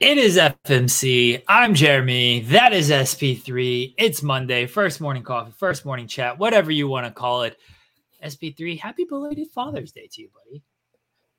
[0.00, 1.42] It is FMC.
[1.48, 2.42] I'm Jeremy.
[2.42, 3.94] That is SP3.
[3.98, 4.64] It's Monday.
[4.66, 7.58] First morning coffee, first morning chat, whatever you want to call it.
[8.24, 10.62] SP3, happy belated Father's Day to you, buddy.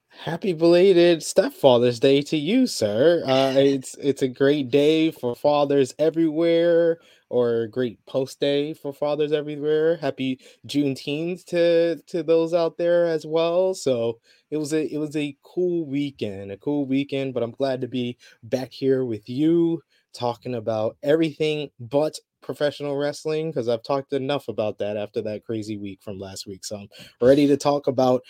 [0.10, 3.24] Happy belated stepfather's day to you, sir.
[3.26, 7.00] Uh, it's it's a great day for fathers everywhere,
[7.30, 9.96] or a great post day for fathers everywhere.
[9.98, 13.74] Happy Juneteenth to to those out there as well.
[13.74, 14.20] So
[14.52, 17.34] it was a it was a cool weekend, a cool weekend.
[17.34, 19.82] But I'm glad to be back here with you,
[20.14, 25.78] talking about everything but professional wrestling because I've talked enough about that after that crazy
[25.78, 26.66] week from last week.
[26.66, 26.90] So I'm
[27.22, 28.24] ready to talk about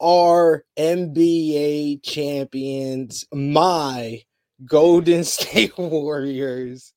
[0.00, 4.22] our NBA champions, my
[4.64, 6.92] Golden State Warriors,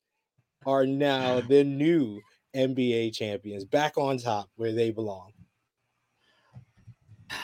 [0.66, 2.22] are now the new
[2.56, 5.32] NBA champions, back on top where they belong.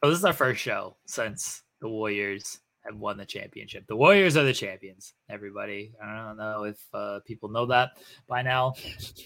[0.00, 3.84] Oh, this is our first show since the Warriors have won the championship.
[3.88, 5.92] The Warriors are the champions, everybody.
[6.00, 8.74] I don't know if uh, people know that by now.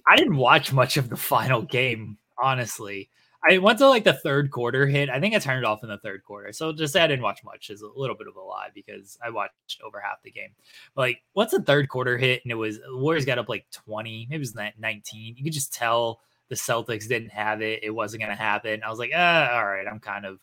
[0.09, 3.11] I didn't watch much of the final game, honestly.
[3.45, 5.11] I went to like the third quarter hit.
[5.11, 6.53] I think I turned it off in the third quarter.
[6.53, 9.19] So just say I didn't watch much is a little bit of a lie because
[9.25, 10.51] I watched over half the game.
[10.95, 14.29] But like once the third quarter hit and it was Warriors got up like 20,
[14.31, 15.37] maybe it was 19.
[15.37, 17.83] You could just tell the Celtics didn't have it.
[17.83, 18.83] It wasn't gonna happen.
[18.85, 20.39] I was like, ah, all right, I'm kind of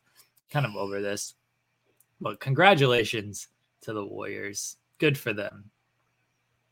[0.49, 1.35] kind of over this.
[2.19, 3.47] But congratulations
[3.81, 4.75] to the Warriors.
[4.97, 5.71] Good for them.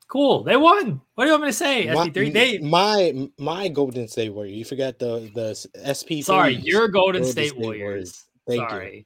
[0.09, 0.44] Cool.
[0.44, 1.02] They won.
[1.16, 1.91] What do you want me to say?
[1.94, 2.33] My, SP3.
[2.33, 4.53] They my my Golden State Warrior.
[4.53, 6.23] You forgot the the SP.
[6.23, 7.81] Sorry, you're Golden, Golden State, State, Warriors.
[7.83, 8.23] Warriors.
[8.47, 8.95] Thank Sorry.
[8.97, 9.03] you.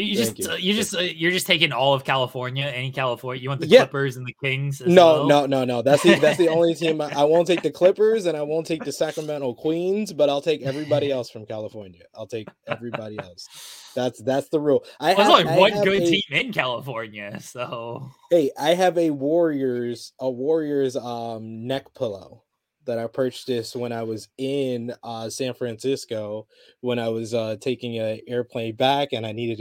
[0.00, 0.48] You, you just you.
[0.50, 3.42] uh, you just uh, you're just taking all of California, any California.
[3.42, 3.80] You want the Yeah.
[3.80, 4.80] Clippers and the Kings?
[4.84, 5.26] No, well?
[5.28, 5.82] no, no, no.
[5.82, 8.66] That's the that's the only team I, I won't take the Clippers and I won't
[8.66, 12.04] take the Sacramento Queens, but I'll take everybody else from California.
[12.16, 13.46] I'll take everybody else.
[13.94, 14.84] That's that's the rule.
[15.00, 18.96] I There's have, only I one good a- team in California, so Hey, I have
[18.98, 22.44] a Warriors a Warriors um neck pillow
[22.84, 26.46] that I purchased this when I was in uh San Francisco
[26.80, 29.60] when I was uh taking a airplane back and I needed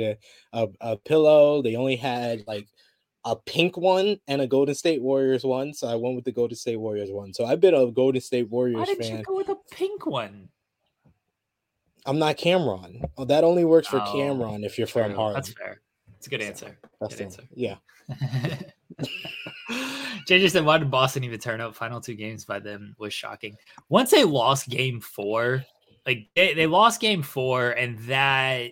[0.53, 1.62] a a, a pillow.
[1.62, 2.68] They only had like
[3.24, 6.56] a pink one and a Golden State Warriors one, so I went with the Golden
[6.56, 7.34] State Warriors one.
[7.34, 8.80] So I've been a Golden State Warriors.
[8.80, 9.18] why didn't fan.
[9.20, 10.50] you go with a pink one?
[12.06, 13.02] I'm not Cameron.
[13.18, 15.14] Oh, that only works for Oh, Cameron if you're from.
[15.14, 15.34] Harlem.
[15.36, 15.82] That's fair.
[16.18, 16.78] It's a good answer.
[17.00, 17.44] That's Good answer.
[17.56, 17.76] yeah.
[20.28, 21.76] JJ said, "Why did Boston even turn up?
[21.76, 23.56] Final two games by them was shocking.
[23.90, 25.64] Once they lost Game four,
[26.06, 28.72] like they, they lost Game four, and that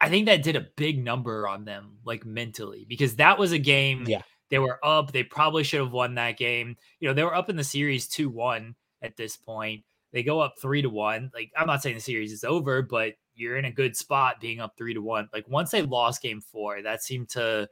[0.00, 3.58] I think that did a big number on them, like mentally, because that was a
[3.58, 4.04] game.
[4.06, 4.22] Yeah.
[4.50, 5.12] they were up.
[5.12, 6.76] They probably should have won that game.
[7.00, 9.84] You know, they were up in the series two one at this point.
[10.12, 11.30] They go up three to one.
[11.34, 14.60] Like I'm not saying the series is over, but you're in a good spot being
[14.60, 15.28] up three to one.
[15.32, 17.68] Like once they lost game four, that seemed to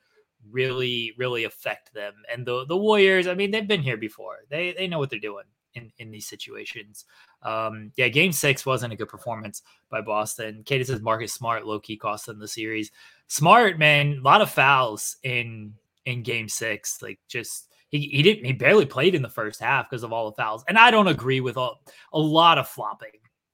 [0.50, 2.15] really, really affect them.
[2.32, 4.38] And the the Warriors, I mean, they've been here before.
[4.48, 5.44] They they know what they're doing
[5.75, 7.04] in in these situations.
[7.43, 10.62] Um, yeah, game six wasn't a good performance by Boston.
[10.65, 12.91] Katie says Marcus Smart low key cost them the series.
[13.27, 15.75] Smart man, a lot of fouls in
[16.06, 17.03] in game six.
[17.03, 20.31] Like just he, he didn't he barely played in the first half because of all
[20.31, 20.65] the fouls.
[20.69, 21.81] And I don't agree with all,
[22.12, 23.10] a lot of flopping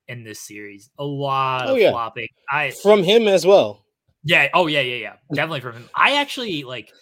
[0.09, 0.91] in this series.
[0.99, 1.91] A lot Oh, of yeah.
[1.91, 2.29] flopping.
[2.51, 3.85] I From him as well.
[4.25, 4.49] yeah.
[4.55, 5.13] Oh yeah, yeah, yeah.
[5.33, 5.89] Definitely from him.
[5.95, 6.93] I actually like.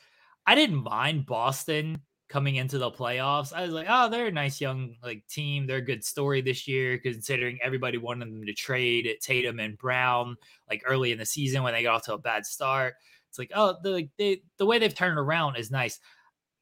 [0.47, 3.53] I didn't mind Boston coming into the playoffs.
[3.53, 5.67] I was like, oh, they're a nice young like team.
[5.67, 9.79] They're a good story this year, considering everybody wanted them to trade at Tatum and
[9.79, 10.37] Brown
[10.69, 12.95] like early in the season when they got off to a bad start.
[13.29, 16.01] It's like, oh, the like they the way they've turned around is nice.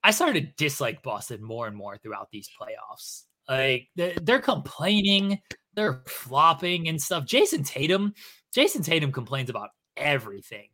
[0.03, 3.25] I started to dislike Boston more and more throughout these playoffs.
[3.49, 5.41] Like they're, complaining,
[5.75, 7.25] they're flopping and stuff.
[7.25, 8.15] Jayson Tatum,
[8.55, 10.69] Jayson Tatum complains about everything.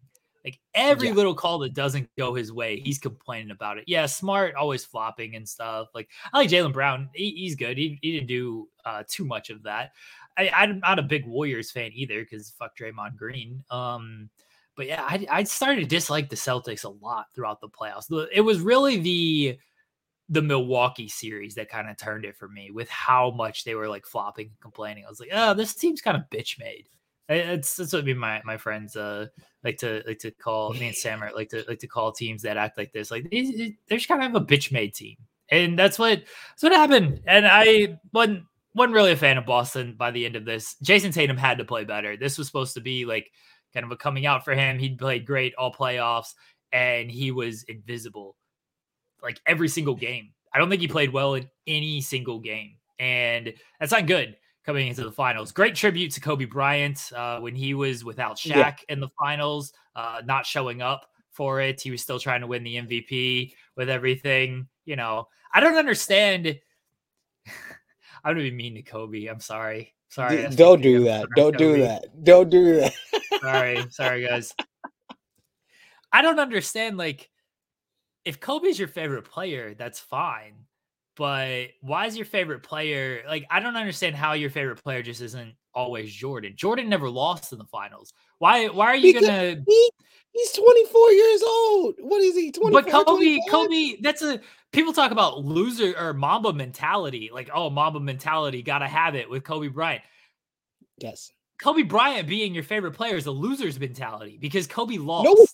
[0.44, 1.14] Like every Yeah.
[1.14, 3.84] little call that doesn't go his way, he's complaining about it.
[3.88, 5.88] Yeah, smart, always flopping and stuff.
[5.92, 7.08] Like I like Jaylen Brown.
[7.14, 7.76] He, he's good.
[7.76, 9.90] He, he didn't do uh, too much of that.
[10.38, 13.64] I, I'm not a big Warriors fan either because fuck Draymond Green.
[13.70, 14.30] Um,
[14.76, 18.06] but yeah, I, I started to dislike the Celtics a lot throughout the playoffs.
[18.32, 19.58] It was really the
[20.28, 23.88] the Milwaukee series that kind of turned it for me with how much they were
[23.88, 25.04] like flopping and complaining.
[25.06, 26.88] I was like, oh, this team's kind of bitch made.
[27.28, 29.26] It's that's what me my my friends uh
[29.64, 32.42] like to like to call me and Sam are like to like to call teams
[32.42, 33.10] that act like this.
[33.10, 35.16] Like they- they're just kind of a bitch made team,
[35.50, 37.22] and that's what that's what happened.
[37.26, 38.44] And I wasn't
[38.74, 40.76] wasn't really a fan of Boston by the end of this.
[40.82, 42.16] Jayson Tatum had to play better.
[42.16, 43.30] This was supposed to be like
[43.74, 44.78] kind of a coming out for him.
[44.78, 46.34] He'd played great all playoffs,
[46.72, 48.36] and he was invisible
[49.22, 50.32] like every single game.
[50.52, 54.88] I don't think he played well in any single game, and that's not good coming
[54.88, 55.52] into the finals.
[55.52, 58.74] Great tribute to Kobe Bryant uh, when he was without Shaq Yeah.
[58.88, 61.80] in the finals, uh, not showing up for it.
[61.80, 64.66] He was still trying to win the MVP with everything.
[64.84, 66.58] You know, I don't understand.
[68.24, 69.26] I'm gonna be mean to Kobe.
[69.26, 69.94] I'm sorry.
[70.08, 70.48] Sorry.
[70.48, 71.28] don't do that.
[71.36, 72.24] Don't do that.
[72.24, 72.92] Don't do that.
[73.40, 73.86] sorry.
[73.90, 74.54] Sorry, guys.
[76.12, 76.96] I don't understand.
[76.96, 77.30] Like,
[78.24, 80.54] if Kobe's your favorite player, that's fine.
[81.16, 83.46] But why is your favorite player like?
[83.50, 86.52] I don't understand how your favorite player just isn't always Jordan.
[86.56, 88.12] Jordan never lost in the finals.
[88.38, 88.66] Why?
[88.66, 89.62] Why are you because gonna?
[89.66, 89.90] He,
[90.32, 91.94] he's 24 years old.
[92.00, 92.52] What is he?
[92.52, 93.50] 24, but Kobe, 25?
[93.50, 94.40] Kobe, that's a
[94.76, 97.30] people talk about loser or Mamba mentality.
[97.32, 100.02] Like, oh, Mamba mentality, gotta have it with Kobe Bryant.
[100.98, 101.32] Yes.
[101.60, 105.24] Kobe Bryant being your favorite player is a loser's mentality because Kobe lost.
[105.24, 105.46] No,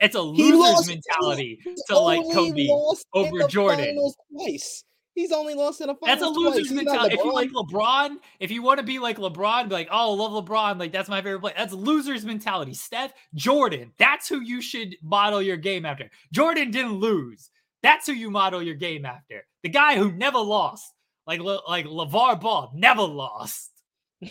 [0.00, 2.66] it's a loser's mentality to like Kobe
[3.12, 4.12] over Jordan.
[4.32, 4.84] Twice.
[5.14, 6.20] He's only lost in a finals.
[6.20, 7.16] That's a loser's mentality.
[7.16, 10.44] If you like LeBron, if you want to be like LeBron, be like, oh, love
[10.44, 11.54] LeBron, like that's my favorite player.
[11.56, 12.72] That's loser's mentality.
[12.72, 16.08] Steph, Jordan, that's who you should model your game after.
[16.32, 17.50] Jordan didn't lose.
[17.82, 19.44] That's who you model your game after.
[19.62, 20.92] The guy who never lost,
[21.26, 23.70] like like LaVar Ball, never lost.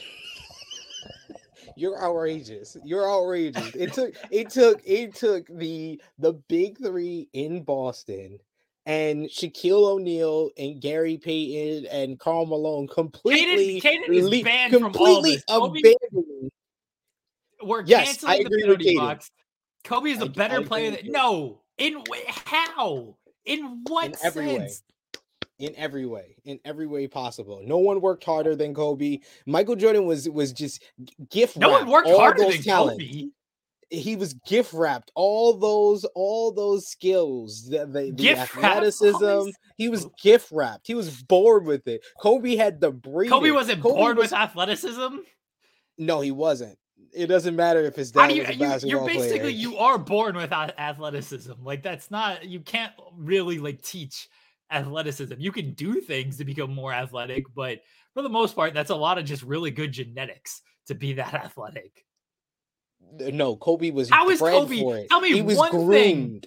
[1.76, 2.76] You're outrageous.
[2.84, 3.76] You're outrageous.
[3.76, 8.40] It took it took it took the the big three in Boston
[8.88, 15.38] and Shaquille O'Neal and Gary Payton and Karl Malone completely Kaden, Kaden is banned completely
[15.38, 15.84] from all this.
[15.84, 16.52] abandoning.
[17.62, 19.30] We're yes, canceling I agree the with box.
[19.84, 21.62] Kobe is a better player than no.
[21.78, 23.18] In how?
[23.48, 24.60] In what in every sense?
[24.60, 24.94] Way
[25.60, 27.62] in every way, in every way possible.
[27.66, 29.20] No one worked harder than Kobe.
[29.46, 30.84] Michael Jordan was was just
[31.30, 31.56] gift.
[31.56, 31.62] Wrapped.
[31.62, 33.04] No one worked harder than talents.
[33.04, 33.30] Kobe.
[33.90, 39.50] He was gift wrapped all those all those skills, the, the, the athleticism.
[39.78, 40.86] He was gift wrapped.
[40.86, 42.06] He was bored with it.
[42.20, 43.30] Kobe had the breed.
[43.30, 45.18] Kobe wasn't Kobe bored was, with athleticism.
[45.98, 46.78] No, he wasn't.
[47.14, 49.50] It doesn't matter if his dad you, was a basketball You're basically player.
[49.50, 51.54] you are born with athleticism.
[51.64, 54.30] Like that's not you can't really like teach
[54.72, 55.36] athleticism.
[55.38, 57.80] You can do things to become more athletic, but
[58.14, 61.34] for the most part, that's a lot of just really good genetics to be that
[61.34, 62.06] athletic.
[63.20, 65.08] No, Kobe was how is Kobe?
[65.08, 65.92] Tell me one groomed.
[65.92, 66.44] thing.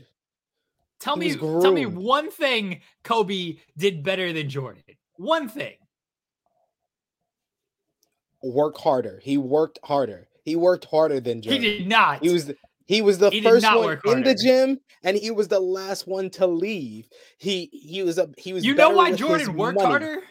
[0.99, 4.83] Tell he me, tell me one thing Kobe did better than Jordan.
[5.17, 5.77] One thing.
[8.43, 9.21] Work harder.
[9.23, 10.29] He worked harder.
[10.50, 11.62] He worked harder than Jordan.
[11.62, 12.25] He did not.
[12.25, 12.52] He was
[12.87, 16.29] he was the he first one in the gym, and he was the last one
[16.31, 17.06] to leave.
[17.38, 18.64] He he was a he was.
[18.64, 19.88] You know why Jordan worked money.
[19.88, 20.23] harder?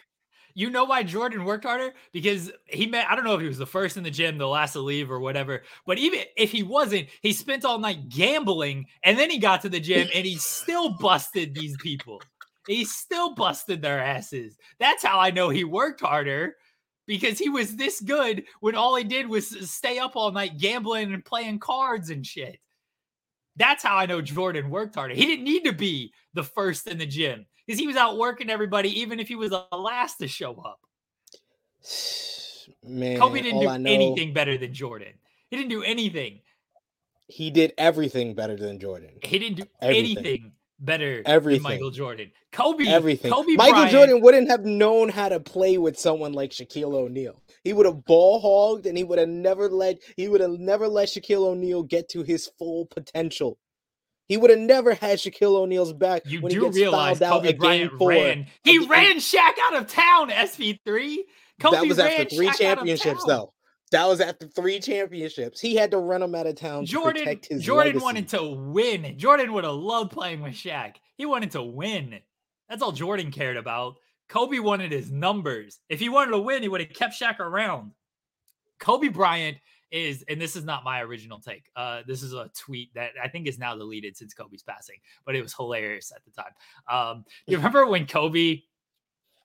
[0.56, 1.94] You know why Jordan worked harder?
[2.12, 4.46] Because he met, I don't know if he was the first in the gym, the
[4.46, 8.88] last to leave or whatever, but even if he wasn't, he spent all night gambling
[9.06, 12.22] and then he got to the gym and he still busted these people.
[12.68, 14.58] He still busted their asses.
[14.82, 16.58] That's how I know he worked harder
[17.10, 21.12] because he was this good when all he did was stay up all night gambling
[21.12, 22.60] and playing cards and shit.
[23.56, 25.16] That's how I know Jordan worked harder.
[25.16, 28.52] He didn't need to be the first in the gym because he was out working
[28.52, 30.80] everybody, even if he was the last to show up.
[32.86, 35.14] Man, Kobe didn't do know, anything better than Jordan.
[35.50, 36.42] He didn't do anything.
[37.28, 39.10] He did everything better than Jordan.
[39.24, 40.18] He didn't do everything.
[40.18, 41.64] anything better everything.
[41.64, 42.32] Michael Jordan.
[42.52, 43.32] Kobe, everything.
[43.32, 47.42] Kobe Michael Bryant, Jordan wouldn't have known how to play with someone like Shaquille O'Neal.
[47.64, 50.88] He would have ball hogged and he would have never let he would have never
[50.88, 53.58] let Shaquille O'Neal get to his full potential.
[54.28, 56.22] He would have never had Shaquille O'Neal's back.
[56.26, 58.48] You do realize Kobe Bryant ran.
[58.64, 60.30] He ran Shaq out of town.
[60.30, 61.18] SP3.
[61.60, 63.54] Kobe that was after three championships, though.
[63.92, 65.60] That was after three championships.
[65.60, 66.86] He had to run him out of town.
[66.86, 68.04] Jordan, Jordan legacy.
[68.04, 69.18] wanted to win.
[69.18, 70.96] Jordan would have loved playing with Shaq.
[71.18, 72.20] He wanted to win.
[72.70, 73.96] That's all Jordan cared about.
[74.30, 75.80] Kobe wanted his numbers.
[75.90, 77.92] If he wanted to win, he would have kept Shaq around.
[78.80, 79.58] Kobe Bryant
[79.92, 81.66] is, and this is not my original take.
[81.76, 85.36] Uh, this is a tweet that I think is now deleted since Kobe's passing, but
[85.36, 86.52] it was hilarious at the time.
[86.90, 88.62] Um, you remember when Kobe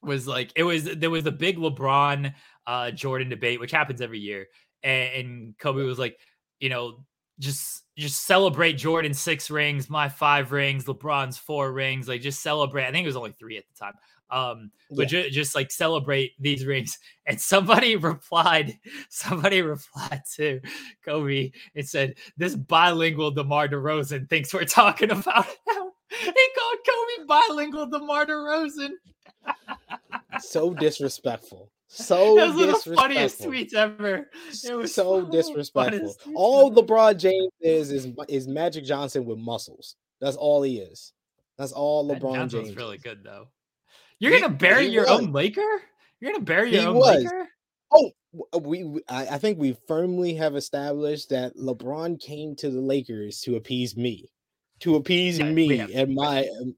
[0.03, 2.35] was like, it was there was a big LeBron
[2.67, 4.47] uh, Jordan debate, which happens every year.
[4.83, 6.19] And, and Kobe was like,
[6.61, 7.05] you know,
[7.39, 12.09] just just celebrate Jordan six rings, my five rings, LeBron's four rings.
[12.09, 12.87] Like just celebrate.
[12.87, 13.95] I think it was only three at the time.
[14.31, 15.23] Um, but yeah.
[15.23, 16.99] ju- just like celebrate these rings.
[17.27, 18.79] And somebody replied,
[19.09, 20.61] somebody replied to
[21.03, 25.91] Kobe and said, This bilingual DeMar DeRozan thinks we're talking about him.
[26.11, 28.91] He called Kobe bilingual DeMar DeRozan.
[30.39, 31.71] so disrespectful.
[31.95, 34.29] So it was the funniest tweets ever.
[34.65, 36.17] It was so, so disrespectful.
[36.35, 39.97] All LeBron James is is is Magic Johnson with muscles.
[40.21, 41.13] That's all he is.
[41.57, 42.71] That's all LeBron James.
[42.71, 43.47] Is really good though.
[44.19, 45.21] You're he, gonna bury your was.
[45.21, 45.83] own Laker.
[46.21, 47.25] You're gonna bury your he own was.
[47.25, 47.49] Laker.
[47.93, 48.11] Oh,
[48.61, 53.55] we, I, I think we firmly have established that LeBron came to the Lakers to
[53.55, 54.33] appease me.
[54.81, 56.75] to appease Yeah, me and my um,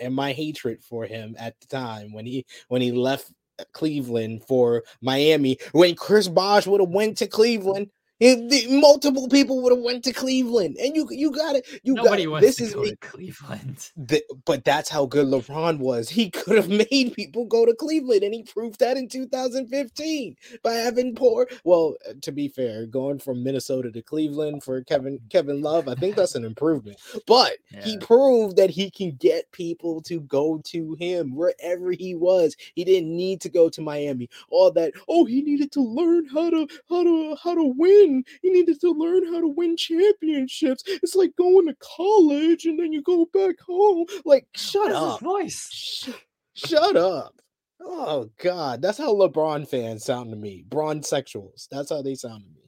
[0.00, 3.30] and my hatred for him at the time when he when he left
[3.72, 5.58] Cleveland for Miami.
[5.72, 10.04] When Chris Bosh would have went to Cleveland, it- the- multiple people would have went
[10.04, 11.66] to Cleveland, and you you got it.
[11.82, 13.90] You Nobody got wants this to is go to Cleveland.
[14.08, 16.08] Th- but that's how good LeBron was.
[16.08, 20.72] He could have made people go to Cleveland, and he proved that in 2015 by
[20.74, 21.46] having poor.
[21.64, 25.94] Well, uh, to be fair, going from Minnesota to Cleveland for Kevin Kevin Love, I
[25.94, 26.98] think that's an improvement.
[27.26, 32.56] But he proved that he can get people to go to him wherever he was.
[32.74, 34.28] He didn't need to go to Miami.
[34.50, 34.92] All that.
[35.08, 38.05] Oh, he needed to learn how to how to how to win.
[38.42, 40.82] He needed to learn how to win championships.
[40.86, 44.06] It's like going to college and then you go back home.
[44.24, 45.20] Like, shut That's up.
[45.20, 45.68] voice.
[45.72, 46.10] Sh-
[46.54, 47.40] shut up.
[47.80, 50.64] Oh God, that's how LeBron fans sound to me.
[50.68, 51.68] Bron sexuals.
[51.70, 52.62] That's how they sound to me.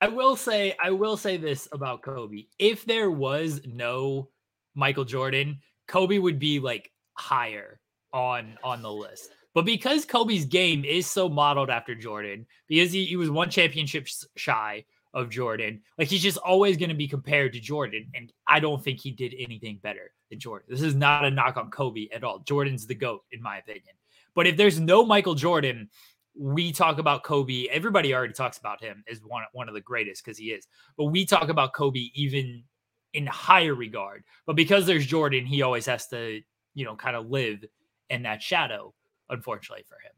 [0.00, 2.44] I will say, I will say this about Kobe.
[2.58, 4.28] If there was no
[4.74, 7.80] Michael Jordan, Kobe would be like higher
[8.12, 9.30] on on the list.
[9.58, 14.06] But because Kobe's game is so modeled after Jordan, because he, he was one championship
[14.36, 18.06] shy of Jordan, like he's just always going to be compared to Jordan.
[18.14, 20.68] And I don't think he did anything better than Jordan.
[20.70, 22.38] This is not a knock on Kobe at all.
[22.38, 23.96] Jordan's the GOAT, in my opinion.
[24.36, 25.90] But if there's no Michael Jordan,
[26.36, 27.66] we talk about Kobe.
[27.66, 30.68] Everybody already talks about him as one one of the greatest because he is.
[30.96, 32.62] But we talk about Kobe even
[33.12, 34.22] in higher regard.
[34.46, 36.42] But because there's Jordan, he always has to,
[36.76, 37.64] you know, kind of live
[38.08, 38.94] in that shadow.
[39.30, 40.12] Unfortunately for him,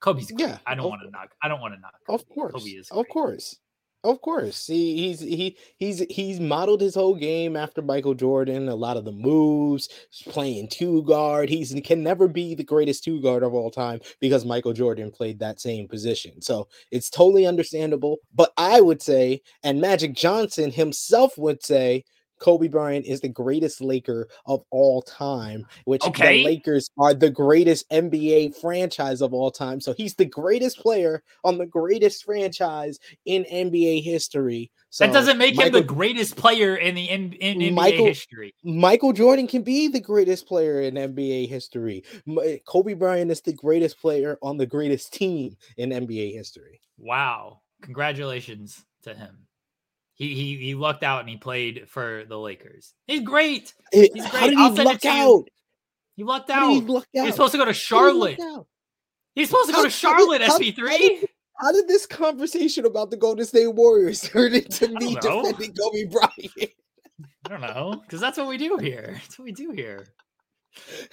[0.00, 0.40] Kobe's great.
[0.40, 1.30] Yeah, I don't want to knock.
[1.42, 1.94] I don't want to knock.
[2.08, 3.56] Of course, Kobe is of course,
[4.04, 4.66] of course.
[4.66, 8.68] He, he's he he's he's modeled his whole game after Michael Jordan.
[8.68, 9.88] A lot of the moves,
[10.28, 11.48] playing two guard.
[11.48, 15.10] He's he can never be the greatest two guard of all time because Michael Jordan
[15.10, 16.42] played that same position.
[16.42, 18.18] So it's totally understandable.
[18.34, 22.04] But I would say, and Magic Johnson himself would say.
[22.40, 26.38] Kobe Bryant is the greatest Laker of all time, which Okay.
[26.38, 29.80] the Lakers are the greatest NBA franchise of all time.
[29.80, 34.70] So he's the greatest player on the greatest franchise in NBA history.
[34.90, 38.54] So that doesn't make him the greatest player in the in, in NBA Michael- history.
[38.62, 42.04] Michael Jordan can be the greatest player in NBA history.
[42.66, 46.80] Kobe Bryant is the greatest player on the greatest team in NBA history.
[46.98, 47.60] Wow!
[47.82, 49.46] Congratulations to him.
[50.16, 52.94] He he he lucked out and he played for the Lakers.
[53.06, 53.74] He's great.
[53.92, 54.50] Eh, He's How great.
[54.50, 55.44] did I'll he it luck out?
[56.16, 56.70] He lucked out.
[56.70, 57.24] he luck out?
[57.24, 58.40] He's supposed to go to How did he Charlotte.
[59.34, 60.42] He's supposed to go How- to Charlotte.
[60.42, 61.24] how- SP3.
[61.60, 66.72] How did this conversation about the Golden State Warriors turn into me defending Kobe Bryant?
[67.44, 69.10] I don't know, because that's what we do here.
[69.22, 70.06] That's what we do here.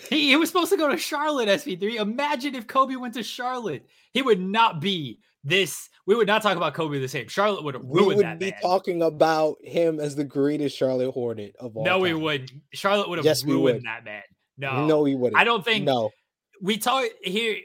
[0.10, 1.96] He, he was supposed to go to Charlotte, SP3.
[1.96, 3.86] Imagine if Kobe went to Charlotte.
[4.13, 5.89] He would not be this.
[6.08, 7.27] We would not talk about Kobe the same.
[7.27, 8.60] Charlotte would have We would that be man.
[8.62, 12.51] talking about him as the greatest Charlotte Hornet of all no, we wouldn't.
[12.74, 13.84] Charlotte would have Yes, ruined would.
[13.84, 14.24] that man.
[14.58, 15.39] No, No, he wouldn't.
[15.39, 16.10] I don't think No.
[16.62, 17.55] we talk here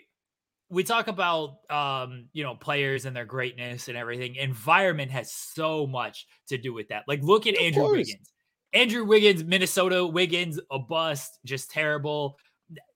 [0.69, 5.87] we talk about um you know players and their greatness and everything environment has so
[5.87, 7.99] much to do with that like look at Of andrew course.
[7.99, 8.33] wiggins
[8.73, 12.37] andrew wiggins minnesota wiggins a bust just terrible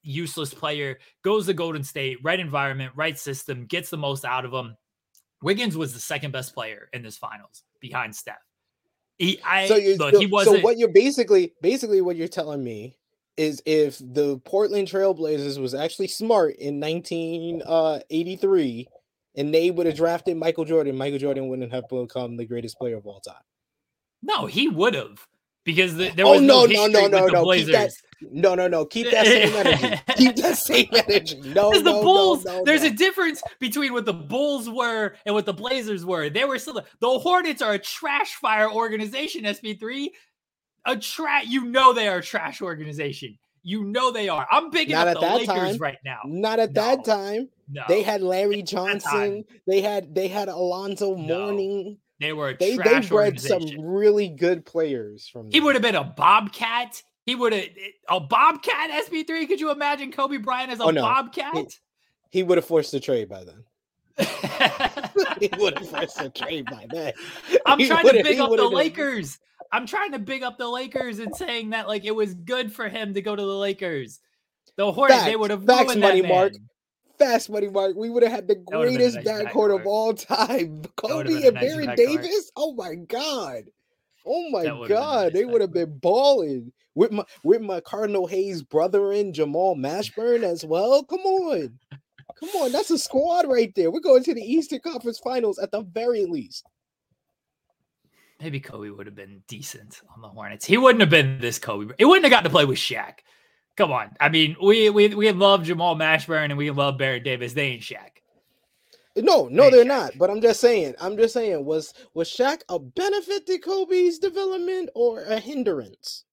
[0.02, 4.50] useless player goes to golden state right environment right system gets the most out of
[4.50, 4.76] them
[5.42, 8.36] wiggins was the second best player in this finals behind steph
[9.18, 12.62] he i so, look so, he wasn't So what you're basically basically what you're telling
[12.64, 12.96] me
[13.36, 18.92] is if the Portland Trailblazers was actually smart in 1983 uh,
[19.36, 22.96] and they would have drafted Michael Jordan, Michael Jordan wouldn't have become the greatest player
[22.96, 23.42] of all time.
[24.22, 25.26] no he would have
[25.64, 27.42] because the, there Oh, was no, no, no, no, no, with the no, keep that-
[27.44, 28.84] blazers No, no, no.
[28.84, 30.00] Keep that same energy.
[30.16, 31.40] Keep that same energy.
[31.40, 35.14] No, Because the no, Bulls, no, no, there's a difference between what the Bulls were
[35.26, 36.28] and what the Blazers were.
[36.28, 39.44] They were still the Hornets are a trash fire organization.
[39.44, 40.08] SP3,
[40.86, 41.46] a trash.
[41.46, 43.38] You know they are a trash organization.
[43.62, 44.46] You know they are.
[44.50, 45.76] I'm bigging Not up at the that Lakers time.
[45.78, 46.20] right now.
[46.24, 47.48] Not at that time.
[47.68, 49.00] No, They had Larry At that time.
[49.00, 49.44] Johnson.
[49.66, 51.46] They had they had Alonzo No.
[51.46, 51.98] Mourning.
[52.20, 55.50] they were a They they bred some really good players from.
[55.50, 57.02] He would have been a Bobcat.
[57.30, 57.68] He would have
[58.08, 58.90] a Bobcat.
[58.90, 59.46] SP3.
[59.46, 61.02] Could you imagine Kobe Bryant as a Oh, no.
[61.02, 61.78] Bobcat?
[62.28, 63.62] He would have forced the trade by then.
[65.38, 67.12] he would have forced the trade by then.
[67.64, 69.38] I'm He trying to big up the Lakers.
[69.70, 72.88] I'm trying to big up the Lakers and saying that like it was good for
[72.88, 74.18] him to go to the Lakers.
[74.74, 76.52] The Hornets, they would have Facts, ruined money that mark.
[77.16, 77.94] Fast money, Mark.
[77.94, 80.82] We would have had the a greatest backcourt of all time.
[80.96, 81.94] Kobe a and nice Baron.
[81.94, 82.50] Davis.
[82.56, 83.66] Oh my god.
[84.26, 85.32] Oh my That would've been a god.
[85.32, 90.42] they would have been balling with my with my Cardinal Hayes brother in Jamal Mashburn
[90.42, 91.02] as well.
[91.04, 91.78] Come on.
[92.38, 92.72] Come on.
[92.72, 93.90] That's a squad right there.
[93.90, 96.64] We're going to the Eastern Conference Finals at the very least.
[98.40, 100.64] maybe Kobe would have been decent on the Hornets.
[100.64, 101.94] He wouldn't have been this Kobe.
[101.98, 103.18] It wouldn't have got to play with Shaq.
[103.76, 104.10] Come on.
[104.20, 107.52] I mean, we we we love Jamal Mashburn and we love Baron Davis.
[107.52, 108.19] They ain't Shaq.
[109.16, 110.12] No, no, they're not.
[110.18, 110.94] But I'm just saying.
[111.00, 111.64] I'm just saying.
[111.64, 116.24] Was was Shaq a benefit to Kobe's development or a hindrance?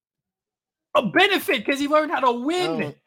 [0.95, 2.79] A benefit because he learned how to win.
[2.79, 2.97] don't,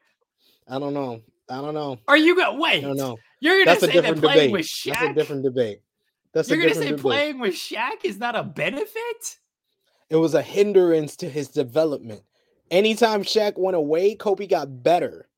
[0.68, 1.22] I don't know.
[1.48, 1.98] I don't know.
[2.08, 2.84] Are you gonna wait?
[2.84, 3.16] I don't know.
[3.40, 4.52] You're gonna That's a say that different playing debate.
[4.52, 4.92] with Shaq.
[4.92, 5.80] That's a different debate.
[6.32, 7.00] That's You're gonna say debate.
[7.00, 9.38] playing with Shaq is not a benefit?
[10.10, 12.22] It was a hindrance to his development.
[12.70, 15.28] Anytime Shaq went away, Kobe got better.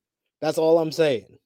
[0.41, 1.39] That's all I'm saying.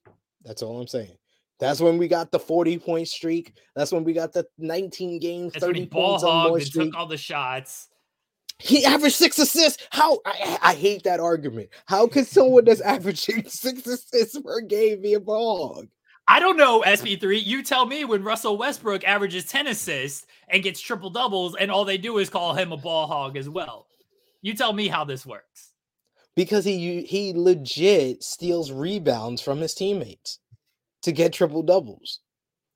[0.44, 1.15] That's all I'm saying.
[1.58, 3.54] That's when we got the 40 point streak.
[3.74, 6.56] That's when we got the 19 games, That's when 30 he ball points on more
[6.58, 6.92] and streak.
[6.92, 7.88] took all the shots.
[8.58, 9.86] He averaged six assists.
[9.90, 11.68] How I, I hate that argument.
[11.86, 15.88] How could someone that's averaging six assists per game be a ball hog?
[16.28, 17.44] I don't know, SP3.
[17.44, 21.84] You tell me when Russell Westbrook averages 10 assists and gets triple doubles, and all
[21.84, 23.86] they do is call him a ball hog as well.
[24.42, 25.72] You tell me how this works.
[26.34, 30.38] Because he he legit steals rebounds from his teammates
[31.06, 32.20] to get triple doubles.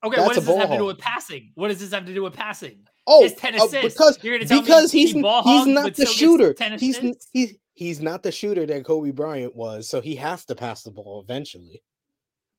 [0.03, 1.51] Okay, That's what does this have to do with passing?
[1.57, 2.87] What does this have to do with passing?
[3.07, 6.07] Oh, His 10 uh, because You're gonna tell me because he's he he's not the
[6.07, 6.55] shooter.
[6.79, 6.99] He's
[7.33, 10.91] he's he's not the shooter that Kobe Bryant was, so he has to pass the
[10.91, 11.83] ball eventually.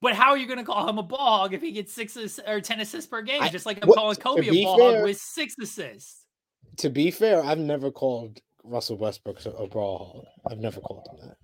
[0.01, 2.17] But how are you going to call him a ball hog if he gets six
[2.45, 3.41] or 10 assists per game?
[3.41, 6.25] I- Just like I'm what- calling Kobe a ball fair- hog with six assists.
[6.77, 10.51] To be fair, I've never called Russell Westbrook a ball hog.
[10.51, 11.37] I've never called him that.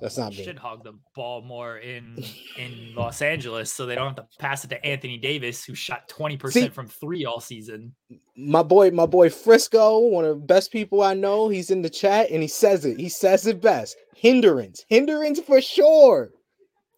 [0.00, 0.44] That's not me.
[0.44, 2.22] Should hog the ball more in
[2.56, 6.08] in Los Angeles so they don't have to pass it to Anthony Davis, who shot
[6.08, 7.92] 20% from three all season.
[8.36, 11.90] My boy, my boy Frisco, one of the best people I know, he's in the
[11.90, 12.98] chat and he says it.
[13.00, 13.96] He says it best.
[14.14, 14.84] Hindrance.
[14.88, 16.30] Hindrance for sure.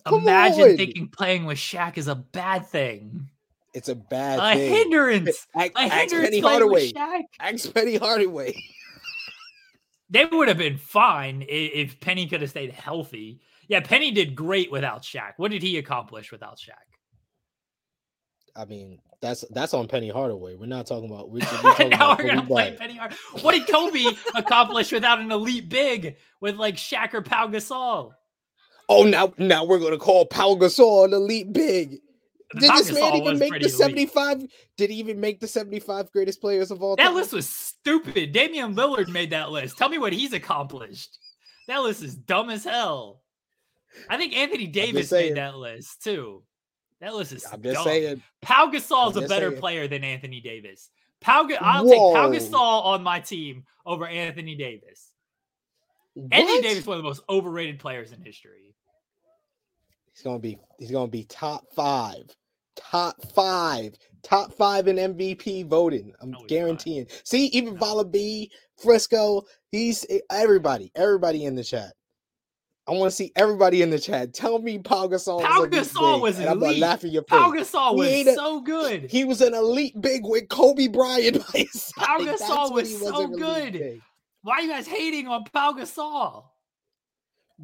[0.07, 0.77] Come Imagine on.
[0.77, 3.29] thinking playing with Shaq is a bad thing.
[3.73, 4.73] It's a bad A thing.
[4.75, 5.47] hindrance.
[5.55, 6.93] Ask, A ask hindrance Penny Hardaway.
[7.41, 8.55] Ask Penny Hardaway.
[10.11, 13.41] They would have been fine i- if Penny could have stayed healthy.
[13.69, 15.35] Yeah, Penny did great without Shaq.
[15.37, 16.75] What did he accomplish without Shaq?
[18.57, 20.57] I mean, that's that's on Penny Hardaway.
[20.57, 21.31] We're not talking about.
[21.31, 23.13] We're, we're talking now about we're gonna play Penny Hard.
[23.43, 28.13] What did Kobe accomplish without an elite big with like Shaq or Pau Gasol?
[28.89, 31.99] Oh, now now we're gonna call Pau Gasol an elite big.
[32.59, 33.73] Did this man even make the elite.
[33.73, 34.43] seventy-five?
[34.77, 37.15] Did he even make the seventy-five greatest players of all That time?
[37.15, 38.33] That list was stupid.
[38.33, 39.79] Damian Lillard made that list.
[39.79, 41.17] Tell me what he's accomplished.
[41.69, 43.23] That list is dumb as hell.
[44.09, 46.43] I think Anthony Davis made that list too.
[47.01, 47.85] That list is I'm just dumb.
[47.85, 48.23] saying.
[48.43, 49.61] Pau Gasol's I'm a better saying.
[49.61, 50.91] player than Anthony Davis.
[51.21, 55.11] Pau, I'll take Pau Gasol on my team over Anthony Davis.
[56.17, 56.63] Anthony What?
[56.63, 58.75] Davis, one of the most overrated players in history.
[60.13, 60.59] He's gonna be.
[60.79, 62.25] He's gonna be top five.
[62.81, 63.95] Top five.
[64.23, 66.13] Top five in MVP voting.
[66.21, 66.49] I'm No, he's not.
[66.49, 67.07] guaranteeing.
[67.25, 67.81] See, even No.
[67.81, 68.51] Vala B,
[68.83, 69.43] Frisco.
[69.71, 70.91] He's everybody.
[70.95, 71.93] Everybody in the chat.
[72.89, 74.35] I want to see everybody in the chat.
[74.35, 75.43] Tell me Pau Gasol.
[75.43, 76.81] Pau was elite Gasol was and I'm gonna elite.
[76.83, 77.39] laugh your face.
[77.39, 79.03] Pau Gasol He was a- so good.
[79.11, 82.05] He was an elite big with Kobe Bryant by his side.
[82.05, 83.73] Pau That's Gasol when was so good.
[83.75, 84.01] big.
[84.43, 86.45] Why are you guys hating on Pau Gasol?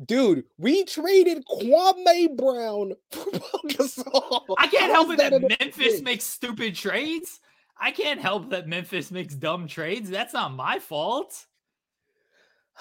[0.05, 4.45] Dude, we traded Kwame Brown for Pau Gasol.
[4.59, 7.41] I can't help it that, an Memphis makes stupid trades.
[7.79, 10.11] I can't help that Memphis makes dumb trades.
[10.11, 11.47] That's not my fault.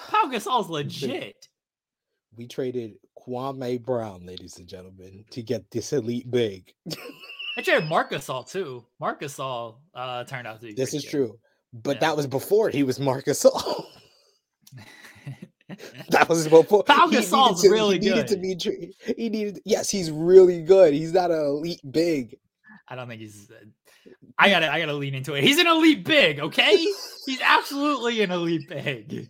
[0.10, 1.48] Pau Gasol's legit.
[2.36, 6.74] We traded Kwame Brown, ladies and gentlemen, to get this elite big.
[7.58, 8.86] I traded Marc Gasol too.
[9.00, 10.74] Marc Gasol uh, turned out to be.
[10.74, 11.12] This is good.
[11.12, 11.40] true.
[11.72, 12.00] But Yeah.
[12.10, 13.86] that was before he was Marc Gasol.
[16.20, 19.62] that was before Pau he needed Gasol's to- really he needed to be he needed
[19.66, 20.94] yes, he's really good.
[20.94, 22.38] He's not an elite big.
[22.88, 23.50] I don't think he's.
[23.52, 25.44] uh, I gotta, I gotta lean into it.
[25.44, 26.78] He's an elite big, okay?
[27.26, 29.30] He's absolutely an elite big.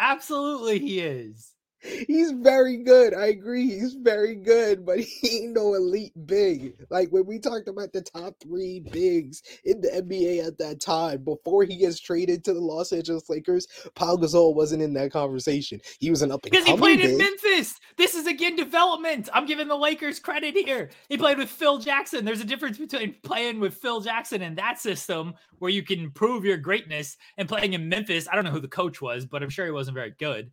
[0.00, 1.52] Absolutely, he is.
[1.82, 3.14] He's very good.
[3.14, 3.66] I agree.
[3.66, 6.74] He's very good, but he ain't no elite big.
[6.90, 11.24] Like when we talked about the top three bigs in the NBA at that time,
[11.24, 15.80] before he gets traded to the Los Angeles Lakers, Pau Gasol wasn't in that conversation.
[15.98, 17.18] He was an up and Because he played in.
[17.18, 17.78] Memphis.
[17.96, 19.28] This is again development.
[19.32, 20.90] I'm giving the Lakers credit here.
[21.08, 22.24] He played with Phil Jackson.
[22.24, 26.44] There's a difference between playing with Phil Jackson in that system where you can prove
[26.44, 28.28] your greatness and playing in Memphis.
[28.30, 30.50] I don't know who the coach was, but I'm sure he wasn't very good.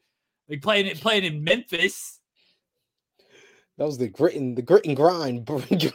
[0.50, 2.20] Like playing it playing in Memphis.
[3.78, 5.48] That was the grit and the grit and grind.
[5.50, 5.94] Memphis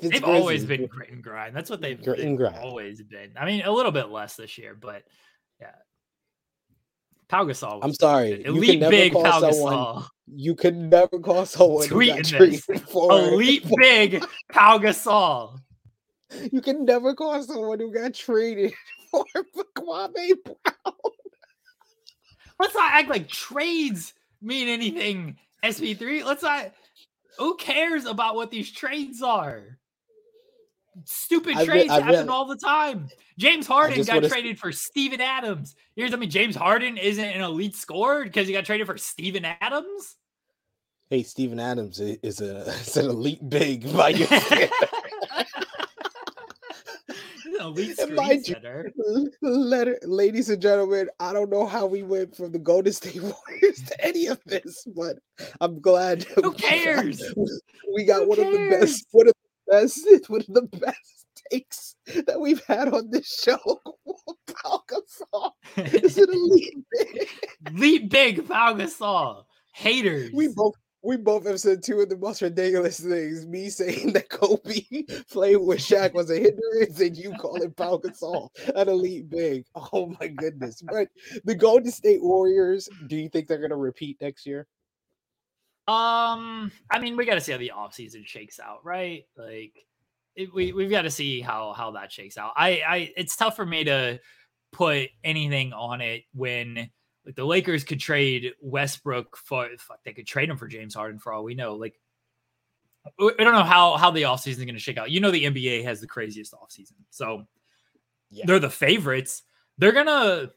[0.00, 0.64] They've always Grizzlies.
[0.66, 1.56] been grit and grind.
[1.56, 2.58] That's what they've, Grit and grind.
[2.58, 3.32] always been.
[3.36, 5.02] I mean, a little bit less this year, but
[5.60, 5.72] yeah.
[7.28, 7.80] Pau Gasol.
[7.82, 8.36] I'm sorry.
[8.36, 8.38] good.
[8.38, 10.08] You can Elite never big call Pau someone Gasol.
[10.34, 12.82] You could never call someone who got Tweeting this.
[12.82, 15.58] for Elite big Pau Gasol.
[16.52, 18.74] You can never call someone who got traded
[19.10, 19.24] for
[19.76, 20.94] Kwame Brown.
[22.62, 26.24] Let's not act like trades mean anything, SP3.
[26.24, 26.72] Let's not.
[27.40, 29.78] Who cares about what these trades are?
[31.04, 33.08] Stupid I trades re- happen re- all the time.
[33.36, 35.74] James Harden got traded for Steven Adams.
[35.96, 39.44] Here's I mean, James Harden isn't an elite scorer because he got traded for Steven
[39.44, 40.14] Adams.
[41.10, 44.28] Hey, Steven Adams is a is an elite big by your
[47.62, 48.92] elite screen setter.
[49.40, 53.82] Letter, ladies and gentlemen, I don't know how we went from the Golden State Warriors
[53.86, 55.16] to any of this, but
[55.60, 56.24] I'm glad.
[56.24, 57.22] Who cares?
[57.94, 59.34] We got Who one of the best, one of
[59.66, 61.94] the best, one of the best takes
[62.26, 63.58] that we've had on this show.
[64.62, 66.78] Pau Gasol is an elite.
[66.90, 67.28] big.
[67.68, 69.44] elite big Pau Gasol.
[69.74, 70.30] Haters.
[70.34, 70.74] We both.
[71.04, 73.44] We both have said two of the most ridiculous things.
[73.44, 74.82] Me saying that Kobe
[75.30, 79.64] playing with Shaq was a hindrance, and you calling Pau Gasol an elite big.
[79.74, 80.82] Oh my goodness!
[80.92, 81.08] But
[81.44, 84.66] the Golden State Warriors, do you think they're going to repeat next year?
[85.88, 89.24] Um, I mean, we got to see how the offseason shakes out, right?
[89.36, 89.74] Like,
[90.36, 92.52] it, we we've got to see how how that shakes out.
[92.56, 94.20] I I it's tough for me to
[94.72, 96.90] put anything on it when
[97.24, 101.18] like the Lakers could trade Westbrook for fuck, they could trade him for James Harden
[101.20, 101.74] for all we know.
[101.74, 102.00] Like,
[103.06, 105.10] I don't know how how the offseason is going to shake out.
[105.10, 107.46] You know, the NBA has the craziest offseason, so
[108.30, 108.46] Yeah.
[108.46, 109.42] they're the favorites.
[109.78, 110.52] They're gonna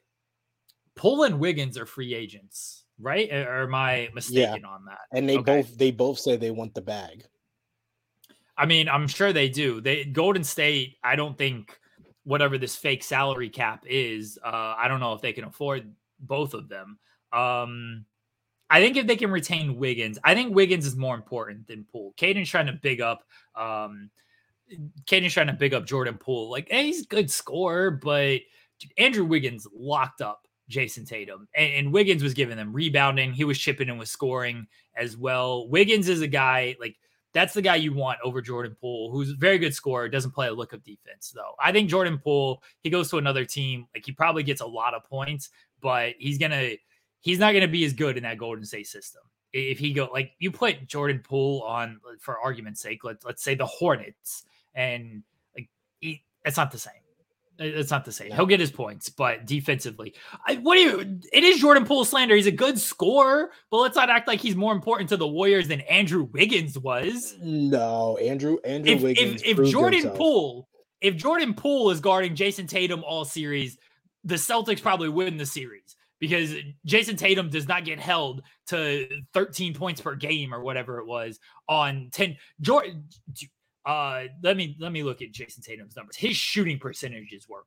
[0.95, 3.32] pull in Wiggins or free agents, right?
[3.32, 4.99] Or am I mistaken on that?
[5.12, 5.62] And they Okay.
[5.62, 7.25] both they both say they want the bag.
[8.58, 9.82] I mean, I'm sure they do.
[9.82, 11.78] They Golden State, I don't think
[12.23, 15.93] whatever this fake salary cap is, uh, I don't know if they can afford
[16.25, 16.99] both of them.
[17.31, 18.05] Um,
[18.69, 22.13] I think if they can retain Wiggins, I think Wiggins is more important than Poole.
[22.17, 23.23] Caden's trying to big up
[23.55, 24.09] um
[25.05, 26.49] Caden's trying to big up Jordan Poole.
[26.49, 28.39] Like, hey, he's a good scorer, but
[28.97, 31.47] Andrew Wiggins locked up Jayson Tatum.
[31.55, 33.33] And, and Wiggins was giving them rebounding.
[33.33, 35.69] He was chipping in with scoring as well.
[35.69, 36.97] Wiggins is a guy like
[37.33, 40.47] that's the guy you want over Jordan Poole, who's a very good scorer, doesn't play
[40.47, 41.51] a look of defense, though.
[41.61, 44.93] I think Jordan Poole, he goes to another team, like he probably gets a lot
[44.93, 45.49] of points,
[45.86, 46.71] but he's gonna
[47.21, 49.21] he's not gonna be as good in that Golden State system.
[49.54, 53.54] If he go like you put Jordan Poole on for argument's sake, let's let's say
[53.54, 55.21] the Hornets, and
[55.56, 55.69] like
[56.00, 56.93] he, it's not the same.
[57.60, 58.32] It's not the same.
[58.32, 60.15] He'll get his points, but defensively,
[60.48, 61.19] I, what do you?
[61.32, 62.36] It is Jordan Poole slander.
[62.36, 65.67] He's a good scorer, but let's not act like he's more important to the Warriors
[65.67, 67.36] than Andrew Wiggins was.
[67.43, 69.43] No, Andrew Andrew If Wiggins.
[69.43, 70.17] if, if Jordan himself.
[70.17, 70.67] Poole,
[71.00, 73.78] if Jordan Poole is guarding Jayson Tatum all series,
[74.25, 76.53] the Celtics probably win the series because
[76.85, 81.39] Jayson Tatum does not get held to 13 points per game or whatever it was
[81.69, 82.35] on 10.
[82.61, 83.07] Jordan,
[83.85, 86.15] uh, let me let me look at Jayson Tatum's numbers.
[86.17, 87.63] His shooting percentages were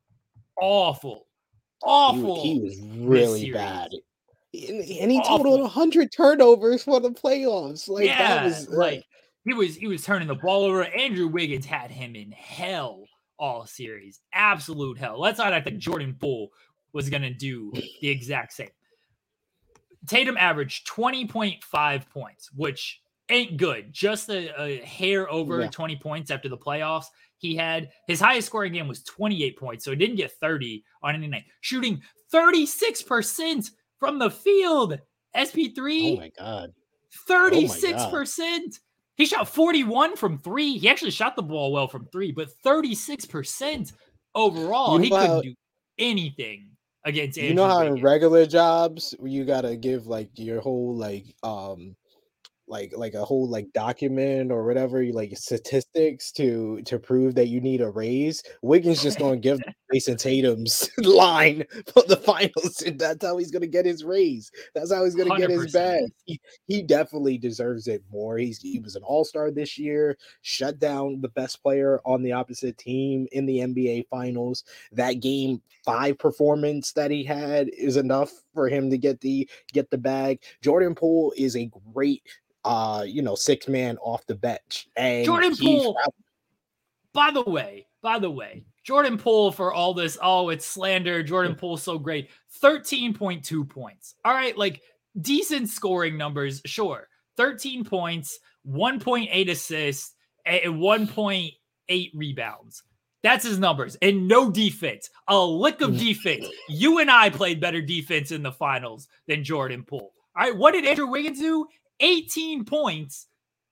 [0.59, 1.27] awful,
[1.81, 2.43] awful.
[2.43, 3.91] he was really bad.
[4.51, 5.37] And, and he Awful.
[5.37, 7.87] totaled 100 turnovers for the playoffs.
[7.87, 9.05] Like yeah, that was uh, like
[9.45, 10.83] he was he was turning the ball over.
[10.83, 13.03] Andrew Wiggins had him in hell
[13.39, 15.19] all series, absolute hell.
[15.19, 16.49] Let's not act like Jordan Poole
[16.93, 17.71] was gonna do
[18.01, 18.69] the exact same.
[20.07, 23.91] Tatum averaged 20.5 points, which ain't good.
[23.91, 25.67] Just a, a hair over Yeah.
[25.69, 27.05] 20 points after the playoffs.
[27.37, 31.15] He had his highest scoring game was 28 points, so he didn't get 30 on
[31.15, 31.45] any night.
[31.61, 32.01] Shooting
[32.33, 34.99] 36% from the field.
[35.35, 36.73] SP3 oh my god.
[37.29, 38.79] 36%.
[39.19, 40.77] He shot 41 from three.
[40.77, 43.91] He actually shot the ball well from three, but 36%
[44.33, 44.95] overall.
[44.97, 45.53] You he couldn't how- do
[45.97, 46.69] anything
[47.03, 51.25] against You know Andrew how in regular jobs you gotta give like your whole like
[51.43, 51.97] um
[52.69, 57.59] like like a whole like document or whatever like statistics to to prove that you
[57.59, 58.43] need a raise.
[58.61, 59.59] Wiggins just gonna give
[59.91, 64.51] Jayson Tatum's line for the finals, and that's how he's gonna get his raise.
[64.75, 66.03] That's how he's gonna get his bag.
[66.25, 68.37] He, he definitely deserves it more.
[68.37, 72.33] He's he was an all star this year, shut down the best player on the
[72.33, 74.63] opposite team in the NBA finals.
[74.91, 79.89] That game five performance that he had is enough for him to get the get
[79.89, 80.39] the bag.
[80.61, 82.23] Jordan Poole is a great
[82.65, 85.97] uh you know six man off the bench and Jordan Poole,
[87.13, 91.21] by the way, by the way, Jordan Poole for all this, oh, it's slander.
[91.21, 92.29] Jordan Poole's so great.
[92.63, 94.15] 13.2 points.
[94.25, 94.81] All right, like
[95.21, 97.07] decent scoring numbers, sure.
[97.37, 102.83] 13 points, 1.8 assists, and 1.8 rebounds.
[103.21, 103.97] That's his numbers.
[104.01, 105.09] And no defense.
[105.27, 106.47] A lick of defense.
[106.69, 110.13] You and I played better defense in the finals than Jordan Poole.
[110.35, 111.67] All right, what did Andrew Wiggins do?
[111.99, 113.27] 18 points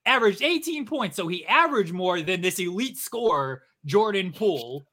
[0.06, 1.16] averaged 18 points.
[1.16, 4.86] So he averaged more than this elite scorer Jordan Poole,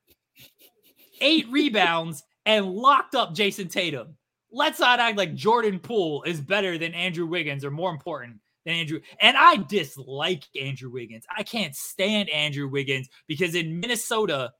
[1.20, 4.16] eight rebounds, and locked up Jayson Tatum.
[4.52, 8.74] Let's not act like Jordan Poole is better than Andrew Wiggins or more important than
[8.74, 9.00] Andrew.
[9.20, 11.24] And I dislike Andrew Wiggins.
[11.34, 14.52] I can't stand Andrew Wiggins because in Minnesota,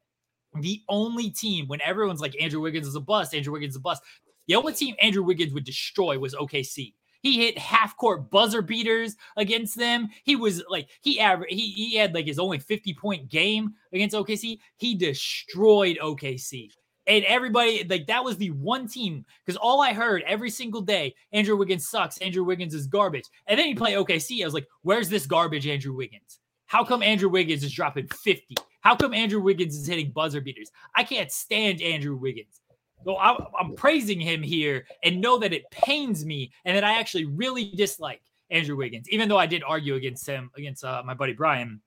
[0.60, 3.80] the only team when everyone's like Andrew Wiggins is a bust, Andrew Wiggins is a
[3.80, 4.02] bust.
[4.46, 6.94] The only team Andrew Wiggins would destroy was OKC.
[7.24, 10.10] He hit half court buzzer beaters against them.
[10.24, 14.14] He was like he averaged he, he had like his only 50 point game against
[14.14, 14.58] OKC.
[14.76, 16.68] He destroyed OKC.
[17.06, 21.14] And everybody like that was the one team because all I heard every single day,
[21.32, 22.18] Andrew Wiggins sucks.
[22.18, 23.24] Andrew Wiggins is garbage.
[23.46, 24.42] And then he play OKC.
[24.42, 26.40] I was like, where's this garbage Andrew Wiggins?
[26.66, 28.54] How come Andrew Wiggins is dropping 50?
[28.82, 30.70] How come Andrew Wiggins is hitting buzzer beaters?
[30.94, 32.60] I can't stand Andrew Wiggins.
[33.04, 36.98] So I, I'm praising him here and know that it pains me and that I
[36.98, 41.14] actually really dislike Andrew Wiggins, even though I did argue against him, against uh, my
[41.14, 41.80] buddy Brian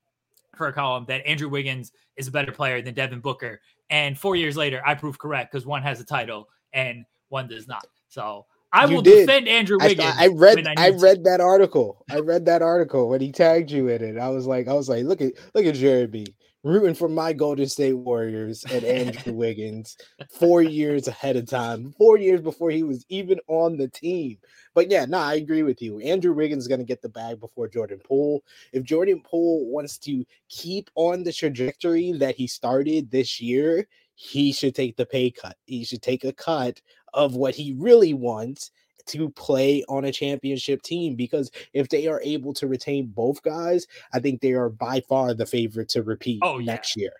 [0.55, 3.61] for a column that Andrew Wiggins is a better player than Devin Booker.
[3.89, 7.67] And four years later, I proved correct because one has a title and one does
[7.67, 7.85] not.
[8.09, 9.25] So I you will did.
[9.25, 10.15] defend Andrew Wiggins.
[10.17, 12.03] I, I read I, I, read that article.
[12.11, 14.17] I read that article when he tagged you in it.
[14.17, 16.27] I was like, I was like, look at look at Jeremy
[16.67, 19.97] rooting for my Golden State Warriors and Andrew Wiggins
[20.29, 24.37] four years ahead of time, four years before he was even on the team.
[24.75, 25.99] But yeah, no, I agree with you.
[25.99, 28.43] Andrew Wiggins is going to get the bag before Jordan Poole.
[28.73, 34.51] If Jordan Poole wants to keep on the trajectory that he started this year, he
[34.51, 35.55] should take the pay cut.
[35.65, 36.81] He should take a cut
[37.13, 38.71] of what he really wants
[39.07, 43.87] to play on a championship team because if they are able to retain both guys,
[44.13, 47.13] I think they are by far the favorite to repeat oh, next year.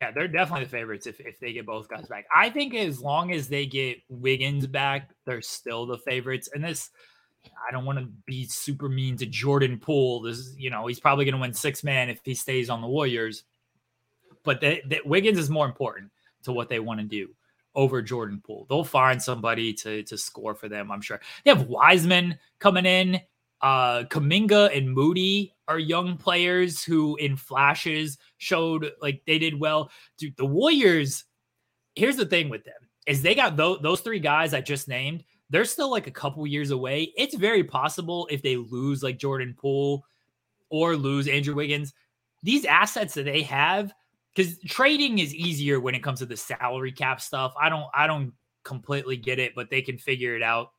[0.00, 2.26] Yeah, they're definitely the favorites if, if they get both guys back.
[2.34, 6.48] I think as long as they get Wiggins back, they're still the favorites.
[6.52, 6.90] And this,
[7.66, 10.20] I don't want to be super mean to Jordan Poole.
[10.20, 12.82] This, is, you know, he's probably going to win six man if he stays on
[12.82, 13.44] the Warriors.
[14.44, 16.10] But that Wiggins is more important
[16.42, 17.28] to what they want to do
[17.74, 18.66] over Jordan Poole.
[18.68, 20.90] They'll find somebody to to score for them.
[20.90, 23.20] I'm sure they have Wiseman coming in.
[23.60, 29.90] Uh, Kuminga and Moody are young players who, in flashes, showed like they did well.
[30.18, 31.24] Dude, the Warriors.
[31.94, 32.74] Here's the thing with them
[33.06, 35.24] is they got those, those three guys I just named.
[35.50, 37.12] They're still like a couple years away.
[37.16, 40.04] It's very possible if they lose like Jordan Poole
[40.70, 41.94] or lose Andrew Wiggins,
[42.42, 43.92] these assets that they have
[44.34, 47.54] because trading is easier when it comes to the salary cap stuff.
[47.60, 48.32] I don't I don't
[48.64, 50.72] completely get it, but they can figure it out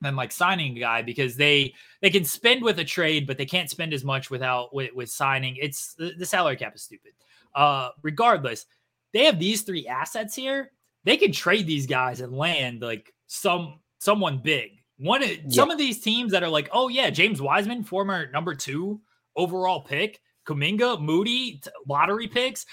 [0.00, 3.46] than like signing a guy because they they can spend with a trade, but they
[3.46, 5.56] can't spend as much without with, with signing.
[5.60, 7.12] It's the, the salary cap is stupid.
[7.54, 8.66] Uh, regardless,
[9.12, 10.70] they have these three assets here.
[11.04, 14.82] They can trade these guys and land like some someone big.
[14.98, 15.36] One yeah.
[15.48, 19.00] some of these teams that are like, oh yeah, James Wiseman, former number two
[19.34, 22.66] overall pick, Kuminga, Moody, lottery picks.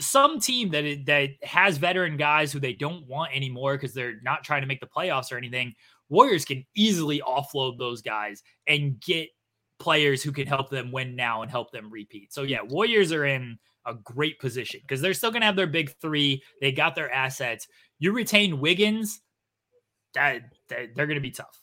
[0.00, 4.44] Some team that that has veteran guys who they don't want anymore because they're not
[4.44, 5.74] trying to make the playoffs or anything.
[6.08, 9.28] Warriors can easily offload those guys and get
[9.78, 12.32] players who can help them win now and help them repeat.
[12.32, 15.66] So yeah, Warriors are in a great position because they're still going to have their
[15.66, 16.42] big three.
[16.60, 17.66] They got their assets.
[17.98, 19.20] You retain Wiggins,
[20.14, 21.60] that, that they're going to be tough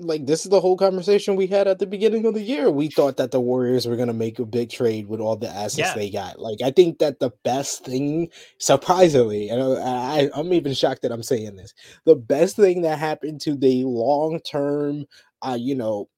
[0.00, 2.70] like this is the whole conversation we had at the beginning of the year.
[2.70, 5.48] We thought that the Warriors were going to make a big trade with all the
[5.48, 5.94] assets yeah.
[5.94, 6.38] they got.
[6.38, 11.22] Like I think that the best thing, surprisingly, and I, I'm even shocked that I'm
[11.22, 15.04] saying this, the best thing that happened to the long term,
[15.42, 16.08] uh, you know,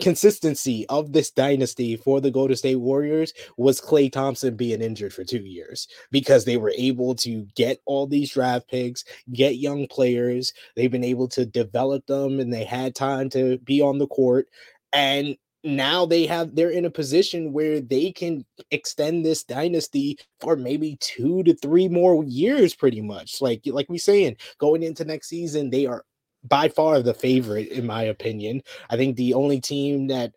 [0.00, 5.24] consistency of this dynasty for the Golden State Warriors was Klay Thompson being injured for
[5.24, 10.52] two years because they were able to get all these draft picks, get young players.
[10.76, 14.46] They've been able to develop them and they had time to be on the court.
[14.92, 20.56] And now they have they're in a position where they can extend this dynasty for
[20.56, 25.28] maybe two to three more years pretty much like like we saying going into next
[25.28, 26.04] season they are
[26.44, 28.62] by far the favorite, in my opinion.
[28.90, 30.32] I think the only team that,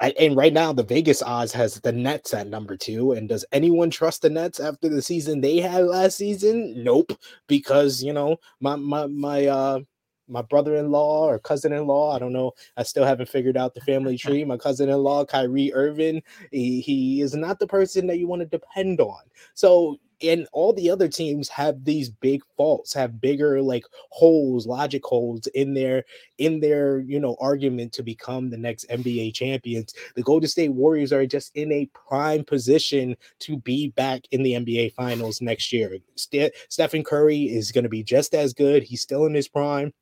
[0.00, 3.12] and right now the Vegas odds has the Nets at number two.
[3.12, 6.82] And does anyone trust the Nets after the season they had last season?
[6.82, 7.12] Nope,
[7.46, 9.80] because you know my my my uh
[10.28, 12.14] my brother-in-law or cousin-in-law.
[12.14, 12.52] I don't know.
[12.76, 14.44] I still haven't figured out the family tree.
[14.44, 19.00] My cousin-in-law, Kyrie Irving, he, he is not the person that you want to depend
[19.00, 19.20] on.
[19.54, 25.04] So and all the other teams have these big faults have bigger like holes logic
[25.04, 26.04] holes in their
[26.38, 29.94] in their you know argument to become the next nba champions.
[30.14, 34.52] The golden state warriors are just in a prime position to be back in the
[34.52, 35.96] nba finals next year.
[36.16, 38.82] St- stephen curry is going to be just as good.
[38.82, 39.92] He's still in his prime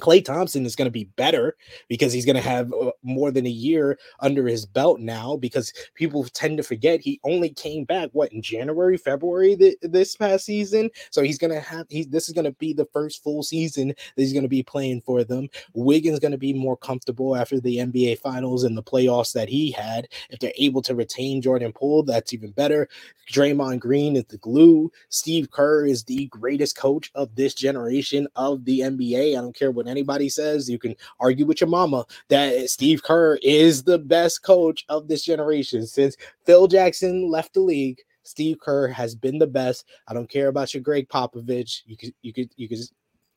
[0.00, 1.56] Klay Thompson is going to be better
[1.88, 5.72] because he's going to have uh, more than a year under his belt now because
[5.94, 10.44] people tend to forget he only came back what in January, February th- this past
[10.44, 10.90] season.
[11.10, 13.88] So he's going to have he this is going to be the first full season
[13.88, 15.48] that he's going to be playing for them.
[15.74, 19.70] Wiggins going to be more comfortable after the NBA finals and the playoffs that he
[19.70, 20.08] had.
[20.30, 22.88] If they're able to retain Jordan Poole, that's even better.
[23.32, 24.90] Draymond Green is the glue.
[25.08, 29.30] Steve Kerr is the greatest coach of this generation of the NBA.
[29.36, 30.68] I don't care what anybody says.
[30.68, 35.24] You can argue with your mama that Steve Kerr is the best coach of this
[35.24, 38.00] generation since Phil Jackson left the league.
[38.22, 39.86] Steve Kerr has been the best.
[40.08, 41.82] I don't care about your Gregg Popovich.
[41.86, 42.78] You could you could you could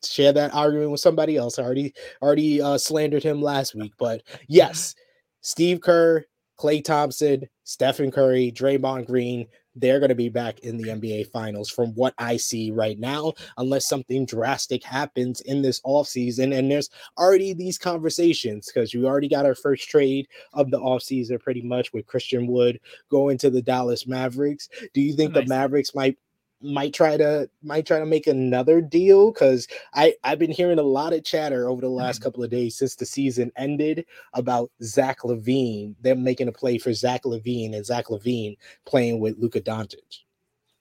[0.03, 1.59] share that argument with somebody else.
[1.59, 4.95] I already already uh, slandered him last week, but yes,
[5.41, 6.25] Steve Kerr,
[6.57, 9.47] Klay Thompson, Stephen Curry, Draymond Green,
[9.79, 13.33] they're going to be back in the NBA Finals from what I see right now,
[13.57, 16.57] unless something drastic happens in this offseason.
[16.57, 21.41] And there's already these conversations because we already got our first trade of the offseason
[21.41, 24.69] pretty much with Christian Wood going to the Dallas Mavericks.
[24.93, 25.43] Do you think nice.
[25.43, 26.17] the Mavericks might
[26.61, 30.83] might try to might try to make another deal because I I've been hearing a
[30.83, 32.23] lot of chatter over the last mm-hmm.
[32.23, 36.93] couple of days since the season ended about Zach LaVine, them making a play for
[36.93, 40.23] Zach LaVine and Zach LaVine playing with Luka Doncic.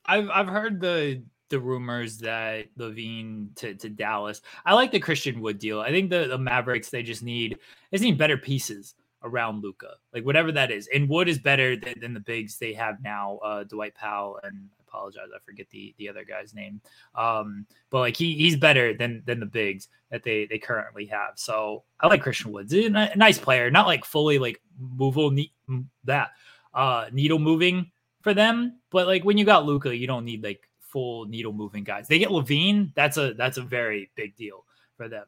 [0.07, 4.41] I've I've heard the the rumors that LaVine to, to Dallas.
[4.65, 5.81] I like the Christian Wood deal.
[5.81, 7.59] I think the, the Mavericks they just need
[7.91, 10.89] they just need better pieces around Luka, like whatever that is.
[10.95, 14.69] And Wood is better than, than the bigs they have now, uh, Dwight Powell and
[14.97, 15.29] apologize.
[15.35, 16.81] I forget the the other guy's name.
[17.15, 21.33] Um, but like he he's better than than the bigs that they they currently have.
[21.37, 22.73] So I like Christian Woods.
[22.73, 25.35] He's a nice player, not like fully like movable
[26.05, 26.31] that
[26.75, 27.91] uh needle moving
[28.23, 28.79] for them.
[28.91, 32.09] But like when you got Luka, you don't need like full needle moving guys.
[32.09, 34.65] They get LaVine, that's a that's a very big deal
[34.97, 35.27] for them.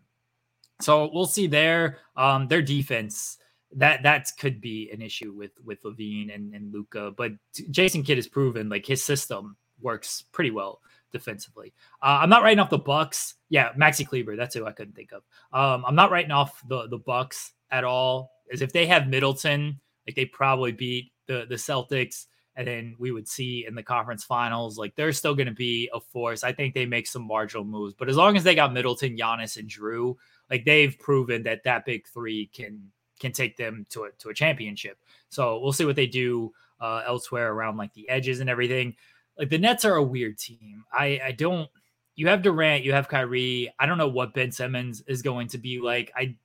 [0.81, 1.99] So we'll see there.
[2.17, 3.39] Um, their defense
[3.77, 7.13] that that could be an issue with with LaVine and, and Luka.
[7.17, 7.33] But
[7.71, 10.81] Jason Kidd has proven like his system works pretty well
[11.13, 11.73] defensively.
[12.03, 13.35] Uh, I'm not writing off the Bucks.
[13.49, 15.23] Yeah, Maxi Kleber, that's who I couldn't think of.
[15.53, 18.33] Um, I'm not writing off the the Bucks at all.
[18.53, 22.27] As if they have Middleton, like they probably beat the the Celtics,
[22.57, 25.91] and then we would see in the conference finals, like they're still going to be
[25.93, 26.43] a force.
[26.43, 29.59] I think they make some marginal moves, but as long as they got Middleton, Giannis,
[29.59, 30.17] and Jrue,
[30.51, 34.35] like they've proven that that big three can can take them to a, to a
[34.35, 34.99] championship.
[35.29, 38.95] So we'll see what they do uh, elsewhere around like the edges and everything.
[39.39, 40.85] Like the Nets are a weird team.
[40.93, 41.69] I I don't.
[42.17, 43.73] You have Durant, you have Kyrie.
[43.79, 46.13] I don't know what Ben Simmons is going to be like.
[46.17, 46.37] I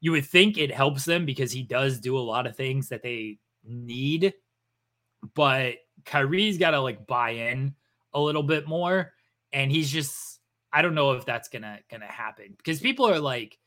[0.00, 3.02] you would think it helps them because he does do a lot of things that
[3.02, 4.34] they need,
[5.34, 7.74] but Kyrie's got to like buy in
[8.12, 9.12] a little bit more,
[9.52, 10.40] and he's just
[10.72, 13.58] I don't know if that's gonna gonna happen because people are like,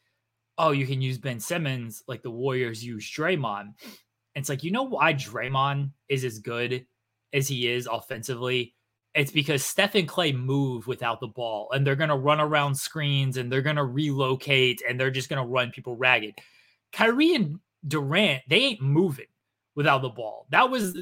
[0.57, 3.61] oh, you can use Ben Simmons like the Warriors use Draymond.
[3.61, 6.85] And it's like, you know why Draymond is as good
[7.33, 8.73] as he is offensively?
[9.13, 12.75] It's because Steph and Klay move without the ball and they're going to run around
[12.75, 16.35] screens and they're going to relocate and they're just going to run people ragged.
[16.91, 19.25] Kyrie and Durant, they ain't moving
[19.75, 20.47] without the ball.
[20.49, 20.97] That was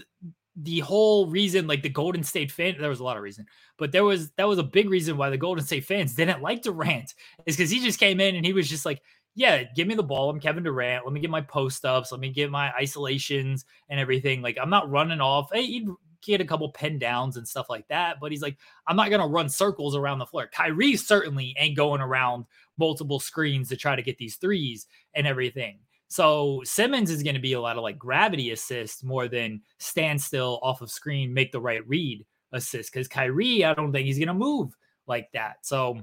[0.55, 3.45] the whole reason like the Golden State fan there was a lot of reason,
[3.77, 6.61] but there was that was a big reason why the Golden State fans didn't like
[6.61, 7.13] Durant
[7.45, 9.01] is because he just came in and he was just like
[9.35, 10.29] yeah, give me the ball.
[10.29, 11.05] I'm Kevin Durant.
[11.05, 12.11] Let me get my post ups.
[12.11, 14.41] Let me get my isolations and everything.
[14.41, 15.49] Like I'm not running off.
[15.53, 15.89] Hey, he'd
[16.21, 19.27] get a couple pin downs and stuff like that, but he's like, I'm not gonna
[19.27, 20.47] run circles around the floor.
[20.47, 22.45] Kyrie certainly ain't going around
[22.77, 25.79] multiple screens to try to get these threes and everything.
[26.07, 30.21] So Simmons is going to be a lot of like gravity assist more than stand
[30.21, 32.93] still off of screen, make the right read assist.
[32.93, 34.75] Because Kyrie, I don't think he's going to move
[35.07, 35.65] like that.
[35.65, 35.99] So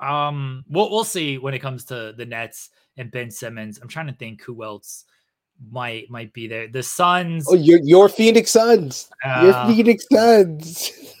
[0.00, 3.78] um, we'll we'll see when it comes to the Nets and Ben Simmons.
[3.80, 5.04] I'm trying to think who else
[5.70, 6.68] might might be there.
[6.68, 7.46] The Suns.
[7.48, 9.10] Oh, your your Phoenix Suns.
[9.24, 10.92] Uh, your Phoenix Suns.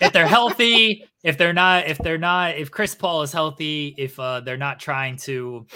[0.00, 4.18] if they're healthy, if they're not, if they're not, if Chris Paul is healthy, if
[4.18, 5.66] uh, they're not trying to,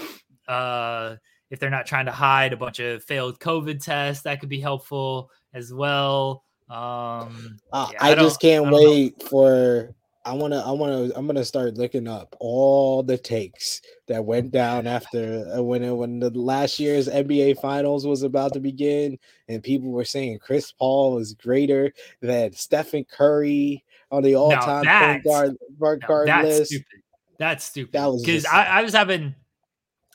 [0.48, 1.16] uh,
[1.50, 4.61] if they're not trying to hide a bunch of failed COVID tests, that could be
[4.61, 6.44] helpful as well.
[6.70, 9.26] Um, uh, yeah, I, I just can't wait know.
[9.28, 9.95] for
[10.27, 14.87] I wanna, I wanna, I'm gonna start looking up all the takes that went down
[14.87, 19.18] after uh, when uh, when the last year's NBA Finals was about to begin,
[19.49, 25.25] and people were saying Chris Paul is greater than Stephen Curry on the all-time point
[25.25, 26.70] guard, guard, no, guard that's list.
[26.70, 27.03] Stupid.
[27.39, 27.93] That's stupid.
[27.93, 29.35] That was because I, I, was having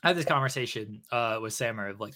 [0.03, 2.13] I had this conversation uh, with Samer of like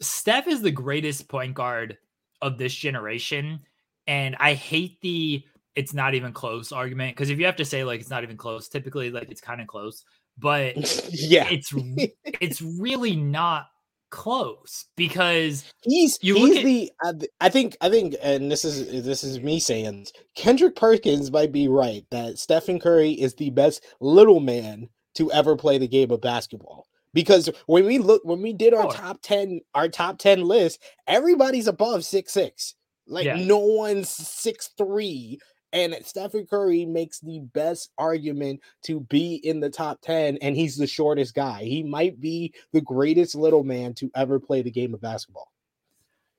[0.00, 1.96] Steph is the greatest point guard
[2.42, 3.60] of this generation,
[4.06, 5.44] and I hate the
[5.76, 8.36] it's not even close argument because if you have to say like it's not even
[8.36, 10.04] close, typically like it's kind of close.
[10.38, 10.76] but
[11.10, 11.72] yeah, it's
[12.40, 13.66] it's really not
[14.10, 19.04] close because he's you he's at, the uh, I think I think and this is
[19.04, 20.06] this is me saying
[20.36, 25.56] Kendrick Perkins might be right that Stephen Curry is the best little man to ever
[25.56, 29.60] play the game of basketball because when we look when we did our top 10
[29.74, 32.74] our top 10 list everybody's above six six
[33.06, 33.36] like yeah.
[33.36, 35.40] no one's six three
[35.74, 40.76] and Stephen Curry makes the best argument to be in the top 10, and he's
[40.76, 41.64] the shortest guy.
[41.64, 45.52] He might be the greatest little man to ever play the game of basketball.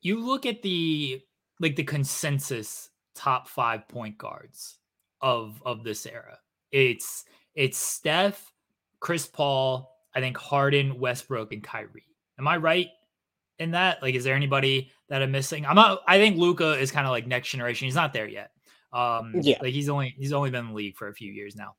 [0.02, 1.22] You look at the
[1.60, 4.78] like the consensus top five point guards
[5.20, 6.38] of of this era.
[6.72, 7.26] It's
[7.56, 8.54] it's Steph,
[9.02, 12.16] Chris Paul, I think Harden, Westbrook, and Kyrie.
[12.40, 12.88] Am I right
[13.60, 14.02] in that?
[14.02, 15.66] Like, is there anybody that I'm missing?
[15.66, 16.04] I'm not.
[16.08, 17.86] I think Luka is kind of like next generation.
[17.86, 18.52] He's not there yet.
[18.96, 21.56] Um, yeah, like he's only he's only been in the league for a few years
[21.56, 21.76] now.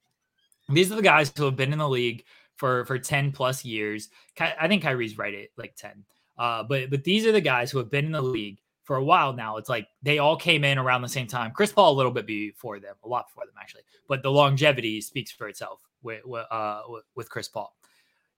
[0.68, 2.24] These are the guys who have been in the league
[2.56, 4.10] for for ten plus years.
[4.38, 6.04] I think Kyrie's right at like ten.
[6.36, 9.04] Uh, but but these are the guys who have been in the league for a
[9.04, 9.56] while now.
[9.56, 11.52] It's like they all came in around the same time.
[11.52, 13.82] Chris Paul a little bit before them, a lot before them actually.
[14.08, 16.82] But the longevity speaks for itself with uh,
[17.14, 17.74] with Chris Paul.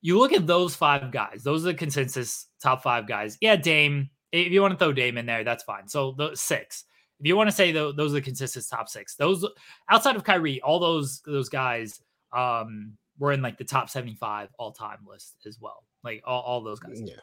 [0.02, 3.36] You look at those five guys; those are the consensus top five guys.
[3.40, 4.10] Yeah, Dame.
[4.30, 5.88] If you want to throw Dame in there, that's fine.
[5.88, 6.84] So the six
[7.20, 9.44] if you want to say those are the consistent top six, those
[9.90, 12.00] outside of Kyrie, all those those guys
[12.32, 15.84] um, were in like the top 75 all time list as well.
[16.04, 17.00] Like all, all those guys.
[17.04, 17.14] Yeah.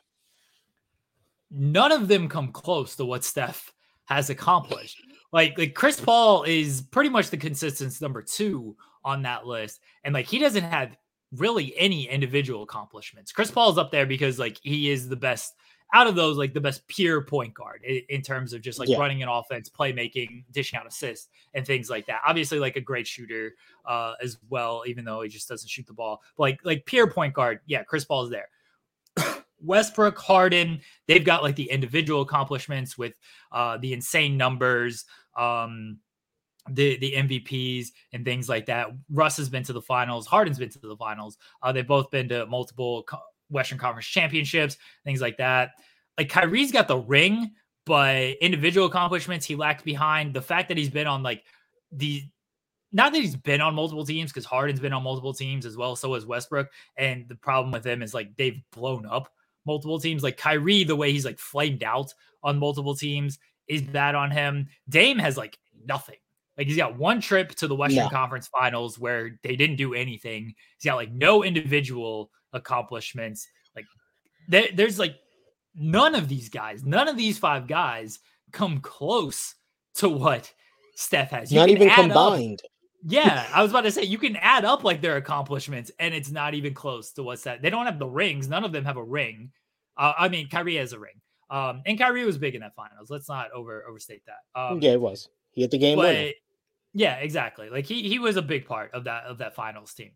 [1.49, 3.71] None of them come close to what Steph
[4.05, 5.01] has accomplished.
[5.31, 10.13] Like like Chris Paul is pretty much the consistent number two on that list, and
[10.13, 10.95] like he doesn't have
[11.33, 13.31] really any individual accomplishments.
[13.31, 15.53] Chris Paul's up there because like he is the best
[15.93, 18.89] out of those, like the best pure point guard in, in terms of just like
[18.89, 18.97] yeah.
[18.97, 22.21] running an offense, playmaking, dishing out assists, and things like that.
[22.27, 23.55] Obviously, like a great shooter
[23.85, 26.21] uh, as well, even though he just doesn't shoot the ball.
[26.37, 28.49] But like like pure point guard, yeah, Chris Paul is there.
[29.63, 33.13] Westbrook, Harden, they've got like the individual accomplishments with
[33.51, 35.05] uh, the insane numbers,
[35.37, 35.99] um,
[36.69, 38.87] the the MVPs and things like that.
[39.09, 40.25] Russ has been to the finals.
[40.25, 41.37] Harden's been to the finals.
[41.61, 45.71] Uh, they've both been to multiple co- Western Conference championships, things like that.
[46.17, 47.51] Like Kyrie's got the ring,
[47.85, 50.33] but individual accomplishments he lacked behind.
[50.33, 51.43] The fact that he's been on like
[51.91, 52.23] the
[52.91, 55.97] not that he's been on multiple teams because Harden's been on multiple teams as well.
[55.97, 56.69] So has Westbrook.
[56.97, 59.29] And the problem with him is like they've blown up
[59.65, 60.23] multiple teams.
[60.23, 63.37] Like Kyrie, the way he's like flamed out on multiple teams
[63.67, 63.91] is mm-hmm.
[63.91, 64.67] bad on him.
[64.87, 66.15] Dame has like nothing.
[66.57, 68.09] Like he's got one trip to the Western yeah.
[68.09, 70.55] Conference Finals where they didn't do anything.
[70.77, 73.47] He's got like no individual accomplishments.
[73.75, 73.85] Like
[74.47, 75.15] there, there's like
[75.75, 78.19] none of these guys, none of these five guys
[78.51, 79.55] come close
[79.95, 80.51] to what
[80.95, 81.51] Steph has.
[81.51, 82.61] You not even combined.
[82.63, 82.71] Up,
[83.07, 86.31] yeah, I was about to say you can add up like their accomplishments, and it's
[86.31, 87.61] not even close to what's that.
[87.61, 88.47] They don't have the rings.
[88.47, 89.51] None of them have a ring.
[89.97, 91.21] Uh, I mean, Kyrie has a ring.
[91.49, 93.09] Um, and Kyrie was big in that finals.
[93.09, 94.59] Let's not over overstate that.
[94.59, 95.29] Um, yeah, it was.
[95.51, 96.31] He had the game winner.
[96.93, 97.69] Yeah, exactly.
[97.69, 100.11] Like he he was a big part of that of that finals team.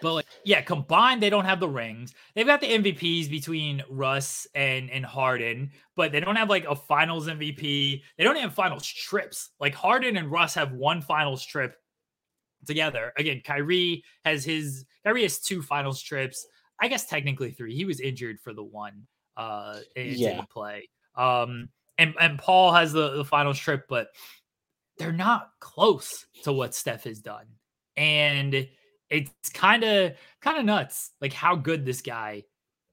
[0.00, 2.14] But like, yeah, combined, they don't have the rings.
[2.34, 6.76] They've got the MVPs between Russ and and Harden, but they don't have like a
[6.76, 8.02] Finals MVP.
[8.16, 9.50] They don't have Finals trips.
[9.58, 11.76] Like Harden and Russ have one Finals trip
[12.66, 13.12] together.
[13.16, 16.46] Again, Kyrie has his Kyrie has two Finals trips.
[16.80, 17.74] I guess technically three.
[17.74, 19.06] He was injured for the one.
[19.36, 20.42] Uh, yeah.
[20.50, 20.88] play.
[21.14, 24.08] Um, and and Paul has the the Finals trip, but
[24.98, 27.46] they're not close to what Steph has done,
[27.96, 28.68] and
[29.10, 32.44] it's kind of kind of nuts like how good this guy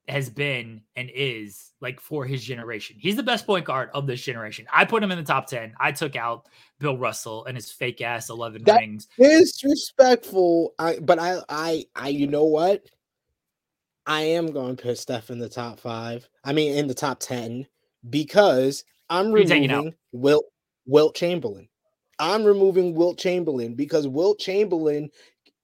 [0.08, 2.98] has been and is like for his generation.
[3.00, 4.66] He's the best point guard of this generation.
[4.72, 5.74] I put him in the top 10.
[5.80, 6.48] I took out
[6.80, 9.08] Bill Russell and his fake ass 11 that rings.
[9.18, 10.74] Disrespectful.
[10.78, 12.86] I but I I I you know what?
[14.06, 16.28] I am going to put Steph in the top 5.
[16.44, 17.66] I mean in the top 10
[18.10, 20.46] because I'm removing Wilt
[20.86, 21.70] Wilt Chamberlain.
[22.20, 25.10] I'm removing Wilt Chamberlain because Wilt Chamberlain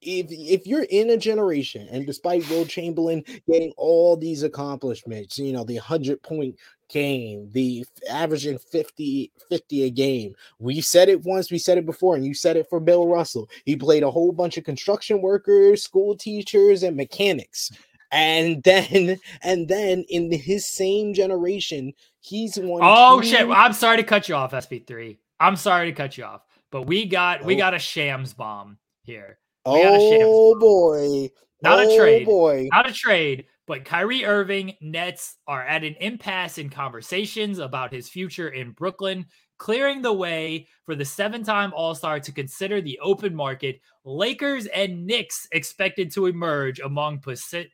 [0.02, 5.54] if if you're in a generation and despite Wilt Chamberlain getting all these accomplishments, you
[5.54, 6.56] know, the 100 point
[6.90, 10.34] game, the averaging 50 50 a game.
[10.60, 13.50] We said it once, we said it before and you said it for Bill Russell.
[13.66, 17.72] He played a whole bunch of construction workers, school teachers and mechanics.
[18.12, 23.28] And then and then in his same generation, he's one Oh two...
[23.28, 25.18] shit, I'm sorry to cut you off SP3.
[25.40, 26.42] I'm sorry to cut you off.
[26.72, 27.46] But we got oh.
[27.46, 29.38] we got a shams bomb here.
[29.66, 31.30] Oh boy.
[31.62, 32.26] Not oh a trade.
[32.26, 32.70] boy.
[32.72, 33.46] Not a trade.
[33.68, 39.26] But Kyrie Irving Nets are at an impasse in conversations about his future in Brooklyn
[39.60, 43.80] clearing the way for the seven time All Star to consider the open market.
[44.04, 47.22] Lakers and Knicks expected to emerge among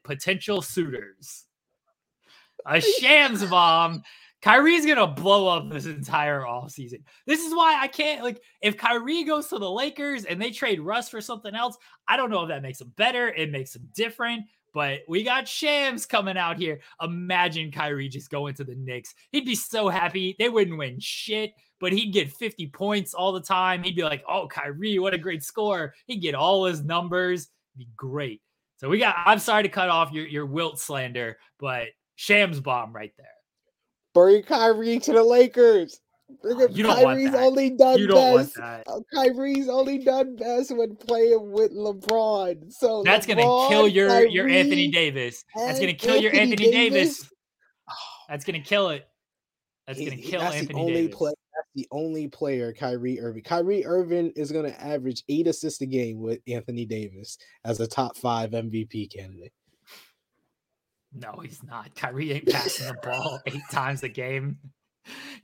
[0.03, 1.45] potential suitors.
[2.65, 4.03] A shams bomb.
[4.46, 7.02] Kyrie's gonna blow up this entire offseason.
[7.26, 10.80] This is why I can't like if Kyrie goes to the Lakers and they trade
[10.80, 11.76] Russ for something else,
[12.08, 14.46] I don't know if that makes them better, it makes them different.
[14.72, 16.82] But we got Shams coming out here.
[17.02, 19.16] Imagine Kyrie just going to the Knicks.
[19.32, 20.36] He'd be so happy.
[20.38, 23.82] They wouldn't win shit, but he'd get 50 points all the time.
[23.82, 25.96] He'd be like, oh, Kyrie, what a great score.
[26.06, 27.48] He'd get all his numbers.
[27.74, 28.41] It'd be great.
[28.78, 32.93] So we got, I'm sorry to cut off your, your Wilt slander, but Shams bomb
[32.93, 33.28] right there.
[34.16, 35.99] Bring Kyrie to the Lakers.
[36.43, 37.43] You don't Kyrie's want that.
[37.43, 38.57] only done you don't best.
[38.57, 38.91] Want that.
[38.91, 42.72] Uh, Kyrie's only done best when playing with LeBron.
[42.72, 45.43] So that's LeBron, gonna kill your Kyrie, your Anthony Davis.
[45.55, 47.20] That's gonna kill Anthony your Anthony Davis.
[47.20, 47.30] Davis.
[48.30, 49.05] That's gonna kill it.
[49.86, 51.16] That's gonna kill that's Anthony the only Davis.
[51.16, 53.43] Play, that's the only player Kyrie Irving.
[53.43, 58.18] Kyrie Irving is gonna average eight assists a game with Anthony Davis as a top
[58.18, 59.53] five MVP candidate.
[61.16, 61.95] No, he's not.
[61.95, 64.57] Kyrie ain't passing the ball eight times a game.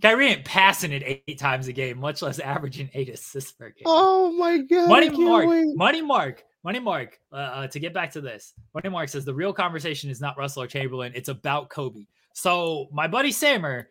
[0.02, 3.84] Kyrie ain't passing it eight times a game, much less averaging eight assists per game.
[3.86, 4.90] Oh my god!
[4.90, 5.76] Money Mark, wait.
[5.76, 7.20] Money Mark, Money Mark.
[7.32, 10.38] Uh, uh, to get back to this, Money Mark says the real conversation is not
[10.38, 12.06] Russell or Chamberlain; it's about Kobe.
[12.34, 13.90] So my buddy Samer,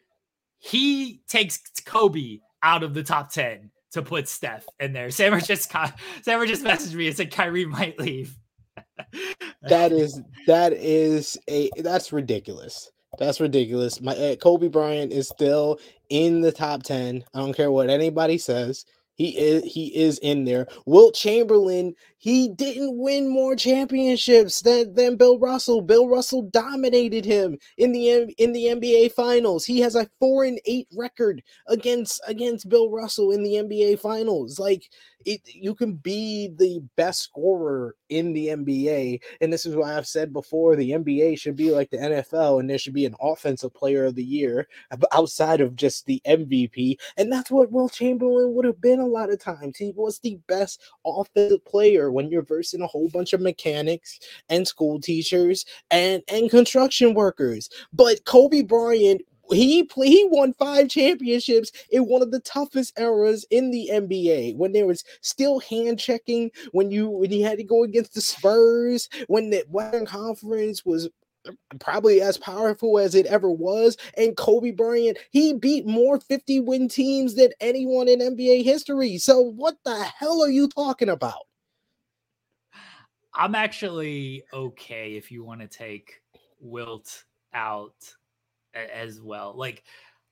[0.59, 5.11] he takes Kobe out of the top ten to put Steph in there.
[5.11, 5.72] Samer just
[6.22, 8.37] Samer just messaged me and said Kyrie might leave.
[9.63, 12.91] that is that is a that's ridiculous.
[13.19, 14.01] That's ridiculous.
[14.01, 17.25] My uh, Kobe Bryant is still in the top 10.
[17.35, 18.85] I don't care what anybody says.
[19.21, 20.67] He is he is in there.
[20.87, 25.83] Wilt Chamberlain, he didn't win more championships than, than Bill Russell.
[25.83, 29.67] Bill Russell dominated him in the in the NBA finals.
[29.67, 34.59] He has a 4 and 8 record against against Bill Russell in the NBA finals.
[34.59, 34.89] Like
[35.27, 39.21] it, you can be the best scorer in the NBA.
[39.41, 42.68] And this is why I've said before the NBA should be like the NFL and
[42.68, 44.68] there should be an offensive player of the year
[45.12, 46.97] outside of just the MVP.
[47.16, 49.77] And that's what Wilt Chamberlain would have been a lot of times.
[49.77, 54.18] He was the best offensive player when you're versing a whole bunch of mechanics
[54.49, 57.68] and school teachers and, and construction workers.
[57.93, 63.70] But Kobe Bryant he he won five championships in one of the toughest eras in
[63.70, 67.84] the NBA when there was still hand checking when you when you had to go
[67.84, 71.09] against the Spurs when the Western Conference was
[71.78, 76.88] probably as powerful as it ever was and Kobe Bryant he beat more 50 win
[76.88, 79.18] teams than anyone in NBA history.
[79.18, 81.46] So what the hell are you talking about?
[83.34, 86.20] I'm actually okay if you want to take
[86.61, 87.24] Wilt
[87.55, 87.94] out
[88.75, 89.55] as well.
[89.57, 89.85] Like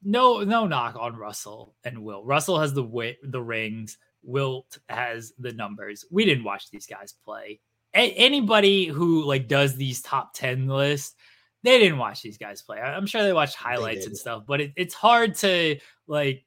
[0.02, 2.24] no no knock on Russell and Will.
[2.24, 3.98] Russell has the wit, the rings.
[4.22, 6.04] Wilt has the numbers.
[6.10, 7.60] We didn't watch these guys play.
[7.94, 11.14] A- anybody who like does these top 10 lists,
[11.62, 12.78] they didn't watch these guys play.
[12.80, 16.44] I'm sure they watched highlights they and stuff, but it, it's hard to like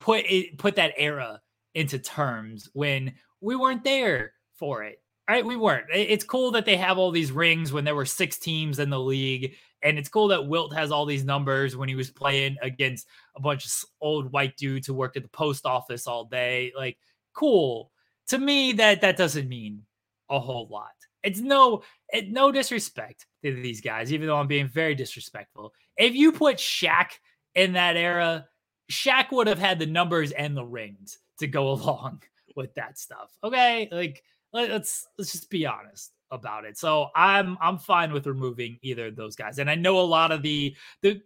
[0.00, 1.40] put it put that era
[1.74, 5.02] into terms when we weren't there for it.
[5.28, 5.46] Right?
[5.46, 5.86] We weren't.
[5.92, 8.98] It's cool that they have all these rings when there were six teams in the
[8.98, 13.06] league and it's cool that Wilt has all these numbers when he was playing against
[13.36, 16.72] a bunch of old white dudes who worked at the post office all day.
[16.76, 16.98] Like,
[17.32, 17.90] cool.
[18.28, 19.82] To me, that that doesn't mean
[20.28, 20.92] a whole lot.
[21.22, 25.72] It's no it, no disrespect to these guys, even though I'm being very disrespectful.
[25.96, 27.10] If you put Shaq
[27.54, 28.46] in that era,
[28.90, 32.22] Shaq would have had the numbers and the rings to go along
[32.56, 33.30] with that stuff.
[33.42, 34.22] Okay, like
[34.52, 36.78] let's let's just be honest about it.
[36.78, 39.58] So I'm I'm fine with removing either of those guys.
[39.58, 41.20] And I know a lot of the the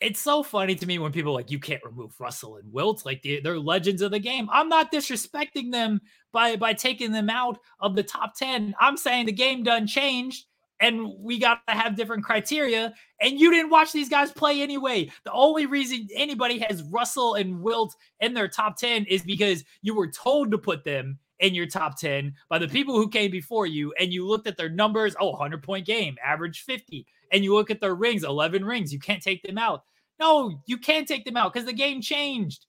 [0.00, 3.22] it's so funny to me when people like you can't remove Russell and Wilt like
[3.22, 4.48] they're legends of the game.
[4.52, 6.00] I'm not disrespecting them
[6.32, 8.74] by by taking them out of the top 10.
[8.80, 10.46] I'm saying the game done changed
[10.80, 15.10] and we got to have different criteria and you didn't watch these guys play anyway.
[15.24, 19.94] The only reason anybody has Russell and Wilt in their top 10 is because you
[19.94, 23.66] were told to put them in your top 10 by the people who came before
[23.66, 27.54] you and you looked at their numbers oh 100 point game average 50 and you
[27.54, 29.82] look at their rings 11 rings you can't take them out.
[30.18, 32.66] No you can't take them out because the game changed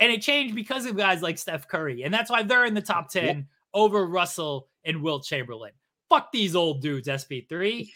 [0.00, 2.82] and it changed because of guys like steph curry and that's why they're in the
[2.82, 3.36] top 10 yep.
[3.74, 5.72] over russell and wilt chamberlain.
[6.08, 7.88] Fuck these old dudes sp3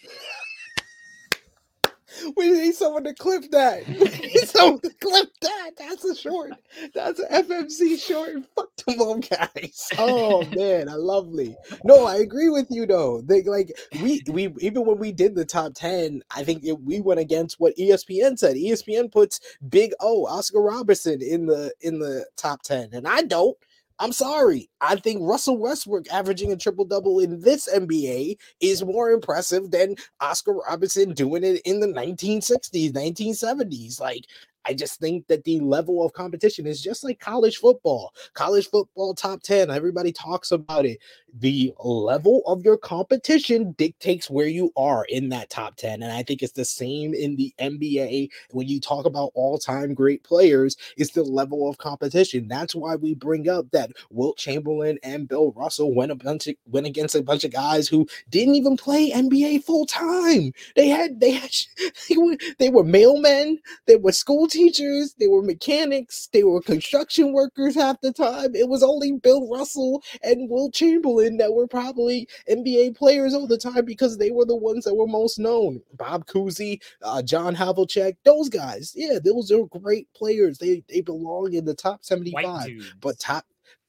[2.36, 3.84] We need someone to clip that.
[4.48, 5.70] Someone to clip that.
[5.78, 6.52] That's a short.
[6.94, 8.36] That's an FMC short.
[8.56, 9.88] Fuck them all guys.
[9.98, 11.56] Oh man, I lovely.
[11.84, 13.20] No, I agree with you though.
[13.22, 17.00] They like we we even when we did the top ten, I think it, we
[17.00, 18.56] went against what ESPN said.
[18.56, 23.56] ESPN puts Big O Oscar Robertson in the in the top ten, and I don't.
[24.02, 24.68] I'm sorry.
[24.80, 29.94] I think Russell Westbrook averaging a triple double in this NBA is more impressive than
[30.18, 34.00] Oscar Robertson doing it in the 1960s, 1970s.
[34.00, 34.24] Like,
[34.64, 38.12] I just think that the level of competition is just like college football.
[38.34, 40.98] College football top 10, everybody talks about it.
[41.32, 46.02] The level of your competition dictates where you are in that top 10.
[46.02, 48.28] And I think it's the same in the NBA.
[48.50, 52.48] When you talk about all time great players, it's the level of competition.
[52.48, 56.54] That's why we bring up that Wilt Chamberlain and Bill Russell went a bunch of,
[56.66, 60.52] went against a bunch of guys who didn't even play NBA full time.
[60.76, 61.50] They had they had
[62.08, 63.56] they were, they were mailmen,
[63.86, 68.54] they were school teachers, they were mechanics, they were construction workers half the time.
[68.54, 73.58] It was only Bill Russell and Wilt Chamberlain that were probably NBA players all the
[73.58, 75.80] time because they were the ones that were most known.
[75.94, 78.92] Bob Cousy, uh, John Havlicek, those guys.
[78.94, 80.58] Yeah, those are great players.
[80.58, 82.70] They they belong in the top 75.
[83.00, 83.44] But top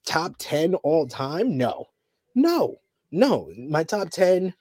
[0.06, 1.58] top 10 all time?
[1.58, 1.88] No.
[2.36, 2.78] No.
[3.12, 3.52] No.
[3.58, 4.54] My top 10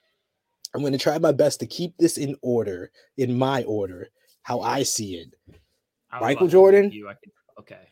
[0.73, 4.09] I'm going to try my best to keep this in order, in my order,
[4.41, 5.33] how I see it.
[6.11, 6.91] I Michael Jordan?
[6.91, 7.89] You, I could, okay.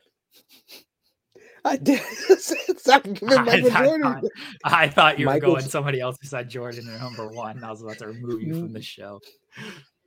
[1.64, 2.02] I did.
[2.40, 4.02] Stop giving Michael I, Jordan.
[4.02, 4.24] thought,
[4.64, 7.64] I thought you were going somebody else beside Jordan at number one.
[7.64, 8.60] I was about to remove you Mm.
[8.62, 9.20] from the show.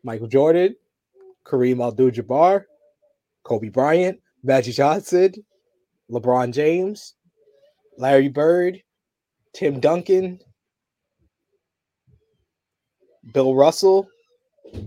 [0.03, 0.75] Michael Jordan,
[1.47, 2.65] Kareem Abdul-Jabbar,
[3.45, 5.33] Kobe Bryant, Magic Johnson,
[6.11, 7.15] LeBron James,
[7.99, 8.83] Larry Bird,
[9.55, 10.41] Tim Duncan,
[13.33, 14.09] Bill Russell,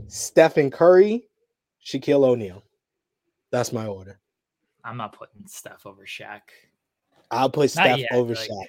[0.08, 1.28] Stephen Curry,
[1.86, 2.64] Shaquille O'Neal.
[3.52, 4.20] That's my order.
[4.88, 6.42] I'm not putting Steph over Shaq.
[7.30, 8.66] I'll put Steph yet, over like- Shaq.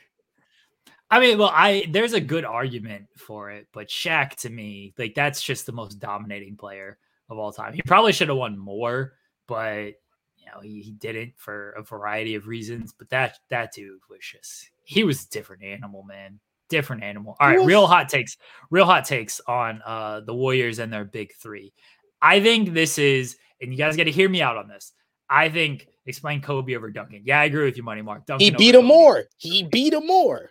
[1.10, 5.14] I mean, well, I there's a good argument for it, but Shaq to me, like
[5.14, 6.98] that's just the most dominating player
[7.30, 7.72] of all time.
[7.72, 9.14] He probably should have won more,
[9.46, 9.94] but
[10.36, 12.92] you know, he, he didn't for a variety of reasons.
[12.92, 16.40] But that that dude was just he was a different animal, man.
[16.68, 17.36] Different animal.
[17.40, 18.36] All right, real hot takes.
[18.70, 21.72] Real hot takes on uh the Warriors and their big three.
[22.20, 24.92] I think this is, and you guys got to hear me out on this.
[25.30, 27.22] I think explain Kobe over Duncan.
[27.24, 28.26] Yeah, I agree with you, Money Mark.
[28.26, 28.86] Duncan He beat him Kobe.
[28.88, 29.24] more.
[29.36, 30.50] He beat him more.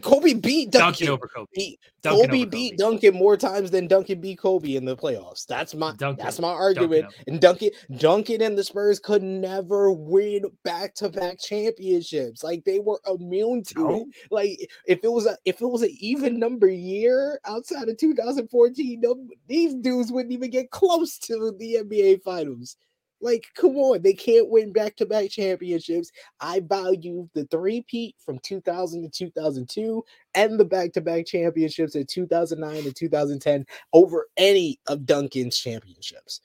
[0.00, 0.80] Kobe beat Duncan.
[0.80, 1.46] Duncan over Kobe.
[1.52, 2.76] He, Duncan Kobe over beat Kobe.
[2.78, 5.44] Duncan more times than Duncan beat Kobe in the playoffs.
[5.46, 7.04] That's my Duncan- that's my argument.
[7.04, 7.68] over- And Duncan
[7.98, 12.42] Duncan and the Spurs could never win back to back championships.
[12.42, 14.06] Like they were immune to it.
[14.30, 19.00] Like if it was a if it was an even number year outside of 2014,
[19.02, 22.76] no, these dudes wouldn't even get close to the NBA finals.
[23.22, 26.10] Like, come on, they can't win back to back championships.
[26.40, 30.02] I value the three peat from 2000 to 2002
[30.34, 36.40] and the back to back championships in 2009 and 2010 over any of Duncan's championships.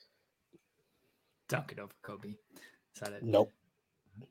[1.48, 2.28] Duncan over Kobe.
[2.30, 3.22] Is that it?
[3.22, 3.52] Nope.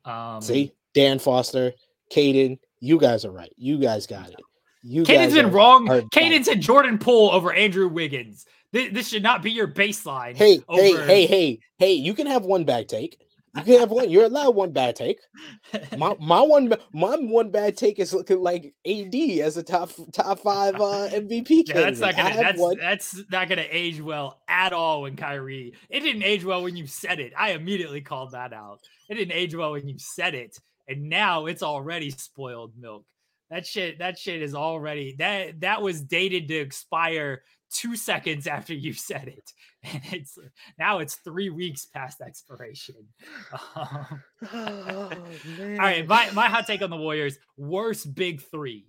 [0.03, 1.73] Um, See, Dan Foster,
[2.11, 3.53] Caden, you guys are right.
[3.57, 4.39] You guys got it.
[4.83, 5.87] You Caden's been are- wrong.
[5.87, 8.45] Caden said Jordan Poole over Andrew Wiggins.
[8.75, 10.35] This, this should not be your baseline.
[10.35, 11.93] Hey, hey, over- hey, hey, hey!
[11.93, 13.17] You can have one bad take.
[13.55, 14.09] You can have one.
[14.09, 15.21] You're allowed one bad take.
[15.97, 20.39] My my one my one bad take is looking like AD as a top top
[20.39, 22.77] five uh, MVP Yeah, that's not gonna that's one.
[22.77, 25.73] that's not gonna age well at all when Kyrie.
[25.89, 27.31] It didn't age well when you said it.
[27.37, 28.79] I immediately called that out.
[29.07, 30.59] It didn't age well when you said it,
[30.89, 33.05] and now it's already spoiled milk.
[33.51, 37.43] That shit, that shit is already that that was dated to expire
[37.75, 39.51] two seconds after you said it,
[39.83, 40.37] and it's
[40.79, 42.95] now it's three weeks past expiration.
[43.75, 44.21] Um,
[44.53, 45.09] Oh,
[45.59, 48.85] all right, my, my hot take on the Warriors: worst big three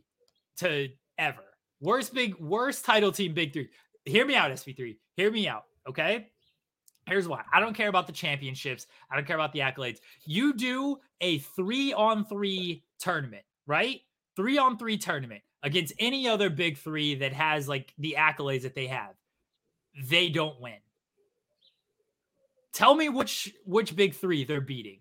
[0.59, 1.43] to ever.
[1.81, 3.69] Worst big, worst title team big three.
[4.05, 4.97] Hear me out, SP3.
[5.17, 5.65] Hear me out.
[5.89, 6.29] Okay.
[7.07, 7.43] Here's why.
[7.53, 8.87] I don't care about the championships.
[9.11, 9.99] I don't care about the accolades.
[10.25, 14.01] You do a three on three tournament, right?
[14.35, 18.75] Three on three tournament against any other big three that has like the accolades that
[18.75, 19.15] they have.
[20.09, 20.77] They don't win.
[22.73, 25.01] Tell me which which big three they're beating.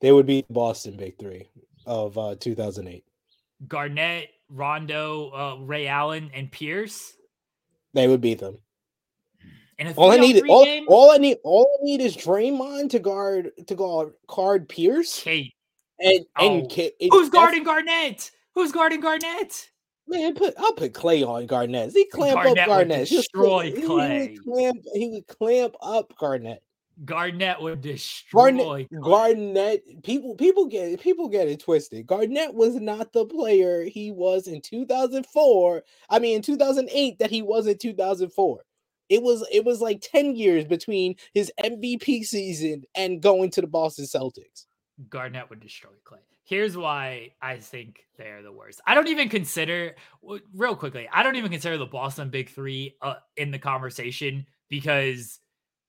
[0.00, 1.48] They would be Boston Big Three
[1.86, 3.04] of uh, 2008.
[3.66, 7.14] Garnett, Rondo, uh, Ray Allen, and Pierce.
[7.94, 8.58] They would beat them.
[9.78, 10.84] And All I need, all, game?
[10.88, 15.52] all I need, all I need is Draymond to guard to guard guard Pierce Kate.
[16.00, 16.60] and Oh.
[16.60, 18.30] and K- it- Who's guarding Garnett?
[18.56, 19.70] Who's guarding Garnett?
[20.08, 21.92] Man, put I'll put Klay on Garnett.
[21.92, 23.08] He clamp Garnett up Garnett.
[23.08, 24.30] destroy he, Klay.
[24.30, 26.62] He would, clamp, he would clamp up Garnett.
[27.04, 29.02] Garnett would destroy Garnett.
[29.02, 32.06] Garnett, people, people get it, people get it twisted.
[32.06, 35.82] Garnett was not the player he was in 2004.
[36.08, 38.62] I mean, in 2008 that he was in 2004.
[39.10, 43.66] It was it was like 10 years between his MVP season and going to the
[43.66, 44.64] Boston Celtics.
[45.10, 46.20] Garnett would destroy Klay.
[46.48, 48.80] Here's why I think they're the worst.
[48.86, 49.96] I don't even consider,
[50.54, 55.40] real quickly, I don't even consider the Boston Big Three uh, in the conversation because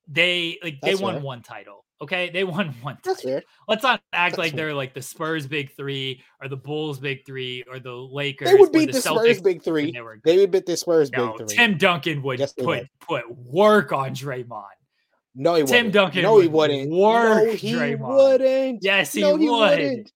[0.07, 1.23] they like they That's won fair.
[1.23, 1.85] one title.
[2.01, 3.39] Okay, they won one That's title.
[3.39, 3.43] fair.
[3.67, 4.65] Let's not act That's like fair.
[4.67, 8.47] they're like the Spurs Big Three or the Bulls Big Three or the Lakers.
[8.49, 9.91] They would beat the, Spurs Celtics big three.
[9.91, 11.55] They, were They would beat the Spurs no, big three.
[11.55, 12.89] Tim Duncan would Yes, they put would.
[13.01, 14.63] put work on Draymond.
[15.35, 15.93] no, he Tim wouldn't.
[15.93, 16.89] Duncan No, he would wouldn't.
[16.91, 17.99] work no, he Draymond.
[17.99, 18.83] wouldn't.
[18.83, 19.59] Yes, he, no, he would.
[19.79, 20.11] wouldn't.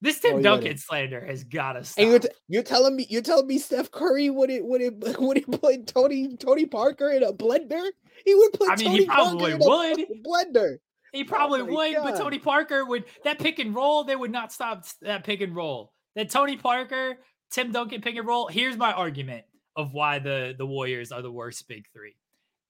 [0.00, 2.02] This oh, Tim he Duncan slander has got to stop.
[2.02, 4.94] And you're, t- you're telling me you're telling me Steph Curry would it would it
[5.18, 7.88] would it put Tony Tony Parker in a blender?
[8.24, 10.24] He would put I mean, he Tony probably Parker in a would.
[10.24, 10.76] blender.
[11.12, 14.04] he oh probably Oh would, but Tony Parker would that pick and roll.
[14.04, 15.92] They would not stop that pick and roll.
[16.14, 17.18] That Tony Parker,
[17.50, 18.48] Tim Duncan pick and roll.
[18.48, 19.44] Here's my argument
[19.74, 22.14] of why the the Warriors are the worst big three.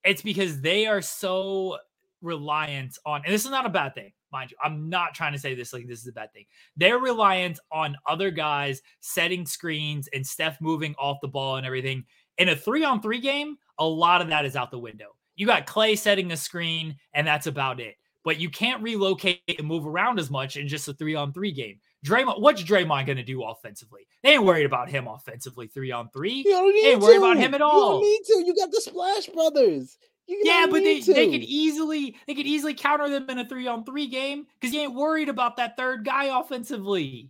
[0.03, 1.77] It's because they are so
[2.21, 4.57] reliant on, and this is not a bad thing, mind you.
[4.63, 6.45] I'm not trying to say this like this is a bad thing.
[6.77, 12.05] They're reliant on other guys setting screens and Steph moving off the ball and everything.
[12.37, 15.07] In a three on three game, a lot of that is out the window.
[15.35, 17.95] You got Klay setting a screen, and that's about it.
[18.25, 21.51] But you can't relocate and move around as much in just a three on three
[21.51, 21.79] game.
[22.05, 24.07] Draymond, what's Draymond going to do offensively?
[24.23, 26.43] They ain't worried about him offensively three on three.
[26.45, 27.99] You don't need ain't worried about him at You all.
[27.99, 28.43] don't need to.
[28.45, 29.97] You got the Splash Brothers.
[30.29, 33.83] Yeah, but they, they could easily they could easily counter them in a three on
[33.83, 37.29] three game because you ain't worried about that third guy offensively.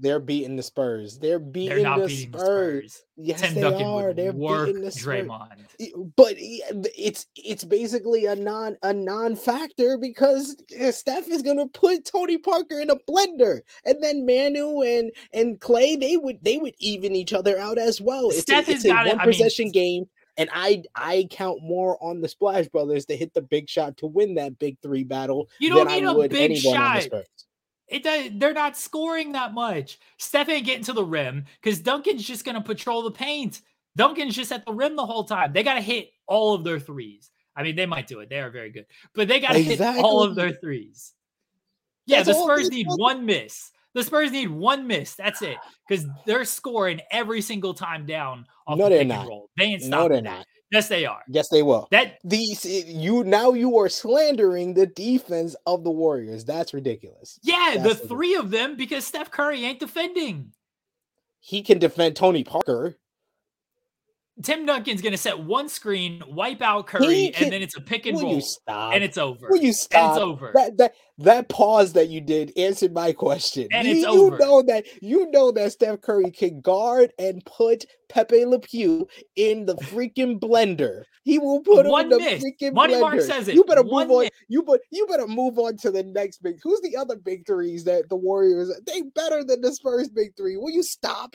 [0.00, 1.18] They're beating the Spurs.
[1.18, 2.92] They're beating They're not the beating the Spurs.
[2.92, 3.04] Spurs.
[3.16, 4.12] Yes, Tim they Duncan are.
[4.12, 5.26] They're beating the Spurs.
[5.26, 6.14] Draymond.
[6.16, 12.38] But it's it's basically a non a non-factor because uh, Steph is gonna put Tony
[12.38, 17.16] Parker in a blender, and then Manu and and Klay they would they would even
[17.16, 18.28] each other out as well.
[18.28, 19.14] It's Steph a, it's a got it.
[19.14, 20.08] one I mean, possession game,
[20.38, 24.06] and I I count more on the Splash Brothers to hit the big shot to
[24.06, 26.94] win that big three battle You don't than need I a would big anyone on
[26.94, 27.22] the shot.
[27.88, 29.98] It does, they're not scoring that much.
[30.18, 33.62] Steph ain't getting to the rim because Duncan's just going to patrol the paint.
[33.96, 35.52] Duncan's just at the rim the whole time.
[35.52, 37.30] They got to hit all of their threes.
[37.56, 38.28] I mean, they might do it.
[38.28, 41.14] They are very good, but they got to hit all of their threes.
[42.06, 43.70] Yeah, That's the Spurs need one miss.
[43.94, 45.14] The Spurs need one miss.
[45.14, 45.56] That's it
[45.88, 49.20] because they're scoring every single time down off No, the they're pick not.
[49.20, 49.50] and roll.
[49.56, 50.46] They ain't No, they're not.
[50.70, 51.22] Yes, they are.
[51.28, 51.88] Yes, they will.
[51.90, 56.44] That These eh, you now you are slandering the defense of the Warriors.
[56.44, 57.38] That's ridiculous.
[57.42, 60.52] yeah, That's the- three of them because Steph Curry ain't defending.
[61.40, 62.98] He can defend Tony Parker.
[64.42, 68.20] Tim Duncan's gonna set one screen, wipe out Curry, and then it's a pick and
[68.20, 68.94] roll, you stop?
[68.94, 69.48] and it's over.
[69.50, 70.16] Will you And stop?
[70.16, 70.52] it's over.
[70.54, 73.66] That that that pause that you did answered my question.
[73.72, 77.84] And you, it's you know that you know that Steph Curry can guard and put
[78.08, 81.02] Pepe Le Pew in the freaking blender.
[81.24, 82.42] He will put him One in the miss.
[82.44, 83.00] freaking Money blender.
[83.00, 83.54] Mark says it.
[83.56, 84.22] You better One move on.
[84.22, 84.30] miss.
[84.48, 86.58] You but you better move on to the next big.
[86.62, 88.70] Who's the other big threes that the Warriors?
[88.86, 90.56] They better than the Spurs big three.
[90.56, 91.34] Will you stop?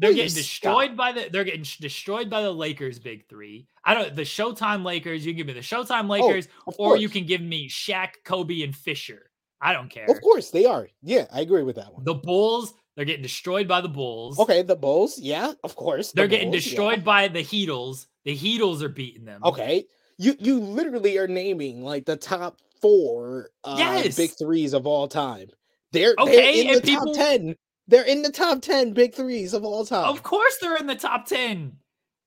[0.00, 0.42] They're getting stop?
[0.42, 3.66] destroyed by the they're getting destroyed by the Lakers big three.
[3.84, 5.24] I don't the Showtime Lakers.
[5.24, 8.62] You can give me the Showtime Lakers, Of or you can give me Shaq, Kobe,
[8.62, 9.30] and Fisher.
[9.60, 10.06] I don't care.
[10.06, 10.88] Of course they are.
[11.02, 12.02] Yeah, I agree with that one.
[12.04, 14.38] The Bulls, they're getting destroyed by the Bulls.
[14.40, 15.18] Okay, the Bulls.
[15.18, 16.12] Yeah, of course.
[16.12, 16.70] the They're getting Bulls, yeah.
[16.70, 18.06] destroyed by the Heatles.
[18.24, 19.42] The Heatles are beating them.
[19.44, 19.84] Okay,
[20.16, 24.16] you you literally are naming like the top four uh, Yes.
[24.16, 25.48] big threes of all time.
[25.92, 27.56] They're Okay, they're in the and top ten.
[27.90, 30.08] They're in the top ten big threes of all time.
[30.08, 31.72] Of course, they're in the top ten.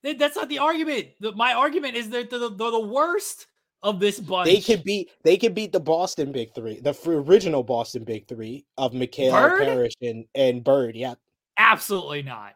[0.04, 1.08] That's not the argument.
[1.36, 3.48] My argument is that they're the, they're the worst
[3.82, 4.48] of this bunch.
[4.50, 8.66] They could beat they could beat the Boston big three, the original Boston big three
[8.78, 9.64] of McHale, Bird?
[9.64, 10.96] Parish, and and Bird.
[10.98, 11.16] Yeah,
[11.58, 12.56] Absolutely not.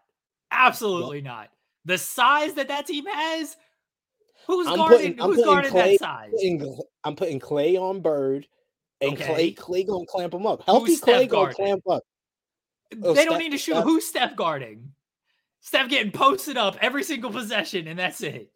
[0.52, 1.50] Absolutely not.
[1.86, 3.56] The size that that team has.
[4.48, 5.16] Who's I'm guarding?
[5.16, 6.32] putting- who's guarding Klay- that size?
[6.32, 8.48] putting I'm putting Klay on Bird,
[9.00, 9.54] and Okay.
[9.54, 10.64] Klay Klay gonna clamp him up.
[10.64, 12.04] Healthy Who's Klay gonna clamp up.
[13.04, 13.74] Oh, they don't need to shoot.
[13.74, 14.92] Steph- Who's Steph guarding?
[15.62, 18.50] Steph getting posted up every single possession, and that's it.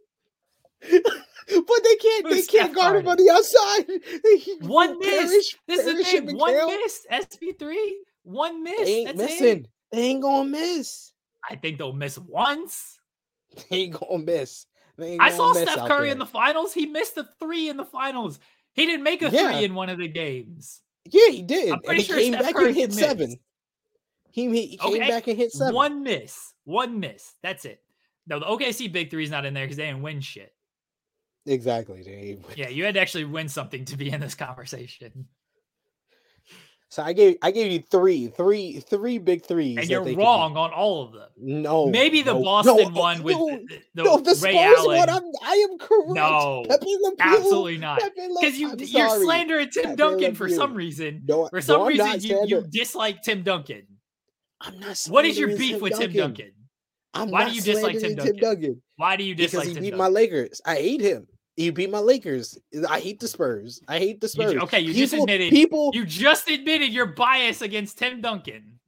[0.90, 2.26] but they can't.
[2.30, 4.62] They Who's can't Steph guard him on the outside.
[4.68, 5.56] One miss.
[5.68, 6.38] This is the thing.
[6.38, 7.06] One miss.
[7.12, 8.04] SP three.
[8.24, 8.80] One miss.
[8.80, 9.48] They ain't that's missing.
[9.66, 9.68] It.
[9.92, 11.12] They ain't gonna miss.
[11.50, 12.98] I think they'll miss once.
[13.70, 14.66] They ain't gonna miss.
[15.00, 16.74] Ain't I gonna saw miss Steph Curry in the finals.
[16.74, 18.40] He missed a three in the finals.
[18.74, 19.52] He didn't make a Yeah.
[19.52, 20.82] three in one of the games.
[21.04, 21.68] Yeah, he did.
[21.70, 23.00] I'm and pretty he sure came Steph back Curry and hit missed.
[23.00, 23.36] seven.
[24.32, 25.76] He, he came Okay, back and hit seven.
[25.76, 26.54] One miss.
[26.64, 27.34] One miss.
[27.44, 27.82] That's it.
[28.28, 30.54] No, the OKC big three is not in there because they didn't win shit.
[31.46, 32.38] Exactly.
[32.56, 35.28] Yeah, you had to actually win something to be in this conversation.
[36.90, 39.78] So I gave I gave you three, three, three big threes.
[39.78, 41.30] And you're wrong on all of them.
[41.38, 44.78] No, Maybe the no, Boston no, one with no, the, the, no, the Ray Spurs
[44.78, 44.98] Allen.
[44.98, 45.10] one.
[45.10, 46.10] I'm, I am correct.
[46.10, 48.02] No, Pepe Absolutely not.
[48.14, 49.24] Because you I'm you're sorry.
[49.24, 51.24] slandering Tim Pepe Duncan for some reason.
[51.26, 53.84] No, For some reason, you, you dislike Tim Duncan.
[54.62, 54.98] I'm not.
[55.10, 56.52] What is your beef with Tim Duncan?
[57.14, 58.82] I'm Why do you dislike Tim slandering Duncan?
[58.96, 60.62] Why do you Because dislike he Tim beat my Lakers.
[60.66, 61.28] I hate him.
[61.58, 62.58] He beat my Lakers.
[62.90, 63.82] I hate the Spurs.
[63.88, 64.54] I hate the Spurs.
[64.54, 65.92] ju- okay, you just People- admitted people.
[65.94, 68.80] You just admitted your bias against Tim Duncan.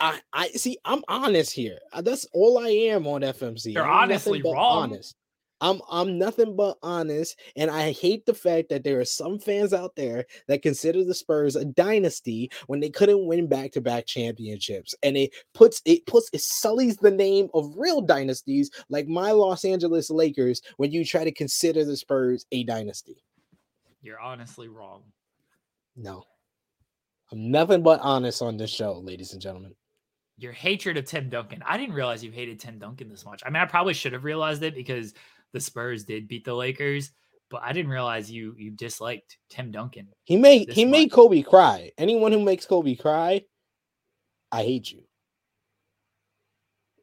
[0.00, 0.78] I, I see.
[0.84, 1.78] I'm honest here.
[2.02, 3.74] That's all I am on FMC.
[3.74, 4.92] You're I'm honestly wrong.
[4.92, 5.14] Honest.
[5.60, 9.72] I'm I'm nothing but honest, and I hate the fact that there are some fans
[9.72, 15.16] out there that consider the Spurs a dynasty when they couldn't win back-to-back championships, and
[15.16, 20.10] it puts it puts it sullies the name of real dynasties like my Los Angeles
[20.10, 23.24] Lakers when you try to consider the Spurs a dynasty.
[24.02, 25.04] You're honestly wrong.
[25.96, 26.24] No,
[27.32, 29.74] I'm nothing but honest on this show, ladies and gentlemen.
[30.38, 31.62] Your hatred of Tim Duncan.
[31.64, 33.42] I didn't realize you hated Tim Duncan this much.
[33.46, 35.14] I mean, I probably should have realized it because
[35.52, 37.10] the Spurs did beat the Lakers,
[37.50, 40.08] but I didn't realize you you disliked Tim Duncan.
[40.24, 41.10] He made he made.
[41.12, 41.90] Kobe cry.
[41.98, 43.42] Anyone who makes Kobe cry,
[44.52, 45.02] I hate you.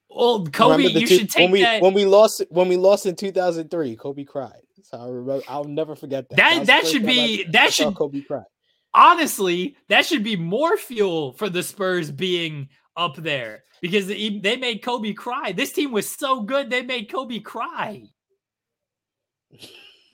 [0.10, 1.82] Well, Kobe, you two- should take when we that.
[1.82, 3.96] when we lost when we lost in 2003.
[3.96, 4.62] Kobe cried.
[4.84, 5.44] So I remember.
[5.48, 6.36] I'll never forget that.
[6.38, 8.44] that that should time I be that saw should Kobe cry.
[8.94, 14.84] honestly that should be more fuel for the Spurs being up there because they made
[14.84, 15.52] Kobe cry.
[15.52, 18.04] This team was so good they made Kobe cry,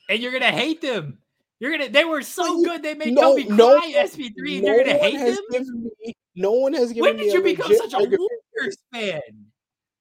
[0.09, 1.19] and you're gonna hate them.
[1.59, 1.89] You're gonna.
[1.89, 3.87] They were so you- good they made no- Kobe no cry.
[3.95, 5.91] one- SP3, and no you're gonna hate has them.
[6.05, 6.13] me.
[6.35, 7.97] No one has given When did you become such a.
[7.97, 9.21] Warriors fan?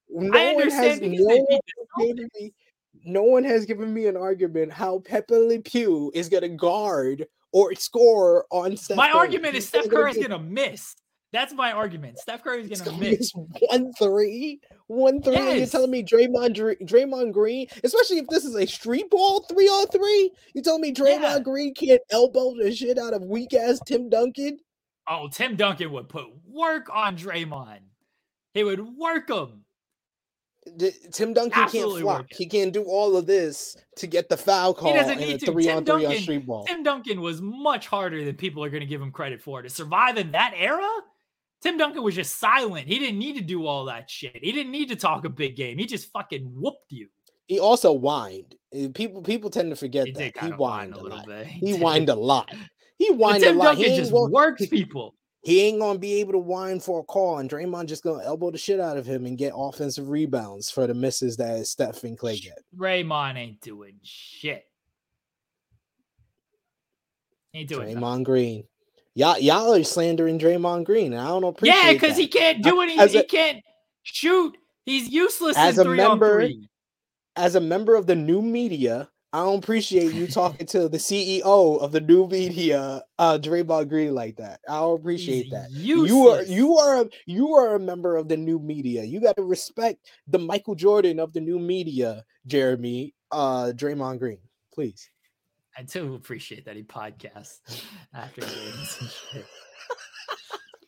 [0.09, 2.53] No I one understand has because no they one beat the has given me.
[3.05, 7.25] No one has given me an argument how Pepe Le Pew is going to guard
[7.53, 9.19] or score on Steph My Curry.
[9.19, 10.95] argument is Steph Curry is gonna miss.
[11.31, 12.17] That's my argument.
[12.17, 13.31] Steph Curry is gonna gonna miss.
[13.33, 15.35] one three, one three.
[15.35, 19.45] And you're telling me Draymond, Dr- Draymond Green, especially if this is a street ball
[19.49, 20.31] three on three.
[20.55, 21.39] You telling me Draymond Yeah.
[21.39, 24.57] Green can't elbow the shit out of weak ass Tim Duncan?
[25.07, 27.79] Oh, Tim Duncan would put work on Draymond.
[28.55, 29.65] He would work him.
[30.77, 32.25] D- Tim Duncan Absolutely can't flop.
[32.31, 35.51] He can't do all of this to get the foul call He doesn't need to.
[35.51, 36.65] three Tim on three on Duncan- street ball.
[36.65, 39.61] Tim Duncan was much harder than people are going to give him credit for.
[39.61, 40.87] To survive in that era,
[41.61, 42.87] Tim Duncan was just silent.
[42.87, 44.37] He didn't need to do all that shit.
[44.41, 45.77] He didn't need to talk a big game.
[45.77, 47.07] He just fucking whooped you.
[47.47, 48.55] He also whined.
[48.73, 51.27] Uh, People people tend to forget He that he whined a a little lot.
[51.27, 51.47] bit.
[51.47, 51.81] He did.
[51.81, 52.49] whined a lot.
[52.97, 53.75] He whined a lot.
[53.77, 55.15] He Duncan ain't, just gonna, works people.
[55.41, 58.51] he ain't gonna be able to whine for a call, and Draymond just gonna elbow
[58.51, 62.17] the shit out of him and get offensive rebounds for the misses that Steph and
[62.17, 62.59] Klay get.
[62.77, 64.63] Raymond ain't doing shit.
[67.53, 68.03] Ain't doing nothing.
[68.03, 68.63] Draymond Green.
[69.19, 71.11] Y'all, y'all are slandering Draymond Green.
[71.11, 73.01] and I don't appreciate Yeah, because he can't do anything.
[73.01, 73.61] as He a- can't
[74.03, 74.55] shoot.
[74.85, 76.47] He's useless As in a three member-
[77.35, 81.75] as a member of the new media, I don't appreciate you talking to the CEO
[81.81, 84.61] of the new media, uh, Draymond Green, like that.
[84.69, 85.69] I don't appreciate He's that.
[85.71, 86.09] Useless.
[86.09, 89.03] You are you are a, you are a member of the new media.
[89.03, 93.13] You got to respect the Michael Jordan of the new media, Jeremy.
[93.31, 94.39] Uh, Draymond Green,
[94.73, 95.09] please.
[95.77, 97.59] I do appreciate that he podcasts
[98.13, 98.97] after games.
[98.99, 99.45] and shit.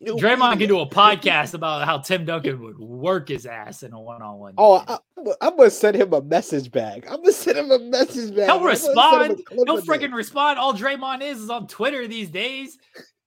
[0.01, 3.93] New Draymond can do a podcast about how Tim Duncan would work his ass in
[3.93, 4.55] a one-on-one.
[4.57, 4.83] Oh.
[4.87, 4.99] I, I'm-
[5.39, 7.05] I'm gonna send him a message back.
[7.07, 8.47] I'm gonna send him a message back.
[8.49, 9.39] He'll respond.
[9.51, 10.57] He'll freaking respond.
[10.57, 12.79] All Draymond is is on Twitter these days.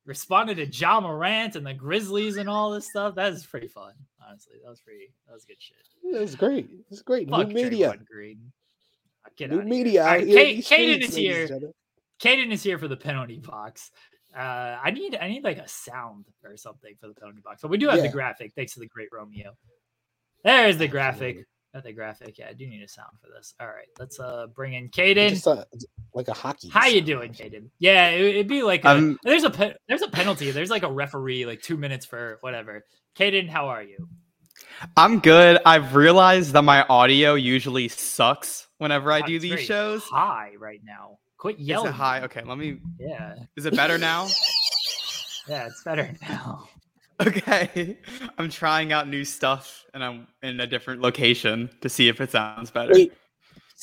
[0.04, 3.14] Responded to Ja Morant and the Grizzlies and all this stuff.
[3.14, 3.92] That is pretty fun.
[4.28, 5.12] Honestly, that was pretty.
[5.28, 5.76] That was good shit.
[6.02, 6.68] It's great.
[6.90, 7.30] It's great.
[7.30, 7.96] Fuck new media.
[8.10, 8.50] Green.
[9.34, 9.92] Uh, Get New outta media.
[9.92, 10.02] Here.
[10.02, 11.48] All out here in Kate, Kaden is here.
[11.50, 11.72] and.
[12.22, 13.90] Kaden is here for the penalty box.
[14.36, 17.70] Uh, I need I need like a sound or something for the penalty box, but
[17.70, 18.52] we do have the graphic.
[18.54, 19.56] Thanks to the great Romeo.
[20.42, 21.20] There's the graphic.
[21.22, 21.44] Absolutely.
[21.74, 22.38] Got the graphic.
[22.38, 23.54] Yeah, I do need a sound for this.
[23.60, 25.30] All right, let's uh bring in Kaden.
[25.30, 25.66] Just a,
[26.14, 26.68] like a hockey.
[26.68, 27.68] How you doing, Kaden?
[27.78, 30.50] Yeah, it, would be like a, I'm- there's a there's a penalty.
[30.52, 32.84] There's like a referee, like two minutes for whatever.
[33.16, 34.08] Kaden, how are you?
[34.96, 35.60] I'm good.
[35.66, 40.02] I've realized that my audio usually sucks whenever I Wow, do it's these very shows.
[40.04, 41.18] High right now.
[41.38, 41.88] Quit Is yelling.
[41.88, 42.20] it high?
[42.22, 42.78] Okay, let me.
[42.98, 44.28] Yeah, Is it better now?
[45.48, 46.68] yeah, it's better now.
[47.20, 47.98] okay.
[48.38, 52.30] I'm trying out new stuff and I'm in a different location to see if it
[52.30, 52.92] sounds better.
[52.94, 53.12] Wait,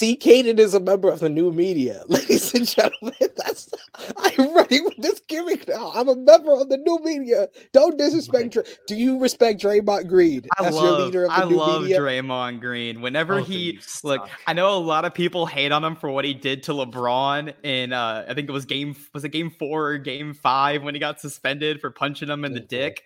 [0.01, 3.13] See, Caden is a member of the new media, ladies and gentlemen.
[3.37, 3.69] That's
[4.17, 5.91] I'm running with this gimmick now.
[5.93, 7.49] I'm a member of the new media.
[7.71, 8.53] Don't disrespect.
[8.53, 11.55] Dray- Do you respect Draymond Green I as love, your leader of the I new
[11.55, 11.99] love media?
[11.99, 13.01] Draymond Green.
[13.01, 14.39] Whenever Both of he look, suck.
[14.47, 17.53] I know a lot of people hate on him for what he did to LeBron
[17.63, 20.95] in uh I think it was game was it game four or game five when
[20.95, 23.03] he got suspended for punching him in the dick.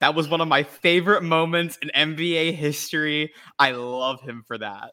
[0.00, 3.32] That was one of my favorite moments in NBA history.
[3.58, 4.90] I love him for that.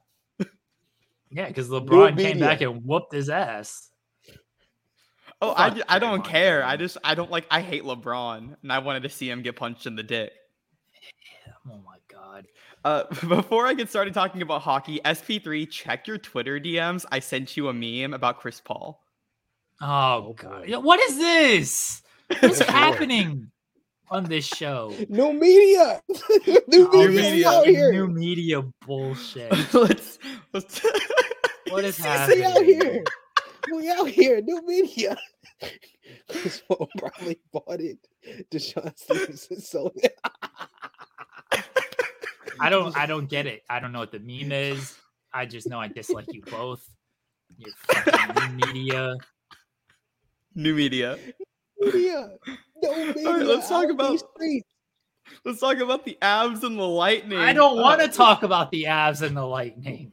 [1.34, 2.46] Yeah, because LeBron came media.
[2.46, 3.90] back and whooped his ass.
[5.42, 6.64] Oh, I, I don't Draymond care.
[6.64, 9.56] I just I don't like I hate LeBron and I wanted to see him get
[9.56, 10.32] punched in the dick.
[11.70, 12.48] Oh my god.
[12.86, 17.06] Uh, before I get started talking about hockey, SP3, check your Twitter DMs.
[17.12, 19.02] I sent you a meme about Chris Paul.
[19.82, 19.88] Oh,
[20.28, 20.68] Oh, god.
[20.68, 20.80] boy.
[20.80, 22.02] What is this?
[22.40, 23.50] What's happening
[24.10, 24.94] on this show?
[25.10, 26.02] New media.
[26.68, 27.50] new Oh, media media.
[27.50, 27.92] out here.
[27.92, 29.52] New media bullshit.
[29.74, 30.20] let's
[30.54, 30.82] let's
[31.70, 32.44] What is CC happening?
[32.46, 33.04] out here.
[33.74, 34.42] We out here.
[34.42, 35.18] New media.
[36.30, 37.98] Chris Paul probably bought it.
[38.52, 40.18] DeShawn Stevenson sold it.
[42.60, 43.64] I don't I don't get it.
[43.70, 44.96] I don't know what the meme is.
[45.34, 46.88] I just know I dislike you both.
[47.58, 49.16] You fucking new media.
[50.56, 51.18] new media.
[51.86, 52.30] Media.
[52.82, 53.30] No media.
[53.30, 54.68] let's talk about- streets.
[55.46, 57.40] Let's talk about the Avs and the lightning.
[57.40, 60.12] I don't want to talk about the Avs and the lightning.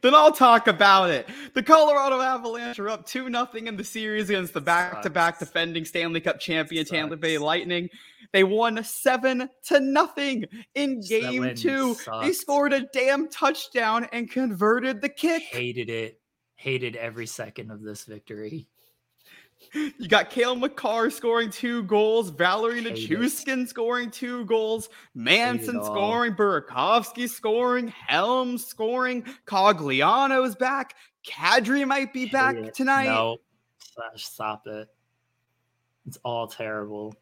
[0.00, 1.28] Then I'll talk about it.
[1.54, 5.38] The Colorado Avalanche are up 2 nothing in the series against the back to back
[5.38, 7.90] defending Stanley Cup champion Tampa Bay Lightning.
[8.32, 11.96] They won 7 to nothing in game Seven 2.
[12.22, 15.42] They scored a damn touchdown and converted the kick.
[15.42, 16.18] Hated it.
[16.56, 18.66] Hated every second of this victory.
[19.74, 22.82] You got Cale Makar scoring two goals, Valeri.
[22.82, 30.94] Nichushkin scoring two goals, Manson scoring, Burakovsky scoring, Helm scoring, Cogliano's back,
[31.26, 32.74] Kadri might be Hate back it.
[32.74, 33.06] tonight.
[33.06, 33.38] No.
[33.78, 34.88] Slash, Stop it.
[36.06, 37.14] It's all terrible.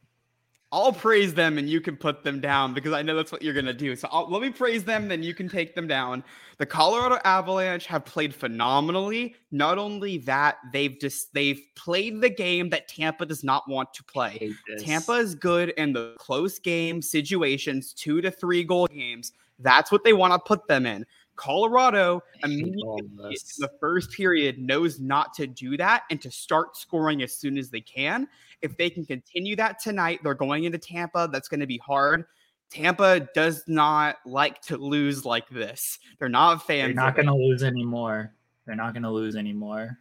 [0.76, 3.54] I'll praise them and you can put them down because I know that's what you're
[3.54, 3.96] going to do.
[3.96, 6.22] So I'll, let me praise them, then you can take them down.
[6.58, 9.36] The Colorado Avalanche have played phenomenally.
[9.50, 14.04] Not only that, they've just they've played the game that Tampa does not want to
[14.04, 14.52] play.
[14.78, 19.32] Tampa is good in the close game situations, two to three goal games.
[19.58, 21.06] That's what they want to put them in.
[21.36, 27.22] Colorado immediately in the first period knows not to do that and to start scoring
[27.22, 28.26] as soon as they can.
[28.62, 31.28] If they can continue that tonight, they're going into Tampa.
[31.32, 32.24] That's going to be hard.
[32.70, 35.98] Tampa does not like to lose like this.
[36.18, 36.88] They're not fans.
[36.88, 38.32] They're not going to lose anymore.
[38.66, 39.98] They're not going to lose anymore.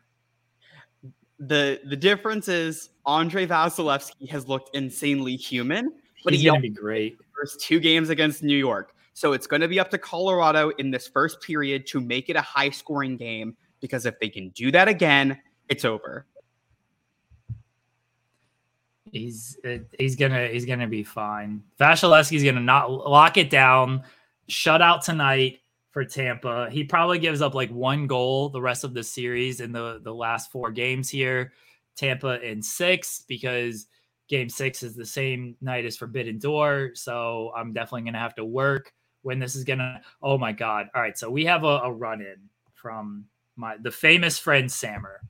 [1.40, 5.92] the the difference is Andrei Vasilevskiy has looked insanely human,
[6.24, 7.18] but He's he going to be great.
[7.38, 8.95] first two games against New York.
[9.16, 12.36] So it's going to be up to Colorado in this first period to make it
[12.36, 15.40] a high scoring game because if they can do that again,
[15.70, 16.26] it's over.
[19.10, 21.64] He's uh, he's gonna he's gonna be fine.
[21.80, 24.04] Vasilevskiy's gonna not lock it down,
[24.50, 25.60] shut out tonight
[25.92, 26.68] for Tampa.
[26.70, 30.14] He probably gives up like one goal the rest of the series in the the
[30.14, 31.54] last four games here.
[31.96, 33.88] Tampa in six because
[34.28, 36.92] game six is the same night as Forbidden Door.
[36.96, 38.92] So I'm definitely gonna have to work
[39.26, 40.02] when this is gonna.
[40.22, 40.88] Oh my god!
[40.94, 42.38] All right, so we have a, a run in
[42.76, 45.22] from my the famous friend Samer.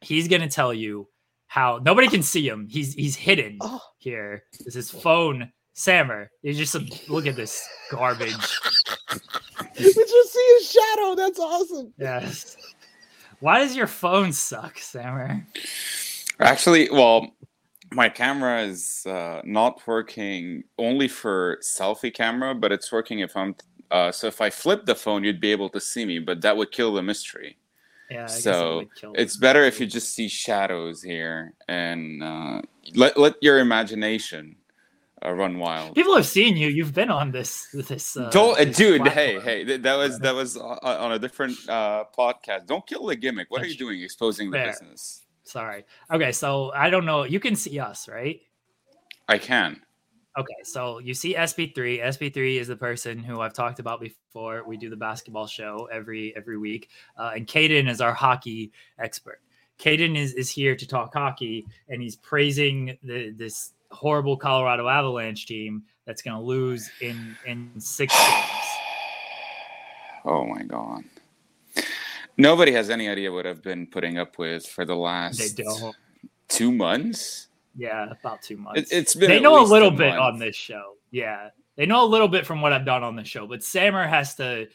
[0.00, 1.08] He's gonna tell you
[1.48, 2.68] how nobody can see him.
[2.70, 3.80] He's he's hidden Oh.
[3.98, 4.44] here.
[4.64, 6.30] This is phone Samer.
[6.42, 6.76] You just
[7.08, 8.34] look at this garbage.
[9.78, 11.14] We just see his shadow.
[11.14, 11.94] That's awesome.
[11.98, 12.56] Yes.
[13.40, 15.46] Why does your phone suck, Samer?
[16.40, 17.34] Actually, well,
[17.94, 23.54] my camera is uh, not working only for selfie camera, but it's working if I'm.
[23.90, 26.56] Uh, so if I flip the phone, you'd be able to see me, but that
[26.56, 27.58] would kill the mystery.
[28.10, 28.24] Yeah.
[28.24, 32.62] I So, would kill It's better if you just see shadows here and uh,
[32.94, 34.56] let let your imagination
[35.24, 35.94] uh, run wild.
[35.94, 36.68] People have seen you.
[36.68, 38.16] You've been on this this.
[38.16, 39.06] Uh, Don't, uh, this dude.
[39.08, 42.66] Hey, hey, th- that was that was uh, on a different uh, podcast.
[42.66, 43.50] Don't kill the gimmick.
[43.50, 44.02] What are you doing?
[44.02, 45.22] Exposing the business.
[45.52, 45.84] Sorry.
[46.10, 47.24] Okay, so I don't know.
[47.24, 48.40] You can see us, right?
[49.28, 49.82] I can.
[50.38, 52.02] Okay, so you see SP3.
[52.02, 54.64] SP3 is the person who I've talked about before.
[54.66, 56.88] We do the basketball show every every week,
[57.18, 59.42] uh, and Caden is our hockey expert.
[59.78, 65.44] Caden is is here to talk hockey, and he's praising the this horrible Colorado Avalanche
[65.44, 68.46] team that's going to lose in in six games.
[70.24, 71.02] Oh my god.
[72.36, 75.60] Nobody has any idea what I've been putting up with for the They last
[76.48, 77.48] two months.
[77.76, 78.90] Yeah, about two months.
[78.92, 79.30] It, it's been.
[79.30, 80.20] they know a little bit month.
[80.34, 80.94] on this show.
[81.10, 81.50] Yeah.
[81.76, 84.34] They know a little bit from what I've done on the show, but Samer has
[84.36, 84.66] to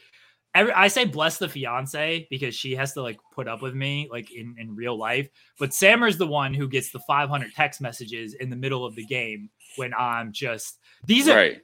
[0.56, 4.08] every, I say bless the fiance because she has to like put up with me
[4.12, 5.30] like in, in real life.
[5.60, 9.06] But Samer's the one who gets the 500 text messages in the middle of the
[9.06, 11.62] game when I'm just these are Right.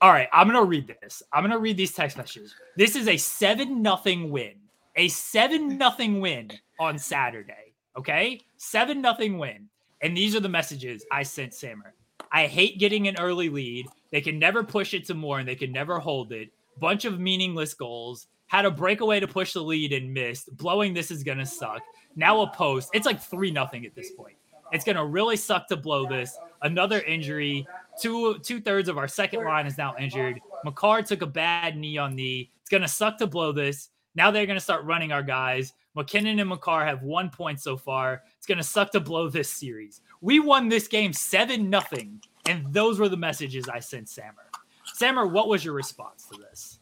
[0.00, 0.28] all right.
[0.32, 1.20] I'm gonna read this.
[1.32, 2.54] I'm gonna read these text messages.
[2.76, 4.54] This is a seven nothing win.
[4.96, 7.74] A seven nothing win on Saturday.
[7.96, 9.68] Okay, seven nothing win.
[10.02, 11.94] And these are the messages I sent Samer.
[12.30, 13.86] I hate getting an early lead.
[14.10, 16.50] They can never push it to more, and they can never hold it.
[16.78, 18.26] Bunch of meaningless goals.
[18.46, 20.56] Had a breakaway to push the lead and missed.
[20.56, 21.80] Blowing this is gonna suck.
[22.14, 22.90] Now a post.
[22.92, 24.36] It's like three nothing at this point.
[24.72, 26.36] It's gonna really suck to blow this.
[26.62, 27.66] Another injury.
[28.00, 30.40] Two two thirds of our second line is now injured.
[30.64, 32.50] Makar took a bad knee on knee.
[32.60, 33.90] It's gonna suck to blow this.
[34.14, 35.72] Now they're gonna start running our guys.
[35.94, 38.22] MacKinnon and Makar have one point so far.
[38.36, 40.00] It's gonna suck to blow this series.
[40.20, 44.50] We won this game seven nothing, and those were the messages I sent Samer.
[44.94, 46.78] Samer, what was your response to this?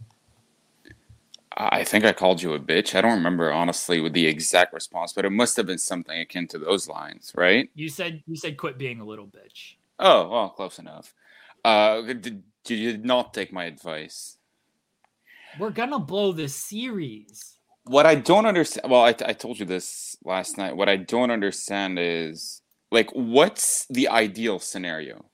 [1.57, 2.95] I think I called you a bitch.
[2.95, 6.49] I don't remember honestly with the exact response, but it must have been something akin
[6.49, 7.68] to those lines, right?
[7.74, 9.74] You said you said quit being a little bitch.
[9.99, 11.14] Oh, well, close enough.
[11.64, 14.39] Uh, did, you did not take my advice.
[15.59, 17.57] We're gonna blow this series.
[17.84, 20.76] What I don't understand, well, I, I told you this last night.
[20.76, 25.24] What I don't understand is like, what's the ideal scenario?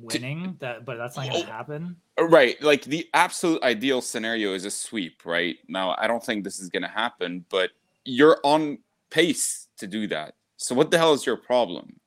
[0.00, 1.44] Winning that, but that's not gonna Oh.
[1.44, 1.96] happen.
[2.18, 5.56] Uh, Right, like the absolute ideal scenario is a sweep, right?
[5.68, 7.70] Now, I don't think this is to happen, but
[8.04, 8.78] you're on
[9.10, 10.34] pace to do that.
[10.56, 12.00] So, what the hell is your problem?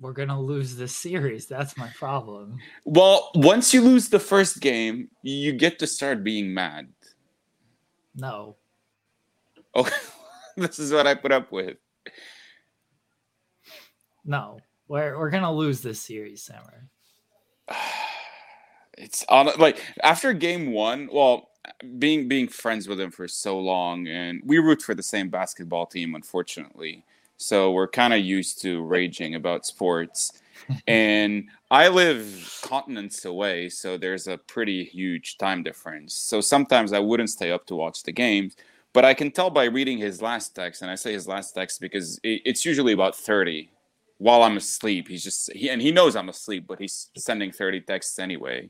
[0.00, 1.46] We're gonna lose this series.
[1.46, 2.58] That's my problem.
[2.84, 6.88] Well, once you lose the first game, you get to start being mad.
[8.14, 8.56] No.
[9.74, 9.96] Okay,
[10.56, 11.76] this is what I put up with.
[14.24, 14.60] No.
[14.88, 16.88] We're we're gonna lose this series, Samer.
[19.00, 21.08] It's on like after game one.
[21.12, 21.50] Well,
[22.00, 25.86] being being friends with him for so long, and we root for the same basketball
[25.86, 27.04] team, unfortunately.
[27.38, 30.32] So we're kind of used to raging about sports.
[30.86, 36.14] and I live continents away, so there's a pretty huge time difference.
[36.14, 38.56] So sometimes I wouldn't stay up to watch the games,
[38.92, 41.80] but I can tell by reading his last text, and I say his last text
[41.80, 43.70] because it's usually about 30
[44.18, 45.06] while I'm asleep.
[45.06, 48.68] He's just, he, and he knows I'm asleep, but he's sending 30 texts anyway.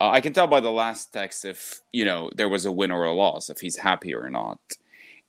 [0.00, 2.90] Uh, I can tell by the last text if, you know, there was a win
[2.90, 4.58] or a loss, if he's happy or not.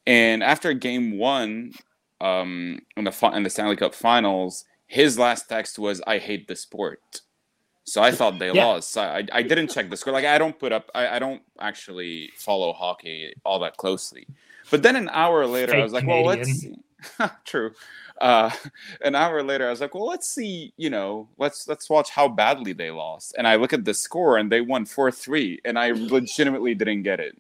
[0.07, 1.73] And after game one,
[2.21, 6.47] um, in the fi- in the Stanley Cup Finals, his last text was, "I hate
[6.47, 7.21] the sport."
[7.83, 8.65] So I thought they Yeah.
[8.65, 8.91] lost.
[8.91, 10.13] So I, I didn't check the score.
[10.13, 10.89] Like I don't put up.
[10.95, 14.27] I, I don't actually follow hockey all that closely.
[14.71, 16.75] But then an hour later, I was like, "Well, let's see."
[17.45, 17.71] True.
[18.19, 18.49] Uh,
[19.01, 20.73] an hour later, I was like, "Well, let's see.
[20.77, 24.37] You know, let's let's watch how badly they lost." And I look at the score,
[24.37, 27.39] and they won four three, and I legitimately didn't get it.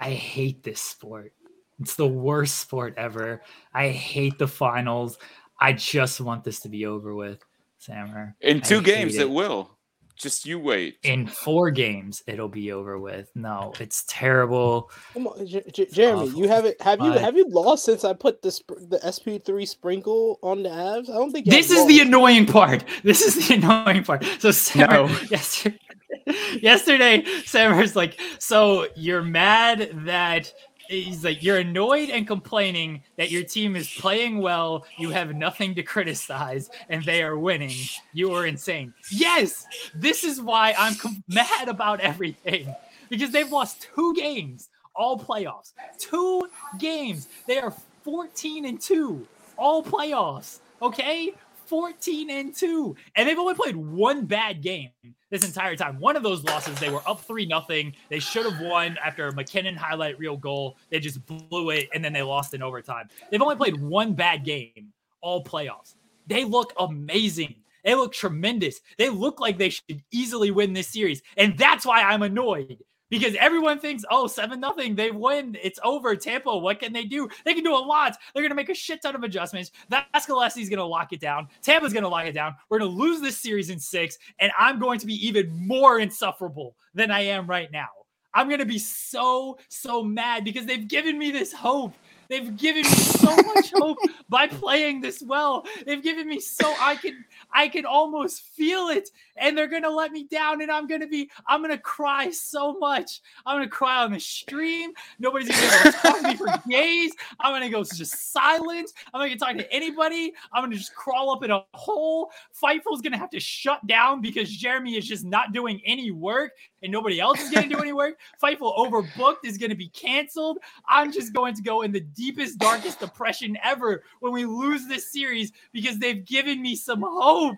[0.00, 1.32] I hate this sport.
[1.80, 3.42] It's the worst sport ever.
[3.72, 5.18] I hate the finals.
[5.60, 7.44] I just want this to be over with,
[7.78, 8.36] Samer.
[8.40, 9.22] In two games, it.
[9.22, 9.70] it will.
[10.16, 10.98] Just you wait.
[11.02, 13.32] In four games, it'll be over with.
[13.34, 14.90] No, it's terrible.
[15.12, 18.40] Come on, J- J- Jeremy, you haven't have you have you lost since I put
[18.40, 21.10] the sp- the SP3 sprinkle on the Avs?
[21.10, 22.84] I don't think This y'all is the annoying part.
[23.02, 24.24] This is the annoying part.
[24.38, 25.06] So Samer, No.
[25.30, 25.80] yesterday,
[26.62, 30.52] yesterday, Samer's like, so you're mad that
[30.88, 34.84] he's like, you're annoyed and complaining that your team is playing well.
[34.98, 37.76] You have nothing to criticize, and they are winning.
[38.12, 38.94] You are insane.
[39.10, 42.74] Yes, this is why I'm com- mad about everything
[43.08, 45.72] because they've lost two games, all playoffs.
[45.98, 47.28] Two games.
[47.46, 47.72] They are
[48.04, 49.26] 14 and two,
[49.56, 50.60] all playoffs.
[50.82, 51.34] Okay.
[51.66, 54.90] 14 and 2 and they've only played one bad game
[55.30, 55.98] this entire time.
[56.00, 57.94] One of those losses they were up 3 nothing.
[58.08, 60.78] They should have won after a MacKinnon highlight real goal.
[60.90, 63.08] They just blew it and then they lost in overtime.
[63.30, 65.94] They've only played one bad game all playoffs.
[66.26, 67.56] They look amazing.
[67.84, 68.80] They look tremendous.
[68.98, 72.78] They look like they should easily win this series and that's why i'm annoyed
[73.10, 76.16] because everyone thinks, oh, seven nothing, they win, it's over.
[76.16, 77.28] Tampa, what can they do?
[77.44, 78.16] They can do a lot.
[78.34, 79.70] They're gonna make a shit ton of adjustments.
[79.90, 81.48] Vasilevskiy's gonna lock it down.
[81.62, 82.54] Tampa's gonna lock it down.
[82.68, 86.76] We're gonna lose this series in six, and I'm going to be even more insufferable
[86.94, 87.88] than I am right now.
[88.34, 91.94] I'm gonna be so so mad because they've given me this hope.
[92.28, 92.90] They've given me
[93.24, 93.98] so much hope
[94.28, 95.66] by playing this well.
[95.86, 100.12] They've given me so I can I can almost feel it, and they're gonna let
[100.12, 103.20] me down, and I'm gonna be I'm gonna cry so much.
[103.46, 104.92] I'm gonna cry on the stream.
[105.18, 107.14] Nobody's gonna talk to me for days.
[107.40, 108.92] I'm gonna go just silent.
[109.12, 110.32] I'm not gonna talk to anybody.
[110.52, 112.30] I'm gonna just crawl up in a hole.
[112.62, 116.52] Fightful's gonna have to shut down because Jeremy is just not doing any work
[116.82, 118.18] and nobody else is gonna do any work.
[118.42, 120.58] Fightful overbooked is gonna be canceled.
[120.88, 125.10] I'm just going to go in the deepest, darkest depression ever when we lose this
[125.12, 127.56] series because they've given me some hope.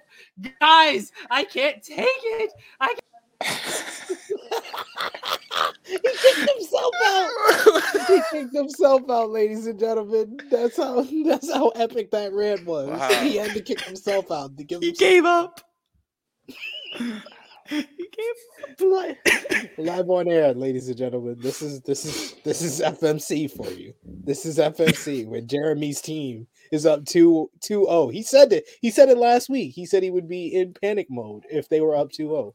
[0.60, 2.52] Guys, I can't take it.
[2.80, 2.94] I
[5.84, 7.30] he kicked himself out.
[8.08, 10.38] he kicked himself out, ladies and gentlemen.
[10.50, 12.88] That's how that's how epic that rant was.
[12.88, 13.08] Wow.
[13.22, 15.60] He had to kick himself out to give He himself gave up.
[17.68, 19.16] he gave live,
[19.78, 21.36] live on air, ladies and gentlemen.
[21.40, 23.93] This is this is this is FMC for you.
[24.05, 28.12] This is FMC when Jeremy's team is up 2 2-0.
[28.12, 28.68] He said it.
[28.80, 29.72] He said it last week.
[29.74, 32.52] He said he would be in panic mode if they were up 2-0.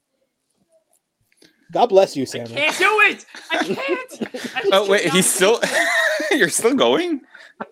[1.72, 2.48] God bless you, Sam.
[2.48, 3.26] I can't do it.
[3.50, 4.56] I can't.
[4.56, 5.60] I Oh wait, cannot he's still.
[6.32, 7.22] You're still going?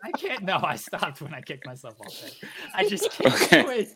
[0.03, 0.43] I can't.
[0.43, 2.49] No, I stopped when I kicked myself off there.
[2.73, 3.61] I just can't Okay.
[3.63, 3.95] do it.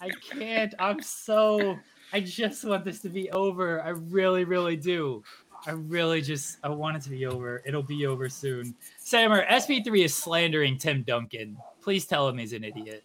[0.00, 0.74] I can't.
[0.78, 1.76] I'm so.
[2.12, 3.82] I just want this to be over.
[3.82, 5.22] I really, really do.
[5.66, 6.58] I really just.
[6.62, 7.62] I want it to be over.
[7.64, 8.74] It'll be over soon.
[8.98, 11.56] Samer, SP3 is slandering Tim Duncan.
[11.82, 13.02] Please tell him he's an idiot.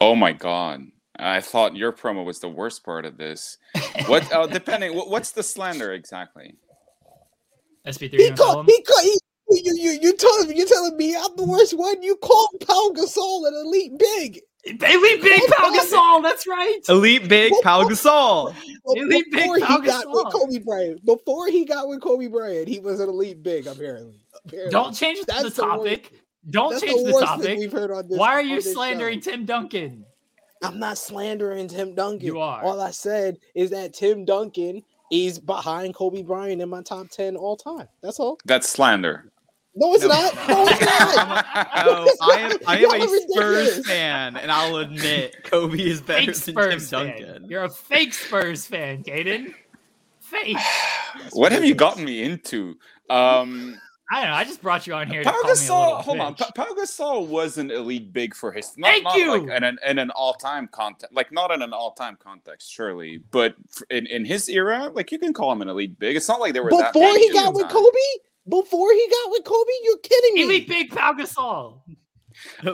[0.00, 0.86] Oh my god.
[1.16, 3.58] I thought your promo was the worst part of this.
[4.06, 4.30] What?
[4.32, 4.94] Uh, depending.
[4.94, 6.56] What, what's the slander exactly?
[7.86, 8.66] SP3, He you wanna called.
[8.66, 9.04] He called.
[9.04, 10.56] He, you you you telling me?
[10.56, 12.02] You telling me I'm the worst one?
[12.02, 14.40] You called Pau Gasol an elite big.
[14.64, 16.22] Elite Big Pau Gasol.
[16.22, 16.78] That's right.
[16.88, 18.54] elite big Pau Gasol.
[18.86, 20.30] Elite big before Pau he got with Gasol.
[20.32, 21.04] Kobe Bryant.
[21.04, 23.66] Before he got with Kobe Bryant, he was an elite big.
[23.66, 24.70] Apparently, apparently.
[24.70, 26.12] Don't change the That's the worst- topic.
[26.50, 27.58] Don't That's change the the worst thing topic.
[27.58, 28.18] we've heard on this.
[28.18, 28.72] Why are on you this show.
[28.74, 30.04] slandering Tim Duncan?
[30.62, 32.24] I'm not slandering Tim Duncan.
[32.26, 32.62] You are.
[32.62, 37.34] All I said is that Tim Duncan is behind Kobe Bryant in my top ten
[37.36, 37.88] all time.
[38.00, 38.38] That's all.
[38.44, 39.31] That's slander.
[39.74, 40.08] No, it's No.
[40.08, 40.34] not.
[40.48, 40.80] No, it's
[41.20, 41.46] not.
[41.86, 43.24] No, I am I am a ridiculous.
[43.76, 47.20] Spurs fan, and I'll admit Kobe is better Fake than Spurs Tim fan.
[47.22, 47.50] Duncan.
[47.50, 49.54] You're a fake Spurs fan, Caden.
[50.20, 50.56] Fake.
[51.32, 52.76] What have you gotten me into?
[53.10, 53.78] Um,
[54.10, 54.36] I don't know.
[54.36, 56.00] I just brought you on here to Pau call me a Gasol.
[56.02, 56.34] Hold on.
[56.34, 56.38] bitch.
[56.38, 58.72] Pa- Pau Gasol wasn't elite big for his.
[58.78, 59.30] Not, Thank not you!
[59.46, 62.70] Like in an in an all time context, like not in an all time context,
[62.72, 63.18] surely.
[63.30, 63.56] But
[63.90, 66.16] in, in his era, like you can call him an elite big.
[66.16, 67.72] It's not like there were that Before many he got with time.
[67.72, 67.88] Kobe,
[68.48, 70.42] before he got with Kobe, you're kidding me.
[70.42, 71.80] Elite Big Pau Gasol.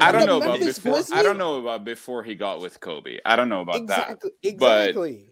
[0.00, 1.16] I don't The know about Memphis before.
[1.16, 3.18] I don't know about before he got with Kobe.
[3.24, 4.10] I don't know about that.
[4.10, 4.30] exactly.
[4.42, 5.24] Exactly.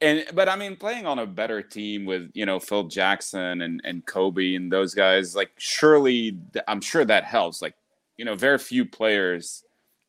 [0.00, 3.80] And but I mean, playing on a better team with you know Phil Jackson and
[3.84, 6.38] and Kobe and those guys, like surely
[6.68, 7.62] I'm sure that helps.
[7.62, 7.74] Like
[8.16, 9.64] you know, very few players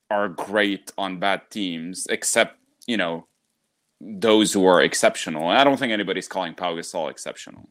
[0.09, 3.27] are great on bad teams, except you know
[4.01, 5.47] those who are exceptional.
[5.47, 7.69] I don't think anybody's calling Pau Gasol exceptional.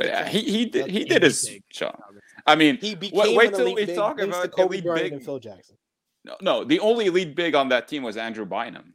[0.00, 2.00] But yeah, he he did he did his job.
[2.46, 5.12] I mean, He became wait, wait till we talk about Kobe elite Bryant big.
[5.12, 5.76] and Phil Jackson.
[6.24, 8.94] No, no, the only elite big on that team was Andrew Bynum.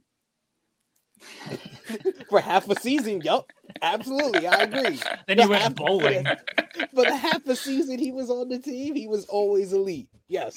[2.29, 3.51] For half a season, yup,
[3.83, 4.99] absolutely, I agree.
[5.27, 6.25] Then he For went half- bowling.
[6.95, 10.09] For the half a season he was on the team, he was always elite.
[10.27, 10.55] Yes.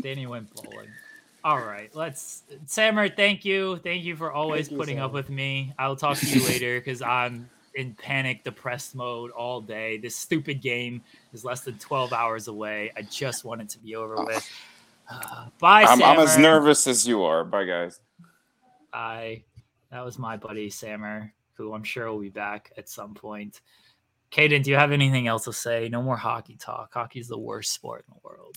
[0.00, 0.88] Then he went bowling.
[1.42, 2.42] All right, let's.
[2.66, 5.72] Samer, thank you, thank you for always you, putting up with me.
[5.78, 9.98] I'll talk to you later because I'm in panic, depressed mode all day.
[9.98, 11.02] This stupid game
[11.32, 12.92] is less than 12 hours away.
[12.96, 14.48] I just want it to be over with.
[15.10, 17.44] Uh, bye, I'm, I'm as nervous as you are.
[17.44, 18.00] Bye, guys.
[18.92, 19.42] I
[19.90, 23.60] that was my buddy Samer, who I'm sure will be back at some point.
[24.30, 25.88] Caden, do you have anything else to say?
[25.88, 26.92] No more hockey talk.
[26.92, 28.56] Hockey's the worst sport in the world.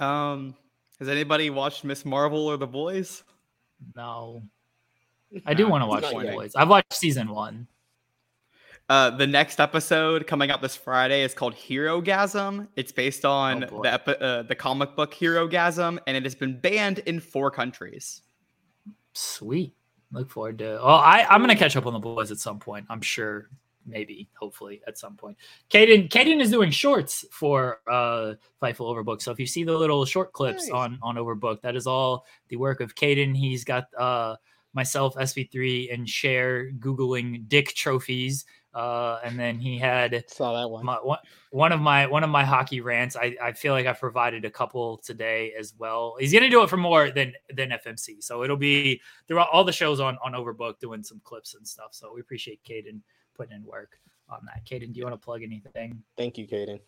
[0.00, 0.54] Um,
[0.98, 3.22] has anybody watched Miss Marvel or The Boys?
[3.94, 4.42] No.
[5.44, 6.32] I do want to watch The.
[6.32, 6.54] Boys.
[6.54, 7.66] I've watched season one.
[8.90, 12.68] Uh, the next episode coming out this Friday is called Herogasm.
[12.76, 16.60] It's based on Oh, the epi- uh, the comic book Herogasm, and it has been
[16.60, 18.20] banned in four countries.
[19.14, 19.74] Sweet.
[20.12, 22.84] Look forward to Oh, I, I'm gonna catch up on the boys at some point.
[22.90, 23.48] I'm sure,
[23.86, 25.38] maybe, hopefully, at some point.
[25.70, 29.22] Caden, Caden is doing shorts for uh Fightful Overbook.
[29.22, 30.72] So if you see the little short clips Nice.
[30.72, 33.34] on on Overbook, that is all the work of Caden.
[33.34, 34.36] He's got uh
[34.74, 38.44] myself, SP3, and Cher googling dick trophies.
[38.74, 40.84] Uh, and then he had Saw that one.
[40.84, 41.18] my, one,
[41.50, 43.14] one of my one of my hockey rants.
[43.16, 46.16] I, I feel like I provided a couple today as well.
[46.18, 49.72] He's gonna do it for more than than FMC, so it'll be throughout all the
[49.72, 51.90] shows on on Overbook doing some clips and stuff.
[51.92, 53.00] So we appreciate Caden
[53.36, 54.64] putting in work on that.
[54.66, 56.02] Caden, do you want to plug anything?
[56.16, 56.80] Thank you, Caden.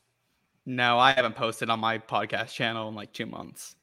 [0.65, 3.77] No, I haven't posted on my podcast channel in like two months.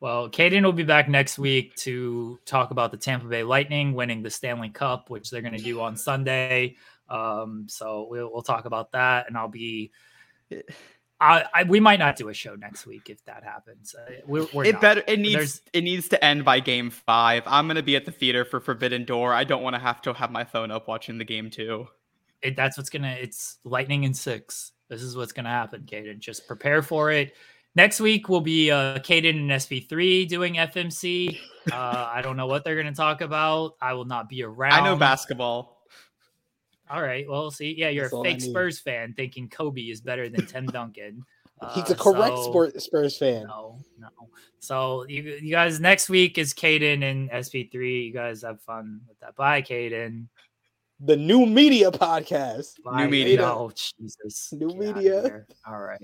[0.00, 4.22] Well, Caden will be back next week to talk about the Tampa Bay Lightning winning
[4.22, 6.76] the Stanley Cup, which they're going to do on Sunday.
[7.08, 9.90] Um, so we'll, we'll talk about that, and I'll be.
[11.20, 13.92] I, I, we might not do a show next week if that happens.
[13.92, 14.80] Uh, we're, we're it not.
[14.80, 15.02] better.
[15.08, 15.34] It needs.
[15.34, 17.42] There's- It needs to end by game five.
[17.46, 19.34] I'm gonna be at the theater for Forbidden Door.
[19.34, 21.88] I don't want to have to have my phone up watching the game too.
[22.40, 26.20] it, that's what's gonna it's lightning in six this is what's gonna happen Caden.
[26.20, 27.34] just prepare for it
[27.74, 31.36] next week will be uh Caden and sp3 doing fmc
[31.72, 34.84] uh i don't know what they're gonna talk about i will not be around I
[34.84, 35.77] know basketball.
[36.90, 40.28] All right well see yeah you're That's a fake spurs fan thinking kobe is better
[40.28, 41.24] than tim duncan
[41.74, 43.42] He's Uh, a correct so- sport Spurs fan.
[43.48, 44.08] no, no.
[44.60, 48.04] So you, you guys next week is Caden and SP3.
[48.06, 49.34] You guys have fun with that.
[49.34, 50.28] Bye, Caden.
[51.00, 52.80] The new media podcast.
[52.84, 53.08] Bye.
[53.08, 53.42] media.
[53.42, 54.52] Oh, Jesus.
[54.52, 55.44] New Get media.
[55.66, 55.98] All right.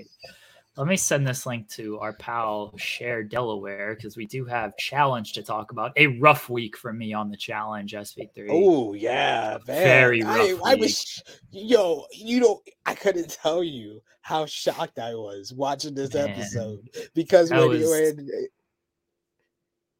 [0.76, 5.34] Let me send this link to our pal Cher Delaware because we do have challenge
[5.34, 5.92] to talk about.
[5.96, 8.48] A rough week for me on the challenge SV3.
[8.50, 9.76] Oh yeah, man.
[9.76, 11.22] Very I, rough I was,
[11.52, 16.30] yo, you know, I couldn't tell you how shocked I was watching this Man.
[16.30, 16.80] episode
[17.14, 18.28] because when, was- when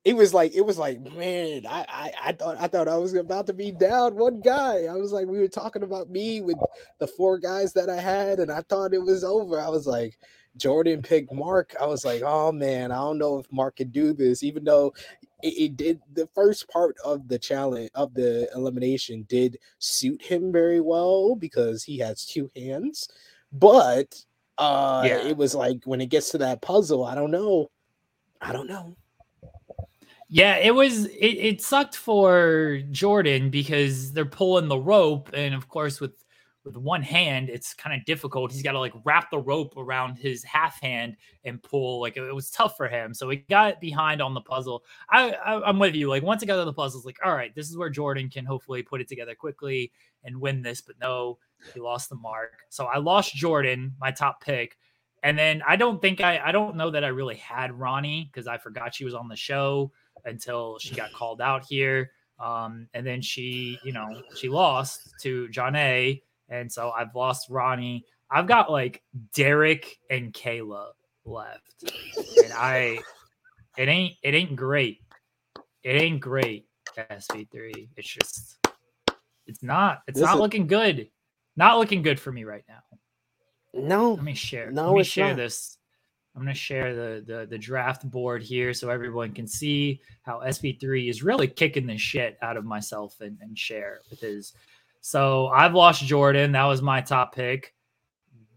[0.05, 3.15] it was like, it was like, man, I, I, I thought, I thought I was
[3.15, 4.87] about to be down one guy.
[4.87, 6.59] I was like, we were talking about me with
[6.99, 9.61] the four guys that I had, and I thought it was over.
[9.61, 10.19] I was like.
[10.56, 11.74] Jordan picked Mark.
[11.81, 14.94] I was like, oh man, I don't know if Mark can do this, even though
[15.43, 20.52] it, it did the first part of the challenge of the elimination did suit him
[20.52, 23.09] very well because he has two hands.
[23.52, 24.14] But
[24.59, 25.26] uh Yeah.
[25.26, 27.70] it was like when it gets to that puzzle, I don't know.
[28.40, 28.97] I don't know.
[30.28, 35.68] Yeah, it was it, it sucked for Jordan because they're pulling the rope, and of
[35.68, 36.24] course with
[36.65, 38.53] with one hand, it's kind of difficult.
[38.53, 42.01] He's got to like wrap the rope around his half hand and pull.
[42.01, 44.85] Like it, was tough for him, so he got behind on the puzzle.
[45.11, 46.09] I, I I'm with you.
[46.09, 48.31] Like once it got to the puzzle, it's like all right, this is where Jordan
[48.31, 49.93] can hopefully put it together quickly
[50.24, 50.81] and win this.
[50.81, 51.39] But no,
[51.74, 52.65] he lost the mark.
[52.70, 54.78] So I lost Jordan, my top pick.
[55.23, 58.47] And then I don't think I I don't know that I really had Ronnie because
[58.47, 59.93] I forgot she was on the show
[60.24, 62.11] until she got called out here.
[62.39, 66.20] Um, and then she, you know, she lost to Jonna.
[66.49, 68.05] And so I've lost Ronnie.
[68.31, 69.03] I've got like
[69.35, 70.89] Derek and Kayla
[71.25, 71.85] left.
[72.43, 72.99] And I
[73.77, 75.01] it ain't it ain't great.
[75.83, 76.66] It ain't great,
[76.97, 77.89] SP3.
[77.97, 78.57] It's just
[79.47, 81.09] it's not it's This not looking good.
[81.57, 82.81] Not looking good for me right now.
[83.73, 84.71] No, Let me share.
[84.71, 85.37] No, let me share not.
[85.37, 85.79] this.
[86.37, 90.41] I'm going to Cher the, the the draft board here so everyone can see how
[90.41, 94.53] SP3 is really kicking the shit out of myself and, and share with his.
[95.06, 96.52] So I've lost Jordan.
[96.52, 97.74] That was my top pick.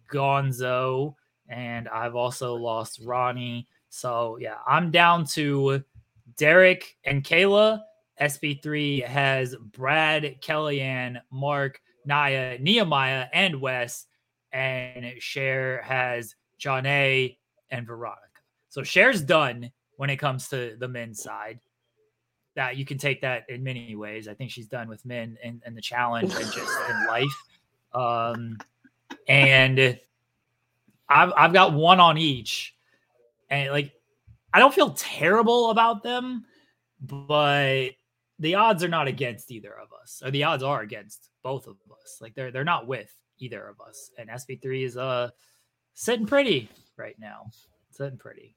[0.09, 1.13] Gonzo.
[1.49, 3.67] And I've also lost Ronnie.
[3.89, 5.83] So yeah, I'm down to
[6.37, 7.81] Derek and Kayla.
[8.21, 14.05] SP3 has Brad, Kellyanne, Mark, Nia, Nehemiah, and Wes
[14.53, 17.35] and Cher has Jonna
[17.71, 18.21] and Veronica.
[18.69, 21.59] So Cher's done when it comes to the men's side.
[22.57, 24.27] That you can take that in many ways.
[24.27, 27.43] I think she's done with men and, and the challenge and just in life.
[27.93, 28.57] Um,
[29.27, 29.99] and
[31.07, 32.75] I've I've got one on each,
[33.51, 33.93] and like
[34.53, 36.45] I don't feel terrible about them,
[36.99, 37.89] but
[38.39, 41.75] the odds are not against either of us, or the odds are against both of
[41.91, 42.17] us.
[42.19, 44.09] Like they're they're not with either of us.
[44.17, 45.29] And SP3 is uh
[45.93, 47.51] sitting pretty right now.
[47.91, 48.56] Sitting pretty.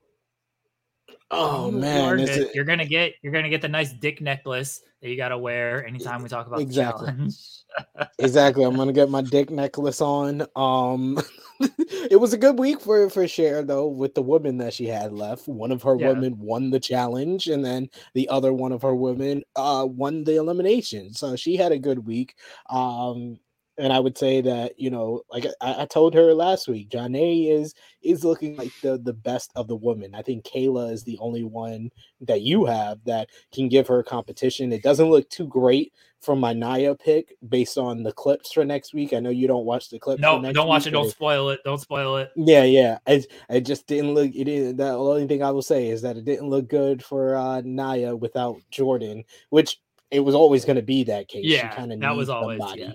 [1.31, 2.49] Oh man, are it's good.
[2.49, 5.87] a- you're gonna get you're gonna get the nice dick necklace that you gotta wear
[5.87, 7.07] anytime we talk about Exactly.
[7.07, 7.37] the challenge.
[8.19, 8.65] exactly.
[8.65, 10.45] I'm gonna get my dick necklace on.
[10.57, 11.19] Um,
[11.61, 15.12] it was a good week for for Cher though, with the woman that she had
[15.12, 15.47] left.
[15.47, 16.09] One of her Yeah.
[16.09, 20.37] women won the challenge, and then the other one of her women uh won the
[20.37, 21.12] elimination.
[21.15, 22.35] So she had a good week.
[22.69, 23.39] Um,
[23.81, 27.51] and I would say that you know, like I, I told her last week, Jonna
[27.51, 30.15] is is looking like the the best of the women.
[30.15, 31.90] I think Kayla is the only one
[32.20, 34.73] that you have that can give her competition.
[34.73, 38.93] It doesn't look too great from my Nia pick based on the clips for next
[38.93, 39.12] week.
[39.15, 40.20] I know you don't watch the clips.
[40.20, 40.90] No, for next don't watch it.
[40.90, 41.61] Don't spoil it.
[41.65, 42.31] Don't spoil it.
[42.36, 42.98] yeah, yeah.
[43.07, 44.31] It, it just didn't look.
[44.35, 44.77] It didn't.
[44.77, 48.15] The only thing I will say is that it didn't look good for uh, Nia
[48.15, 49.81] without Jordan, which
[50.11, 51.47] it was always going to be that case.
[51.47, 52.82] She Yeah, kinda that was always somebody.
[52.82, 52.93] yeah.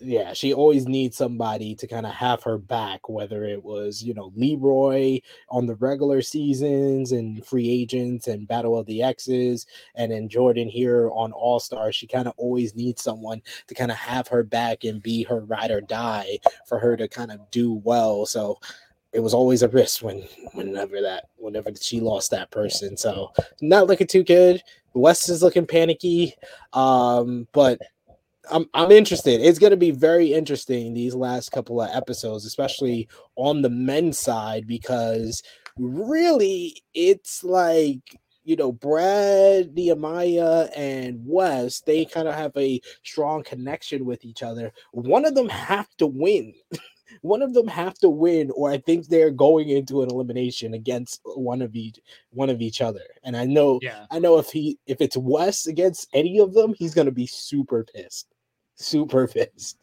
[0.00, 4.12] Yeah, she always needs somebody to kind of have her back, whether it was, you
[4.12, 10.10] know, Leroy on the regular seasons and free agents and Battle of the X's, and
[10.10, 11.94] then Jordan here on All Stars.
[11.94, 15.44] She kind of always needs someone to kind of have her back and be her
[15.44, 18.26] ride or die for her to kind of do well.
[18.26, 18.58] So
[19.12, 22.96] it was always a risk when whenever that whenever she lost that person.
[22.96, 24.60] So not looking too good.
[24.92, 26.34] Wes is looking panicky.
[26.72, 27.80] Um, but
[28.50, 29.40] I'm I'm interested.
[29.40, 34.66] It's gonna be very interesting these last couple of episodes, especially on the men's side,
[34.66, 35.42] because
[35.76, 41.80] really it's like you know Brad, Nehemiah, and Wes.
[41.80, 44.72] They kind of have a strong connection with each other.
[44.92, 46.54] One of them have to win.
[47.22, 51.20] one of them have to win, or I think they're going into an elimination against
[51.24, 51.98] one of each
[52.30, 53.04] one of each other.
[53.22, 54.06] And I know, Yeah.
[54.10, 57.84] I know if he if it's Wes against any of them, he's gonna be super
[57.84, 58.33] pissed,
[58.76, 59.78] super pissed.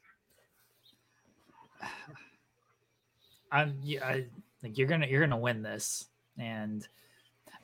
[3.52, 4.26] I'm yeah, I
[4.64, 6.06] like you're gonna you're gonna win this.
[6.38, 6.88] And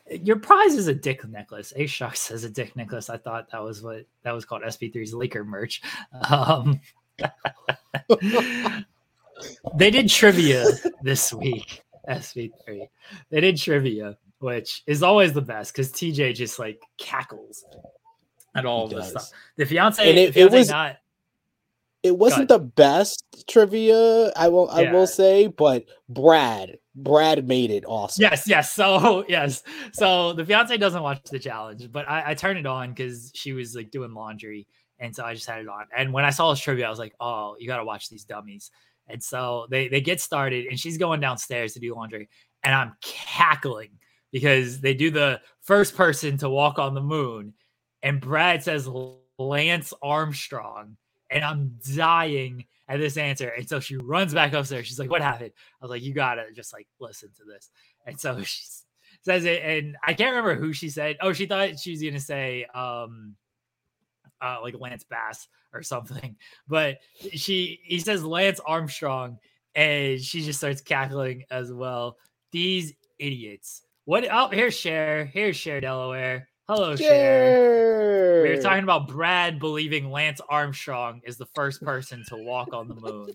[0.09, 1.71] your prize is a dick necklace.
[1.75, 3.09] A Shock says a dick necklace.
[3.09, 5.81] I thought that was what that was called SP3's Laker merch.
[6.29, 6.79] Um
[9.75, 10.65] they did trivia
[11.01, 12.87] this week, SP3.
[13.29, 17.65] They did trivia, which is always the best because TJ just like cackles
[18.55, 19.27] at all of this does.
[19.27, 19.39] stuff.
[19.55, 20.97] The fiance, And it- the it was- not
[22.03, 27.83] It wasn't the best trivia, I will I will say, but Brad, Brad made it
[27.87, 28.21] awesome.
[28.21, 28.71] Yes, yes.
[28.73, 29.63] So yes,
[29.93, 33.53] so the fiance doesn't watch the challenge, but I, I turned it on because she
[33.53, 34.67] was like doing laundry,
[34.99, 35.85] and so I just had it on.
[35.95, 38.25] And when I saw this trivia, I was like, "Oh, you got to watch these
[38.25, 38.71] dummies."
[39.07, 42.29] And so they they get started, and she's going downstairs to do laundry,
[42.63, 43.91] and I'm cackling
[44.31, 47.53] because they do the first person to walk on the moon,
[48.03, 48.87] and Brad says
[49.39, 50.97] Lance Armstrong,
[51.29, 53.49] and I'm dying at this answer.
[53.49, 54.87] And so she runs back upstairs.
[54.87, 55.51] She's like, "What happened?"
[55.81, 57.69] I was like, "You gotta just like listen to this."
[58.05, 58.63] And so she
[59.21, 61.17] says it, and I can't remember who she said.
[61.21, 63.35] Oh, she thought she was gonna say um
[64.41, 66.35] uh like Lance Bass or something.
[66.67, 66.99] But
[67.33, 69.39] she he says Lance Armstrong,
[69.75, 72.17] and she just starts cackling as well.
[72.51, 73.83] These idiots.
[74.05, 75.25] What oh here's Cher.
[75.25, 76.47] Here's Cher Delaware.
[76.69, 78.43] Hello, Cher.
[78.43, 82.89] We were talking about Brad believing Lance Armstrong is the first person to walk on
[82.89, 83.29] the moon.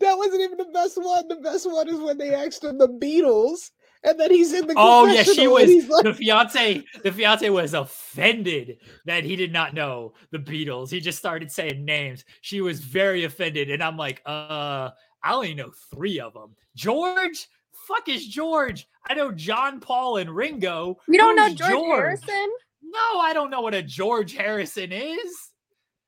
[0.00, 1.28] That wasn't even the best one.
[1.28, 3.70] The best one is when they asked him the Beatles,
[4.02, 6.82] and then he's in the Oh yeah, she was like, the fiance.
[7.04, 10.90] The fiance was offended that he did not know the Beatles.
[10.90, 12.24] He just started saying names.
[12.40, 14.90] She was very offended, and I'm like, uh,
[15.22, 16.56] I only know three of them.
[16.74, 17.46] George,
[17.88, 18.86] fuck is George?
[19.08, 20.98] I know John Paul and Ringo.
[21.08, 22.50] You don't know Who's George, Harrison?
[22.82, 25.50] No, I don't know what a George Harrison is.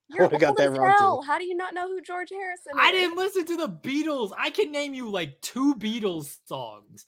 [0.08, 0.96] You're would've got old that as wrong, too.
[0.98, 1.22] hell.
[1.22, 2.78] How do you not know who George Harrison is?
[2.78, 4.32] I didn't listen to the Beatles.
[4.38, 7.06] I can name you like two Beatles songs.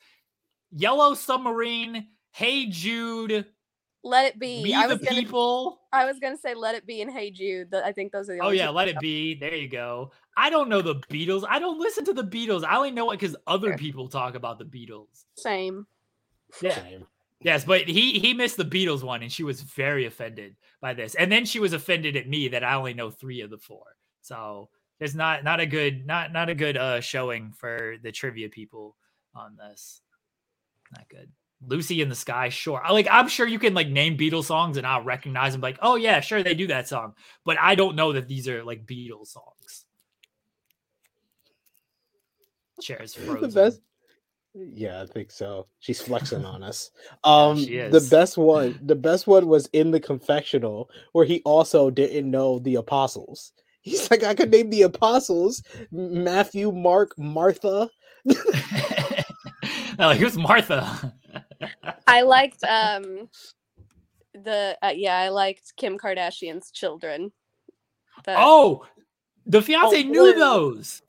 [0.71, 3.47] Yellow Submarine, Hey Jude,
[4.05, 4.63] Let it be.
[4.63, 5.21] We I the was gonna.
[5.21, 5.81] People.
[5.93, 7.73] I was gonna say Let It Be and Hey Jude.
[7.73, 8.43] I think those are the.
[8.43, 9.35] Oh yeah, let it be.
[9.35, 10.11] There you go.
[10.37, 11.45] I don't know the Beatles.
[11.49, 12.65] I don't listen to the Beatles.
[12.65, 13.79] I only know it because other Fair.
[13.79, 15.25] people talk about the Beatles.
[15.37, 15.87] Same.
[16.61, 16.83] Yeah.
[17.41, 21.15] Yes, but he he missed the Beatles one, and she was very offended by this.
[21.15, 23.85] And then she was offended at me that I only know three of the four.
[24.21, 24.69] So
[24.99, 28.97] there's not not a good not not a good uh showing for the trivia people
[29.35, 30.03] on this.
[30.97, 31.31] Not good.
[31.67, 32.83] Lucy in the Sky, sure.
[32.85, 35.61] I- Like I'm sure you can like name Beatles songs and I'll recognize them.
[35.61, 37.15] Like, oh yeah, sure they do that song,
[37.45, 39.85] but I don't know that these are like Beatles songs.
[42.89, 43.51] The frozen.
[43.53, 43.81] best.
[44.55, 45.67] Yeah, I think so.
[45.81, 46.91] She's flexing on us.
[47.25, 51.91] Um, she the best one, the best one was in the confessional where he also
[51.91, 53.53] didn't know the apostles.
[53.83, 57.89] He's like, I could name the apostles: Matthew, Mark, Martha.
[59.99, 61.15] Like who's Martha?
[62.07, 63.29] I liked um
[64.35, 67.33] the uh, yeah I liked Kim Kardashian's children.
[68.25, 68.85] The- Oh,
[69.47, 70.35] the fiance knew Blue.
[70.35, 71.03] those.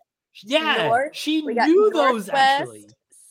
[0.43, 2.85] Yeah, North- she we got knew those Northwest, actually.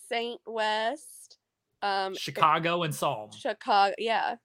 [0.09, 1.39] Saint West,
[1.83, 3.31] um, Chicago and Psalm.
[3.33, 3.95] Chicago.
[3.99, 4.37] Yeah,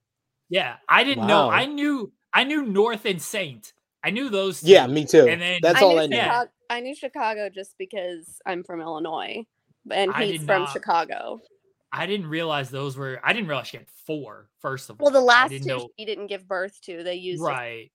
[0.49, 1.49] Yeah, I didn't know.
[1.49, 2.11] I knew.
[2.33, 3.73] I knew North and Saint.
[4.03, 4.61] I knew those.
[4.61, 4.69] Two.
[4.71, 5.27] Yeah, me too.
[5.27, 6.15] And then- That's I all knew I knew.
[6.15, 6.23] Yeah.
[6.25, 9.45] Chicago, I knew Chicago just because I'm from Illinois,
[9.91, 10.71] and he's from not.
[10.73, 11.39] Chicago.
[11.91, 13.19] I didn't realize those were.
[13.23, 14.49] I didn't realize she had four.
[14.59, 17.03] First of all, Well, the last didn't two know- he didn't give birth to.
[17.03, 17.91] They used right.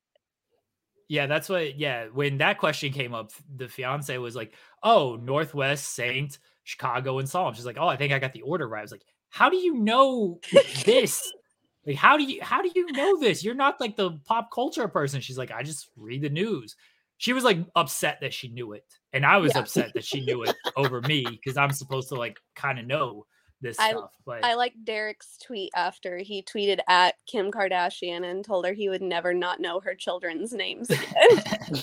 [1.09, 1.79] Yeah, that's what.
[1.79, 7.29] Yeah, when that question came up, the fiance was like, "Oh, Northwest, Saint, Chicago, and
[7.29, 9.51] Psalm." She's like, "Oh, I think I got the order right." I was like, "How
[9.51, 10.41] do you know
[10.87, 11.31] this?
[11.87, 13.45] like, how do you how do you know this?
[13.45, 16.77] You're not like the pop culture person." She's like, "I just read the news."
[17.19, 19.61] She was like upset that she knew it, and I was Yeah.
[19.61, 23.27] upset that she knew it over me because I'm supposed to like kind of know
[23.63, 24.11] this I- stuff.
[24.27, 28.89] But I like Derek's tweet after he tweeted at Kim Kardashian and told her he
[28.89, 31.83] would never not know her children's names again.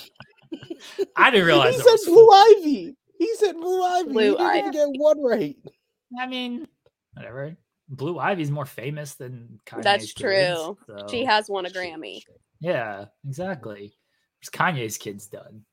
[1.16, 2.34] I didn't realize he said was Blue four.
[2.34, 2.96] Ivy.
[3.18, 4.12] He said Blue Ivy.
[4.12, 4.70] Blue he didn't even Ivy.
[4.72, 5.56] get one right.
[6.18, 6.66] I mean,
[7.14, 7.56] whatever.
[7.88, 10.78] Blue Ivy's more famous than Kanye's That's kids, true.
[11.10, 12.22] She has won a Grammy.
[12.60, 13.92] Yeah, exactly.
[14.38, 15.64] What's Kanye's kids done?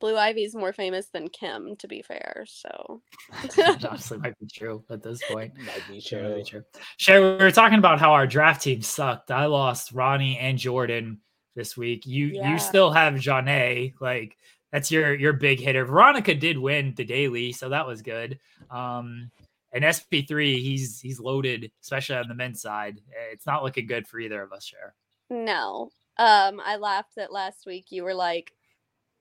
[0.00, 2.44] Blue Ivy's more famous than Kim, to be fair.
[2.48, 3.02] So
[3.56, 5.52] That Honestly, might be true at this point.
[5.58, 6.62] Might be Sure, really true.
[6.72, 6.80] true.
[6.96, 9.30] Sure, we were talking about how our draft team sucked.
[9.30, 11.20] I lost Ronnie and Jordan
[11.56, 12.06] this week.
[12.06, 12.52] You Yeah.
[12.52, 13.94] you still have Janae.
[14.00, 14.36] Like
[14.72, 15.84] that's your your big hitter.
[15.84, 18.38] Veronica did win the daily, so that was good.
[18.70, 19.30] Um
[19.72, 23.00] and SP3, he's he's loaded, especially on the men's side.
[23.32, 24.94] It's not looking good for either of us, Cher.
[25.30, 25.90] no.
[26.20, 28.50] Um, I laughed that last week you were like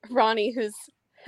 [0.10, 0.74] Ronnie, who's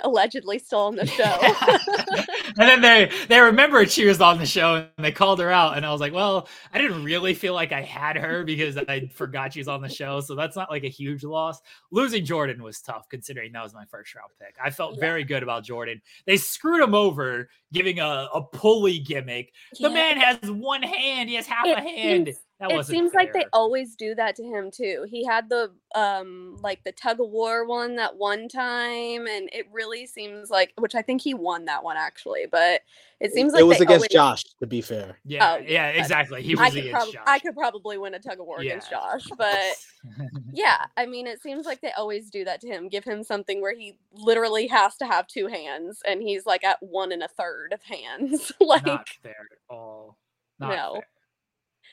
[0.04, 1.24] allegedly still on the show.
[2.58, 5.76] and then they they remembered she was on the show and they called her out
[5.76, 9.10] and i was like well i didn't really feel like i had her because i
[9.14, 11.60] forgot she was on the show so that's not like a huge loss
[11.92, 15.02] losing jordan was tough considering that was my first round pick i felt Yeah.
[15.02, 19.94] very good about jordan they screwed him over giving a, a pulley gimmick the Yeah.
[19.94, 23.46] man has one hand he has half It a hand that it seems like they
[23.54, 25.06] always do that to him too.
[25.10, 29.66] He had the um like the tug of war one that one time, and it
[29.72, 32.82] really seems like which I think he won that one actually, but
[33.22, 35.18] it seems like it was against always- Josh, to be fair.
[35.26, 36.00] yeah Oh, yeah yeah.
[36.02, 37.24] exactly he I was could, against prob- Josh.
[37.28, 39.58] I could probably win a tug of war against Josh, but
[40.54, 42.88] yeah, I mean, it seems like they always do that to him.
[42.90, 46.78] Give him something where he literally has to have two hands, and he's like at
[46.82, 48.52] one and a third of hands.
[48.62, 50.18] like, not fair at all
[50.60, 50.94] not No.
[50.96, 51.08] fair.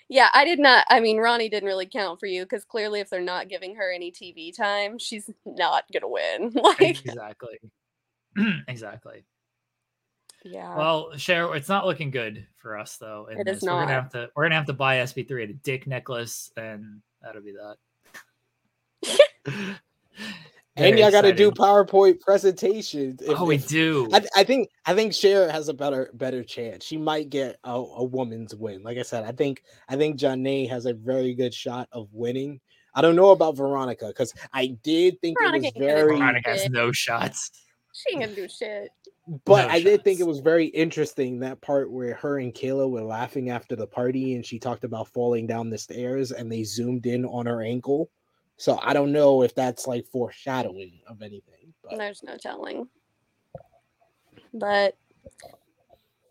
[0.08, 0.86] Yeah, I did not.
[0.88, 3.92] I mean, Ronnie didn't really count for you because clearly, if they're not giving her
[3.92, 6.52] any TV time, she's not gonna win.
[6.62, 7.58] like, exactly
[8.68, 9.24] exactly
[10.50, 13.28] yeah, Well, Cher, it's not looking good for us though.
[13.30, 13.62] It is this.
[13.62, 17.02] We're gonna have to we're gonna have to buy SP3 at a dick necklace, and
[17.20, 17.76] that'll be that.
[20.76, 21.50] And y'all got to do.
[21.50, 23.22] PowerPoint presentations.
[23.22, 24.08] If- oh, we if- do.
[24.12, 26.84] I, I think I think Cher has a better better chance.
[26.84, 28.82] She might get a, a woman's win.
[28.82, 32.60] Like I said, I think I think Janae has a very good shot of winning.
[32.94, 36.18] I don't know about Veronica because I did think Veronica it was gonna very, do
[36.18, 36.72] Veronica has it.
[36.72, 37.50] no shots.
[37.92, 38.88] she ain't gonna do shit.
[39.44, 42.88] but no I did think it was very interesting that part where her and Kayla
[42.90, 46.64] were laughing after the party and she talked about falling down the stairs and they
[46.64, 48.10] zoomed in on her ankle.
[48.58, 51.74] So I don't know if that's like foreshadowing of anything.
[51.82, 52.88] But There's no telling.
[54.54, 54.96] But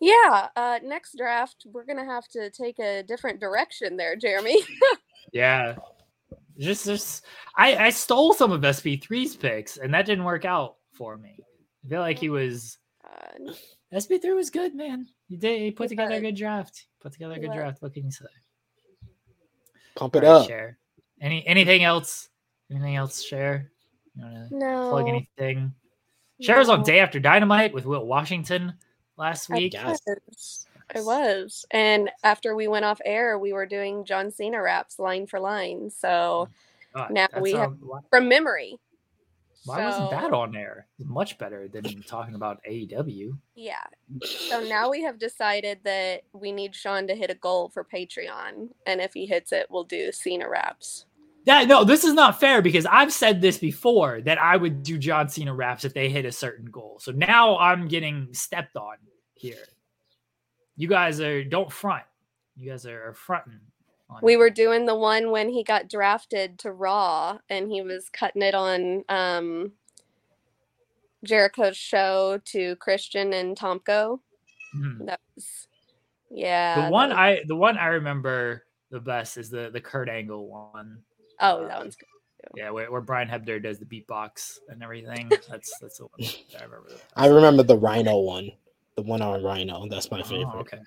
[0.01, 4.61] yeah, uh, next draft we're gonna have to take a different direction there, Jeremy.
[5.33, 5.75] Yeah.
[6.57, 7.25] Just just
[7.57, 11.37] I I stole some of SP3's picks, and that didn't work out for me.
[11.83, 13.51] I feel like he was Uh,
[13.93, 15.07] SP3 was good, man.
[15.27, 16.85] He did he put He together a good draft.
[17.01, 17.55] Put together a good was.
[17.57, 17.81] draft.
[17.81, 18.25] What can you say?
[19.95, 20.47] pump it All right, up.
[20.47, 20.77] Cher.
[21.25, 22.29] Any anything else?
[22.69, 23.23] Anything else?
[23.23, 23.71] Cher.
[24.15, 24.89] You wanna no.
[24.91, 25.73] plug anything?
[26.39, 26.83] Cher was on.
[26.83, 28.73] Day After Dynamite with Will Washington
[29.17, 29.71] last week.
[29.71, 29.99] guess.
[30.05, 30.67] was.
[30.93, 31.65] I was.
[31.71, 35.89] And after we went off air, we were doing John Cena raps line for line.
[35.89, 36.47] So
[36.93, 37.75] God, now we have-
[38.11, 38.77] from memory.
[39.65, 40.85] why wasn't that on there?
[40.99, 43.35] Much better than talking about AEW.
[43.55, 43.83] Yeah.
[44.21, 48.69] So now we have decided that we need Sean to hit a goal for Patreon.
[48.85, 51.05] And if he hits it, we'll do Cena raps.
[51.45, 54.97] Yeah, no, this is not fair because I've said this before that I would do
[54.97, 56.97] John Cena raps if they hit a certain goal.
[56.99, 58.95] So now I'm getting stepped on
[59.35, 59.63] here.
[60.75, 62.03] You guys are don't front.
[62.57, 63.59] You guys are, fronting.
[64.21, 68.41] We were doing the one when he got drafted to Raw and he was cutting
[68.41, 69.71] it on um
[71.25, 74.19] Jericho's show to Christian and Tomko.
[74.75, 75.05] Mhm.
[75.05, 75.67] That was
[76.29, 76.85] yeah.
[76.85, 80.47] the one was- I the one I remember the best is the the Kurt Angle
[80.47, 81.03] one.
[81.39, 82.07] Oh, that uh, one's good.
[82.55, 85.29] Yeah, where, where Brian Hebner does the beatbox and everything.
[85.49, 86.21] That's that's the one
[86.53, 86.89] that I remember.
[86.89, 88.51] the I remember the Rhyno one,
[88.95, 89.89] the one on Rhyno.
[89.89, 90.47] That's my favorite.
[90.55, 90.79] Oh, okay.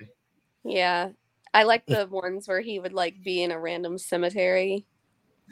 [0.65, 1.11] Yeah.
[1.55, 4.87] I like the ones where he would like be in a random cemetery.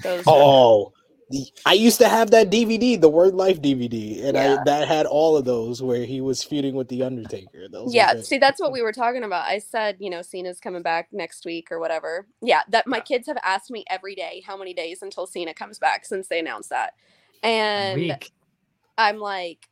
[0.02, 1.05] Those Oh, the-
[1.64, 4.58] I used to have that DVD, the Word Life DVD, and Yeah.
[4.60, 7.68] I that had all of those where he was feuding with the Undertaker.
[7.68, 9.44] Those yeah, see, that's what we were talking about.
[9.46, 12.28] I said, you know, Cena's coming back next week or whatever.
[12.42, 13.02] Yeah, that my Yeah.
[13.02, 16.38] kids have asked me every day how many days until Cena comes back since they
[16.38, 16.94] announced that.
[17.42, 18.30] And week.
[18.96, 19.68] I'm like,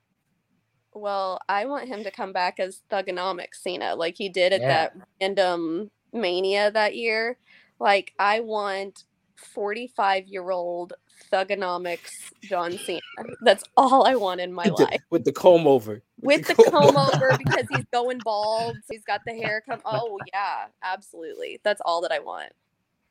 [0.92, 4.68] well, I want him to come back as Thuganomics Cena, like he did at Yeah.
[4.68, 7.38] that random Mania that year.
[7.78, 9.04] Like, I want
[9.36, 10.94] 45 year old
[11.32, 13.00] Thuganomics John Cena.
[13.42, 15.02] That's all I want in my with the, life.
[15.10, 16.02] with the comb over.
[16.20, 18.76] With the comb over because he's going bald.
[18.76, 19.80] So he's got the hair come.
[19.84, 21.60] Oh, yeah, absolutely.
[21.64, 22.52] That's all that I want.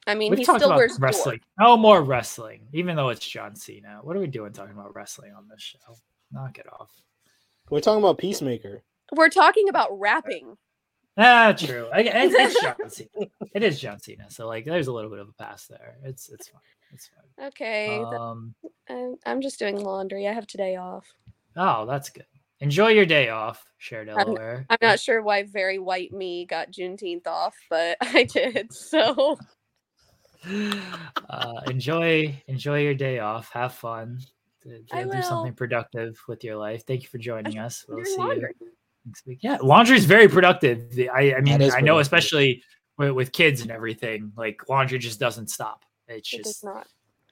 [0.05, 1.39] I mean, We've he still about wears wrestling.
[1.59, 3.99] No more wrestling, even though it's John Cena.
[4.01, 5.95] What are we doing talking about wrestling on this show?
[6.31, 6.91] Knock it off.
[7.69, 8.83] We're talking about Peacemaker.
[9.15, 10.57] We're talking about rapping.
[11.17, 11.87] Ah, true.
[11.93, 13.27] I, it's, it's John Cena.
[13.53, 14.29] It is John Cena.
[14.29, 15.95] So like, there's a little bit of a pass there.
[16.03, 16.61] It's it's fine.
[16.91, 17.47] It's fine.
[17.47, 17.99] Okay.
[17.99, 18.55] Um,
[18.89, 20.27] I'm, I'm just doing laundry.
[20.27, 21.05] I have today off.
[21.55, 22.25] oh, that's good.
[22.59, 24.65] Enjoy your day off, Cher Delaware.
[24.69, 28.71] I'm not sure why very white me got Juneteenth off, but I did.
[28.71, 29.37] So
[31.29, 33.51] uh, enjoy enjoy your day off.
[33.51, 34.19] Have fun.
[34.63, 36.85] Do, I do something productive with your life.
[36.87, 37.85] Thank you for joining us.
[37.89, 38.53] We'll see laundry.
[38.61, 38.71] you.
[39.25, 40.87] Yeah, laundry is very productive.
[41.13, 42.63] I, I mean, I know especially
[42.97, 44.31] with, with kids and everything.
[44.37, 45.83] Like laundry just doesn't stop.
[46.07, 46.87] It's it does just not.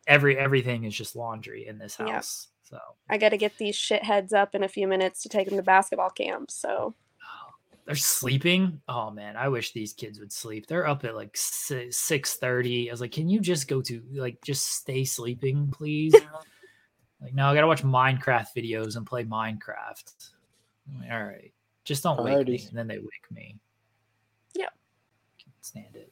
[0.07, 2.13] every everything is just laundry in this Yeah.
[2.13, 2.47] house.
[2.63, 2.79] So
[3.09, 5.63] I got to get these shitheads up in a few minutes to take them to
[5.63, 6.49] basketball camp.
[6.51, 7.51] So oh,
[7.85, 8.81] they're sleeping.
[8.87, 10.67] Oh man, I wish these kids would sleep.
[10.67, 12.89] They're up at like six thirty.
[12.89, 16.13] I was like, can you just go to like just stay sleeping, please?
[17.21, 20.13] like, no, I gotta watch Minecraft videos and play Minecraft.
[20.99, 21.53] Like, All right,
[21.83, 22.65] just don't wake me.
[22.69, 23.57] And then they wake me.
[24.55, 24.73] Yep.
[25.43, 26.11] Can't stand it.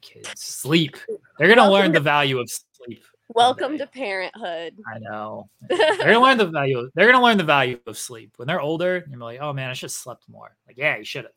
[0.00, 0.96] Kids sleep.
[1.38, 3.02] They're gonna Welcome learn to- the value of sleep.
[3.34, 3.78] welcome Okay.
[3.78, 4.78] to parenthood.
[4.92, 5.48] I know.
[5.68, 6.78] They're gonna learn the value.
[6.78, 9.04] Of, they're gonna learn the value of sleep when they're older.
[9.10, 10.56] You're like, oh man, I should have slept more.
[10.66, 11.32] Like, yeah, you should have.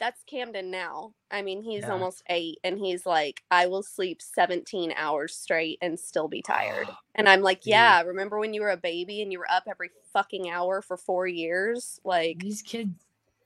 [0.00, 1.12] That's Camden now.
[1.30, 1.92] I mean, he's Yeah.
[1.92, 6.88] almost eight, and he's like, I will sleep 17 hours straight and still be tired.
[7.16, 9.90] And I'm like, yeah, remember when you were a baby and you were up every
[10.12, 12.00] fucking hour for four years?
[12.04, 12.88] Like, these kids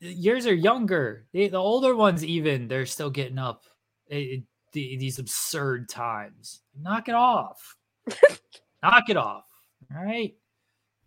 [0.00, 3.64] yours are younger they, the older ones even they're still getting up
[4.10, 4.40] at at
[4.72, 7.74] the, these absurd times knock it off
[8.82, 9.44] knock it off
[9.96, 10.34] all right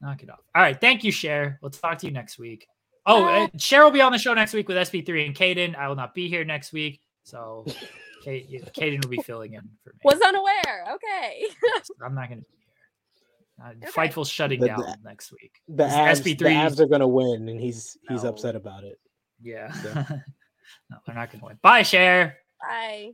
[0.02, 1.60] knock it off all right thank you Cher.
[1.62, 2.68] we'll talk to you next week
[3.08, 3.44] oh Bye.
[3.46, 5.76] uh, Cher will be on the show next week with sp3 and Caden.
[5.76, 7.66] i will not be here next week so
[8.24, 10.86] Kate, Caden will be filling in for me was unaware.
[10.96, 11.46] Okay.
[12.06, 13.88] i'm not gonna be here uh, Okay.
[14.10, 17.08] fightful's shutting The- down the- next week The This Avs, the SP3 Avs are gonna
[17.08, 18.30] win, and he's he's No.
[18.30, 19.00] upset about it.
[19.42, 20.06] yeah Yeah.
[20.90, 22.38] no they're not gonna win bye Cher.
[22.62, 23.12] Bye.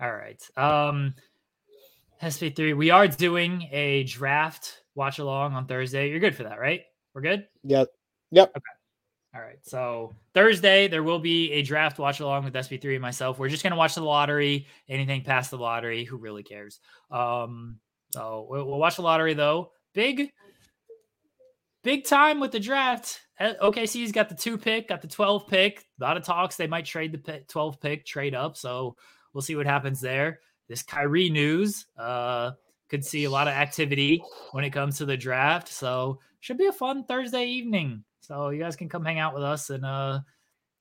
[0.00, 0.40] All right.
[0.56, 1.14] Um
[2.22, 6.10] SP3, we are doing a draft watch along on Thursday.
[6.10, 6.82] You're good for that, right?
[7.14, 7.46] We're good?
[7.64, 7.88] Yep.
[8.32, 8.56] Yep.
[9.34, 9.58] All right.
[9.62, 13.38] So Thursday there will be a draft watch along with SP3 and myself.
[13.38, 14.66] We're just gonna watch the lottery.
[14.88, 16.80] Anything past the lottery, who really cares?
[17.10, 17.78] Um,
[18.10, 19.72] so we'll, we'll watch the lottery though.
[19.92, 20.32] Big,
[21.82, 23.20] big time with the draft.
[23.38, 25.84] Uh, OKC's got the two pick, got the 12 pick.
[26.00, 26.56] A lot of talks.
[26.56, 28.56] They might trade the 12 pick, trade up.
[28.56, 28.96] So
[29.32, 30.40] we'll see what happens there.
[30.68, 32.52] This Kyrie news uh
[32.88, 34.22] could see a lot of activity
[34.52, 35.68] when it comes to the draft.
[35.68, 38.04] So should be a fun Thursday evening.
[38.28, 40.20] So you guys can come hang out with us and uh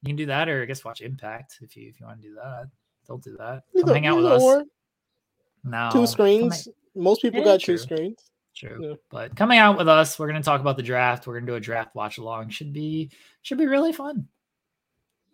[0.01, 2.27] you can do that or I guess watch Impact if you if you want to
[2.27, 2.65] do that.
[3.07, 3.63] Don't do that.
[3.79, 4.41] Come hang out with us.
[4.43, 4.63] Or
[5.63, 5.89] No.
[5.91, 6.65] two screens.
[6.65, 7.75] hang- Most people Yeah, got true.
[7.75, 8.29] two screens.
[8.55, 8.77] True.
[8.89, 8.93] Yeah.
[9.09, 11.25] But coming out with us, we're gonna talk about the draft.
[11.25, 12.49] We're gonna do a draft watch along.
[12.49, 13.09] Should be
[13.43, 14.27] should be really fun.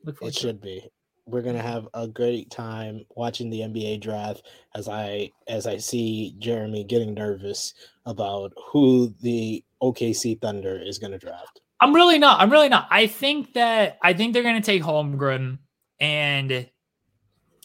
[0.03, 0.41] Look forward It to it.
[0.41, 0.90] should be.
[1.26, 4.45] We're gonna have a great time watching the NBA draft
[4.76, 7.73] as I as I see Jeremy getting nervous
[8.06, 11.61] about who the OKC Thunder is gonna draft.
[11.84, 12.39] I'm really not.
[12.39, 12.88] I'm really not.
[12.89, 15.60] I think that I think they're gonna take Holmgren,
[15.99, 16.69] and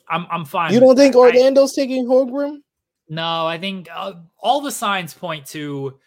[0.09, 0.73] I'm I'm fine.
[0.73, 1.21] You don't think that.
[1.21, 2.59] I- Orlando's taking Holmgren?
[3.09, 5.99] no, I think uh, all the signs point to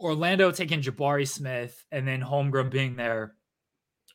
[0.00, 3.34] Orlando taking Jabari Smith and then Holmgren being there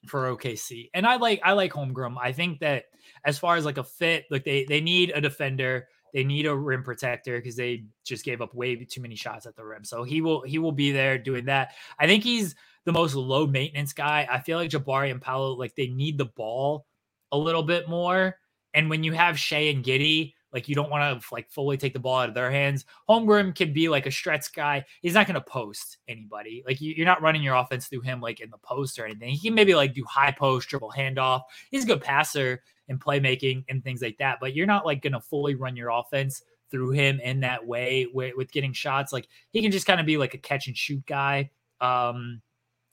[0.07, 0.89] for OKC.
[0.93, 2.17] And I like I like Holmgren.
[2.21, 2.85] I think that
[3.23, 5.87] as far as like a fit, like they they need a defender.
[6.13, 9.55] They need a rim protector because they just gave up way too many shots at
[9.55, 9.83] the rim.
[9.85, 11.71] So he will he will be there doing that.
[11.99, 12.55] I think he's
[12.87, 14.25] the most low maintenance guy.
[14.31, 16.85] I feel like Jabari and Paolo like they need the ball
[17.33, 18.37] a little bit more.
[18.73, 21.91] And when you have Shai and Giddey, like you don't want to like fully take
[21.91, 22.85] the ball out of their hands.
[23.09, 24.85] Holmgren can be like a stretch guy.
[25.01, 26.63] He's not going to post anybody.
[26.65, 29.33] Like you, you're not running your offense through him like in the post or anything.
[29.33, 31.41] He can maybe like do high post, dribble handoff.
[31.69, 34.37] He's a good passer and playmaking and things like that.
[34.39, 36.41] But you're not like going to fully run your offense
[36.71, 39.11] through him in that way with, with getting shots.
[39.11, 41.51] Like he can just kind of be like a catch and shoot guy.
[41.81, 42.41] Um,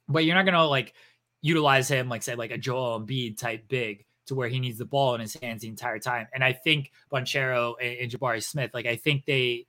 [0.08, 0.94] but you're not going to like
[1.42, 4.84] utilize him like say like a Joel Embiid type big to where he needs the
[4.86, 6.26] ball in his hands the entire time.
[6.32, 9.66] And I think Banchero and, and Jabari Smith, like I think they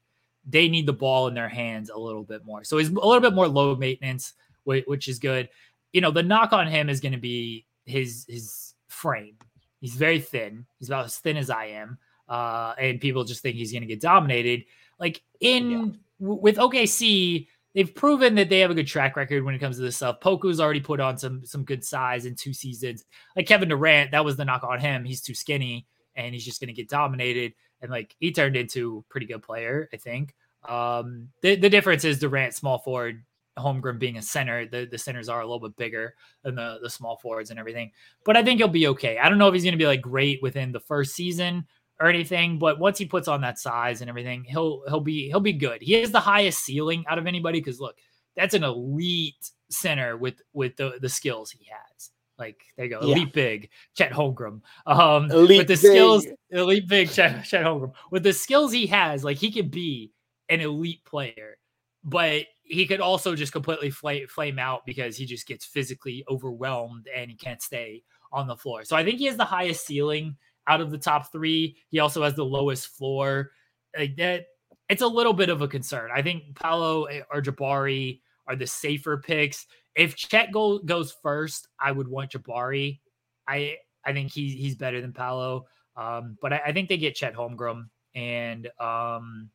[0.47, 2.63] they need the ball in their hands a little bit more.
[2.63, 4.33] So he's a little bit more low maintenance,
[4.63, 5.49] which, which is good.
[5.91, 9.35] You know, the knock on him is going to be his his frame.
[9.81, 10.65] He's very thin.
[10.79, 11.97] He's about as thin as I am.
[12.29, 14.65] Uh, and people just think he's going to get dominated.
[14.99, 15.85] Like in Yeah.
[16.21, 19.75] w- with OKC, they've proven that they have a good track record when it comes
[19.75, 20.21] to this stuff.
[20.21, 23.03] Poku's already put on some some good size in two seasons.
[23.35, 25.03] Like Kevin Durant, that was the knock on him.
[25.03, 25.85] He's too skinny
[26.15, 27.53] and he's just going to get dominated.
[27.81, 30.33] And like he turned into a pretty good player, I think.
[30.67, 33.23] Um, the the difference is Durant, small forward,
[33.59, 34.65] Holmgren being a center.
[34.65, 37.91] The the centers are a little bit bigger than the the small forwards and everything.
[38.23, 39.19] But I think he'll be okay.
[39.19, 41.67] I don't know if he's going to be like great within the first season
[41.99, 45.39] or anything, but once he puts on that size and everything, he'll he'll be he'll
[45.39, 45.81] be good.
[45.81, 47.97] He has the highest ceiling out of anybody because look,
[48.35, 52.11] that's an elite center with with the the skills he has.
[52.37, 53.15] Like there you go, Yeah.
[53.15, 54.61] elite big Chet Holmgren.
[54.85, 56.35] Um, Elite with the skills, big.
[56.51, 57.93] elite big Chet, Chet Holmgren.
[58.11, 60.11] With the skills he has, like he could be
[60.49, 61.57] an elite player,
[62.03, 67.07] but he could also just completely flame, flame out because he just gets physically overwhelmed
[67.15, 68.03] and he can't stay
[68.33, 68.83] on the floor.
[68.83, 70.35] So I think he has the highest ceiling
[70.67, 71.77] out of the top three.
[71.89, 73.51] He also has the lowest floor.
[73.97, 74.45] Like that,
[74.89, 76.09] it's a little bit of a concern.
[76.13, 79.65] I think Paolo or Jabari are the safer picks.
[79.95, 82.99] If Chet go, goes first, I would want Jabari.
[83.47, 85.67] I I think he's he's better than Paolo.
[85.97, 89.49] Um, but I, I think they get Chet Holmgren, and um,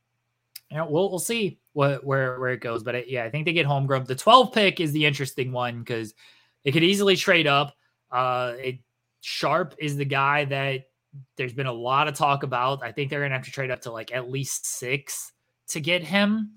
[0.70, 2.82] you know, we'll we'll see what where where it goes.
[2.82, 4.06] But I, yeah, I think they get Holmgren.
[4.06, 6.14] The 12 pick is the interesting one because
[6.64, 7.74] they could easily trade up.
[8.10, 8.78] Uh, it,
[9.20, 10.84] Sharpe is the guy that
[11.36, 12.82] there's been a lot of talk about.
[12.82, 15.32] I think they're gonna have to trade up to like at least six
[15.68, 16.52] to get him.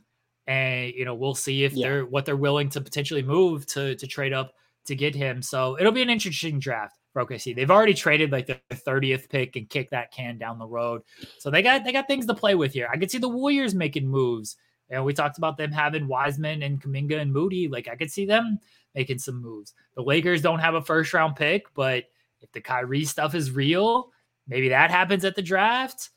[0.47, 1.87] And you know, we'll see if Yeah.
[1.87, 4.53] they're what they're willing to potentially move to to trade up
[4.85, 5.41] to get him.
[5.41, 7.55] So it'll be an interesting draft for OKC.
[7.55, 11.03] They've already traded like the 30th pick and kicked that can down the road.
[11.37, 12.89] So they got they got things to play with here.
[12.91, 14.57] I could see the Warriors making moves.
[14.89, 17.67] You know, we talked about them having Wiseman and Kuminga and Moody.
[17.69, 18.59] Like I could see them
[18.93, 19.73] making some moves.
[19.95, 22.03] The Lakers don't have a first round pick, but
[22.41, 24.11] if the Kyrie stuff is real,
[24.47, 26.09] maybe that happens at the draft.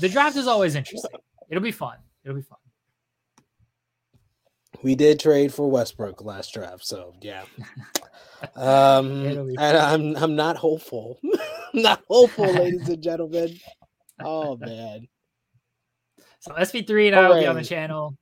[0.00, 1.10] The draft is always interesting.
[1.50, 1.96] It'll be fun.
[2.24, 2.58] It'll be fun.
[4.82, 7.44] We did trade for Westbrook last draft, so yeah.
[8.54, 11.18] Um, and I'm I'm not hopeful.
[11.74, 13.58] I'm not hopeful, ladies and gentlemen.
[14.20, 15.08] Oh man.
[16.38, 18.16] So SP3 and I will be on the channel.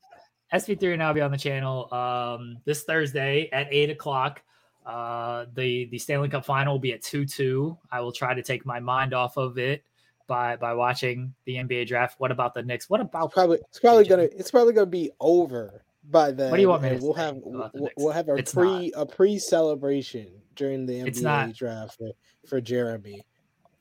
[0.55, 4.43] SP3 and I will be on the channel um, this Thursday at eight o'clock.
[4.87, 7.77] Uh, the the Stanley Cup final will be at two two.
[7.91, 9.83] I will try to take my mind off of it
[10.29, 12.21] by by watching the NBA draft.
[12.21, 12.89] What about the Knicks?
[12.89, 16.51] What about Probably it's probably gonna it's probably gonna be over by then.
[16.51, 19.05] What do you want me to we'll have we'll, we'll have a It's pre a
[19.05, 22.11] pre celebration during the It's NBA not- draft for,
[22.47, 23.23] for Jeremy.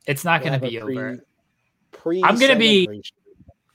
[0.08, 1.20] it's not We'll going to be pre- over.
[1.92, 3.04] Pre I'm gonna be-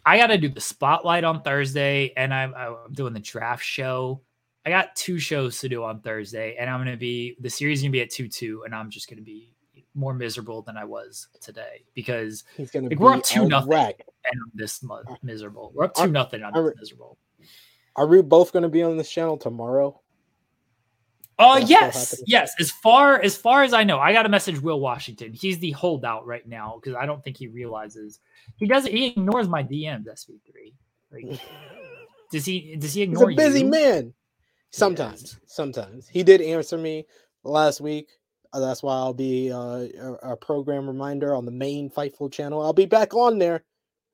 [0.05, 4.21] I got to do the spotlight on Thursday, and I'm, I'm doing the draft show.
[4.67, 7.79] I got two shows to do on Thursday, and I'm going to be the series
[7.79, 9.53] is going to be at two two, and I'm just going to be
[9.95, 13.65] more miserable than I was today because He's gonna Like, be we're up 2-0.
[13.65, 14.05] a wreck.
[14.31, 15.73] and I'm this mu- uh, miserable.
[15.75, 16.45] We're up Are- two nothing.
[16.45, 17.19] I'm are- miserable.
[17.97, 20.01] Are we both gonna be on this channel tomorrow?
[21.41, 22.53] Oh still yes, yes.
[22.61, 25.33] As far as far as I know, I got to message Will Washington.
[25.33, 28.21] He's the holdout right now because I don't think he realizes
[28.57, 28.93] he doesn't.
[28.93, 30.05] He ignores my DMs.
[30.07, 30.75] SP three.
[31.11, 31.41] Like,
[32.31, 32.77] does he?
[32.77, 33.31] Does he ignore?
[33.31, 33.67] He's a busy you?
[33.71, 34.15] man.
[34.73, 35.39] Sometimes, is.
[35.47, 37.07] sometimes he did answer me
[37.45, 38.09] last week.
[38.53, 39.59] Uh, that's why I'll be uh,
[40.01, 42.63] a, a program reminder on the main Fightful channel.
[42.63, 43.65] I'll be back on there.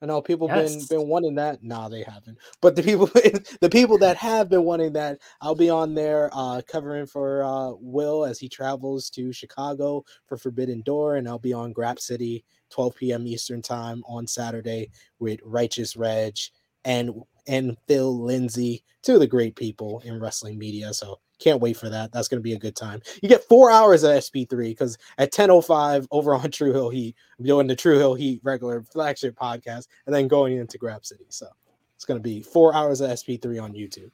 [0.02, 0.86] I know people Yes.
[0.88, 1.62] been been wanting that.
[1.62, 2.36] Nah, they haven't.
[2.60, 3.06] But the people
[3.60, 7.72] the people that have been wanting that, I'll be on there uh, covering for uh,
[7.80, 12.44] Will as he travels to Chicago for Forbidden Door, and I'll be on Grap City
[12.70, 13.26] 12 p.m.
[13.26, 16.36] Eastern time on Saturday with Righteous Reg
[16.84, 17.10] and
[17.46, 20.92] and Phil Lindsay, two of the great people in wrestling media.
[20.92, 22.12] So can't wait for that.
[22.12, 23.02] That's going to be a good time.
[23.22, 27.44] You get four hours of SP3 because at 10.05 over on True Heel Heat, I'm
[27.44, 31.26] doing the True Heel Heat regular flagship podcast and then going into Grab City.
[31.28, 31.46] So
[31.94, 34.10] it's going to be four hours of SP3 on YouTube.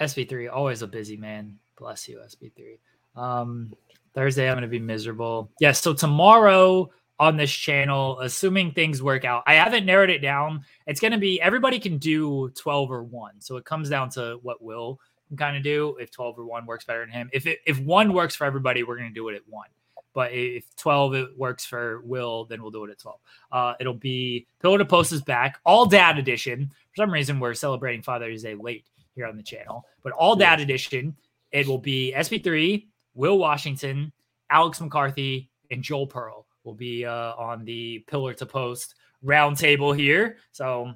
[0.00, 1.58] SP3, always a busy man.
[1.78, 2.78] Bless you, SP3.
[3.16, 3.72] Um,
[4.14, 5.50] Thursday, I'm going to be miserable.
[5.60, 5.80] Yes.
[5.80, 10.64] so tomorrow on this channel, assuming things work out, I haven't narrowed it down.
[10.86, 13.40] It's going to be everybody can do 12 or one.
[13.40, 15.96] So it comes down to what Will can kind of do.
[16.00, 18.82] If 12 or one works better than him, if it, if one works for everybody,
[18.82, 19.68] we're going to do it at one.
[20.12, 23.18] But if 12 it works for Will, then we'll do it at 12.
[23.50, 26.70] Uh, it'll be Pillar to Post is back, all dad edition.
[26.90, 28.84] For some reason, we're celebrating Father's Day late
[29.16, 30.50] here on the channel, but all Yeah.
[30.50, 31.16] dad edition.
[31.50, 34.12] It will be SP3, Will Washington,
[34.50, 40.38] Alex McCarthy, and Joel Pearl will be uh, on the Pillar to Post roundtable here.
[40.52, 40.92] So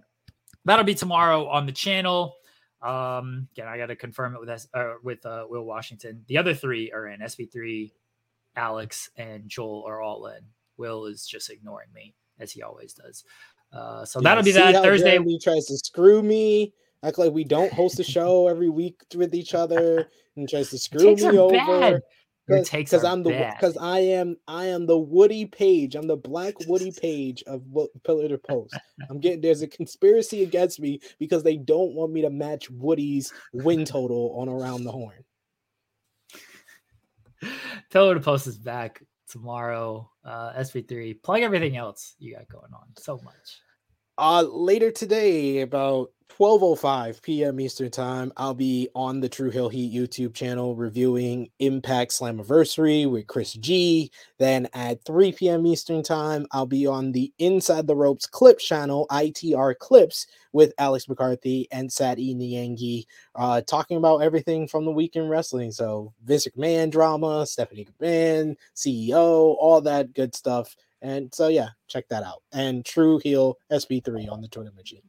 [0.65, 2.35] that'll be tomorrow on the channel.
[2.83, 6.25] Um, again, I got to confirm it with S- uh, with uh, Will Washington.
[6.29, 7.91] The other three are in SP3,
[8.57, 10.41] Alex, and Joel are all in.
[10.77, 13.25] Will is just ignoring me as he always does.
[13.73, 15.13] Uh, so that'll be that Thursday.
[15.13, 16.73] Jeremy tries to screw me,
[17.03, 20.79] act like we don't host a show every week with each other, and tries to
[20.79, 21.57] screw me over.
[21.57, 22.01] bad.
[22.49, 25.95] Because I'm the because I am I am the Woody Paige.
[25.95, 27.63] I'm the Black Woody Paige of
[28.05, 28.79] Pillar to Post.
[29.11, 33.33] I'm getting there's a conspiracy against me because they don't want me to match Woody's
[33.53, 35.25] win total on Around the Horn.
[37.91, 40.11] Pillar to Post is back tomorrow.
[40.25, 41.23] Uh, SP3.
[41.23, 42.87] Plug everything else you got going on.
[42.99, 43.61] So much.
[44.19, 47.61] Uh later today, about 12:05 p.m.
[47.61, 53.27] Eastern Time, I'll be on the True Heel Heat YouTube channel reviewing Impact Slammiversary with
[53.29, 54.11] Chris G.
[54.39, 55.67] Then at 3 p.m.
[55.67, 61.09] Eastern Time, I'll be on the Inside the Ropes Clips channel, ITR Clips, with Alex
[61.09, 63.05] McCarthy and Sati Niangi,
[63.37, 65.71] uh, talking about everything from the week in wrestling.
[65.73, 70.75] So Vince McMahon drama, Stephanie McMahon, CEO, all that good stuff.
[71.03, 72.43] And so yeah, check that out.
[72.53, 75.03] And True Heel SP3 on the Twitter machine.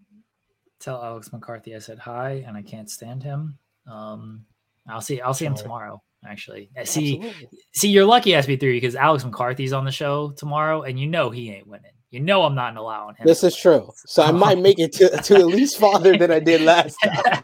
[0.79, 3.57] Tell Alex McCarthy I said hi and I can't stand him.
[3.87, 4.45] Um,
[4.87, 5.19] I'll see.
[5.21, 6.01] I'll see him tomorrow.
[6.25, 7.49] Actually, Uh, see, Absolutely.
[7.73, 11.49] see, you're lucky SP3 because Alex McCarthy's on the show tomorrow, and you know he
[11.49, 11.91] ain't winning.
[12.11, 13.25] You know I'm not allowing him.
[13.25, 13.79] This is win.
[13.79, 13.91] true.
[14.05, 17.43] So I might make it to, to at least farther than I did last time.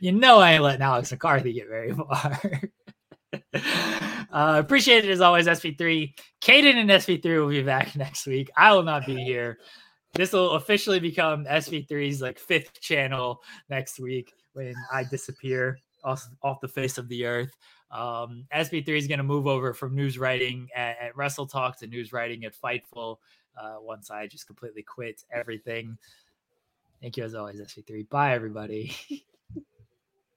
[0.00, 2.40] you know I ain't letting Alex McCarthy get very far.
[3.54, 6.14] uh, appreciate it as always, SP3.
[6.40, 8.50] Caden and SP3 will be back next week.
[8.56, 9.58] I will not be here.
[10.14, 16.60] This will officially become SP3's like fifth channel next week when I disappear off, off
[16.60, 17.54] the face of the earth.
[17.90, 21.86] Um, SP3 is going to move over from news writing at, at Wrestle Talk to
[21.86, 23.18] news writing at Fightful
[23.60, 25.96] uh, once I just completely quit everything.
[27.00, 28.08] Thank you as always, SP3.
[28.08, 28.96] Bye, everybody.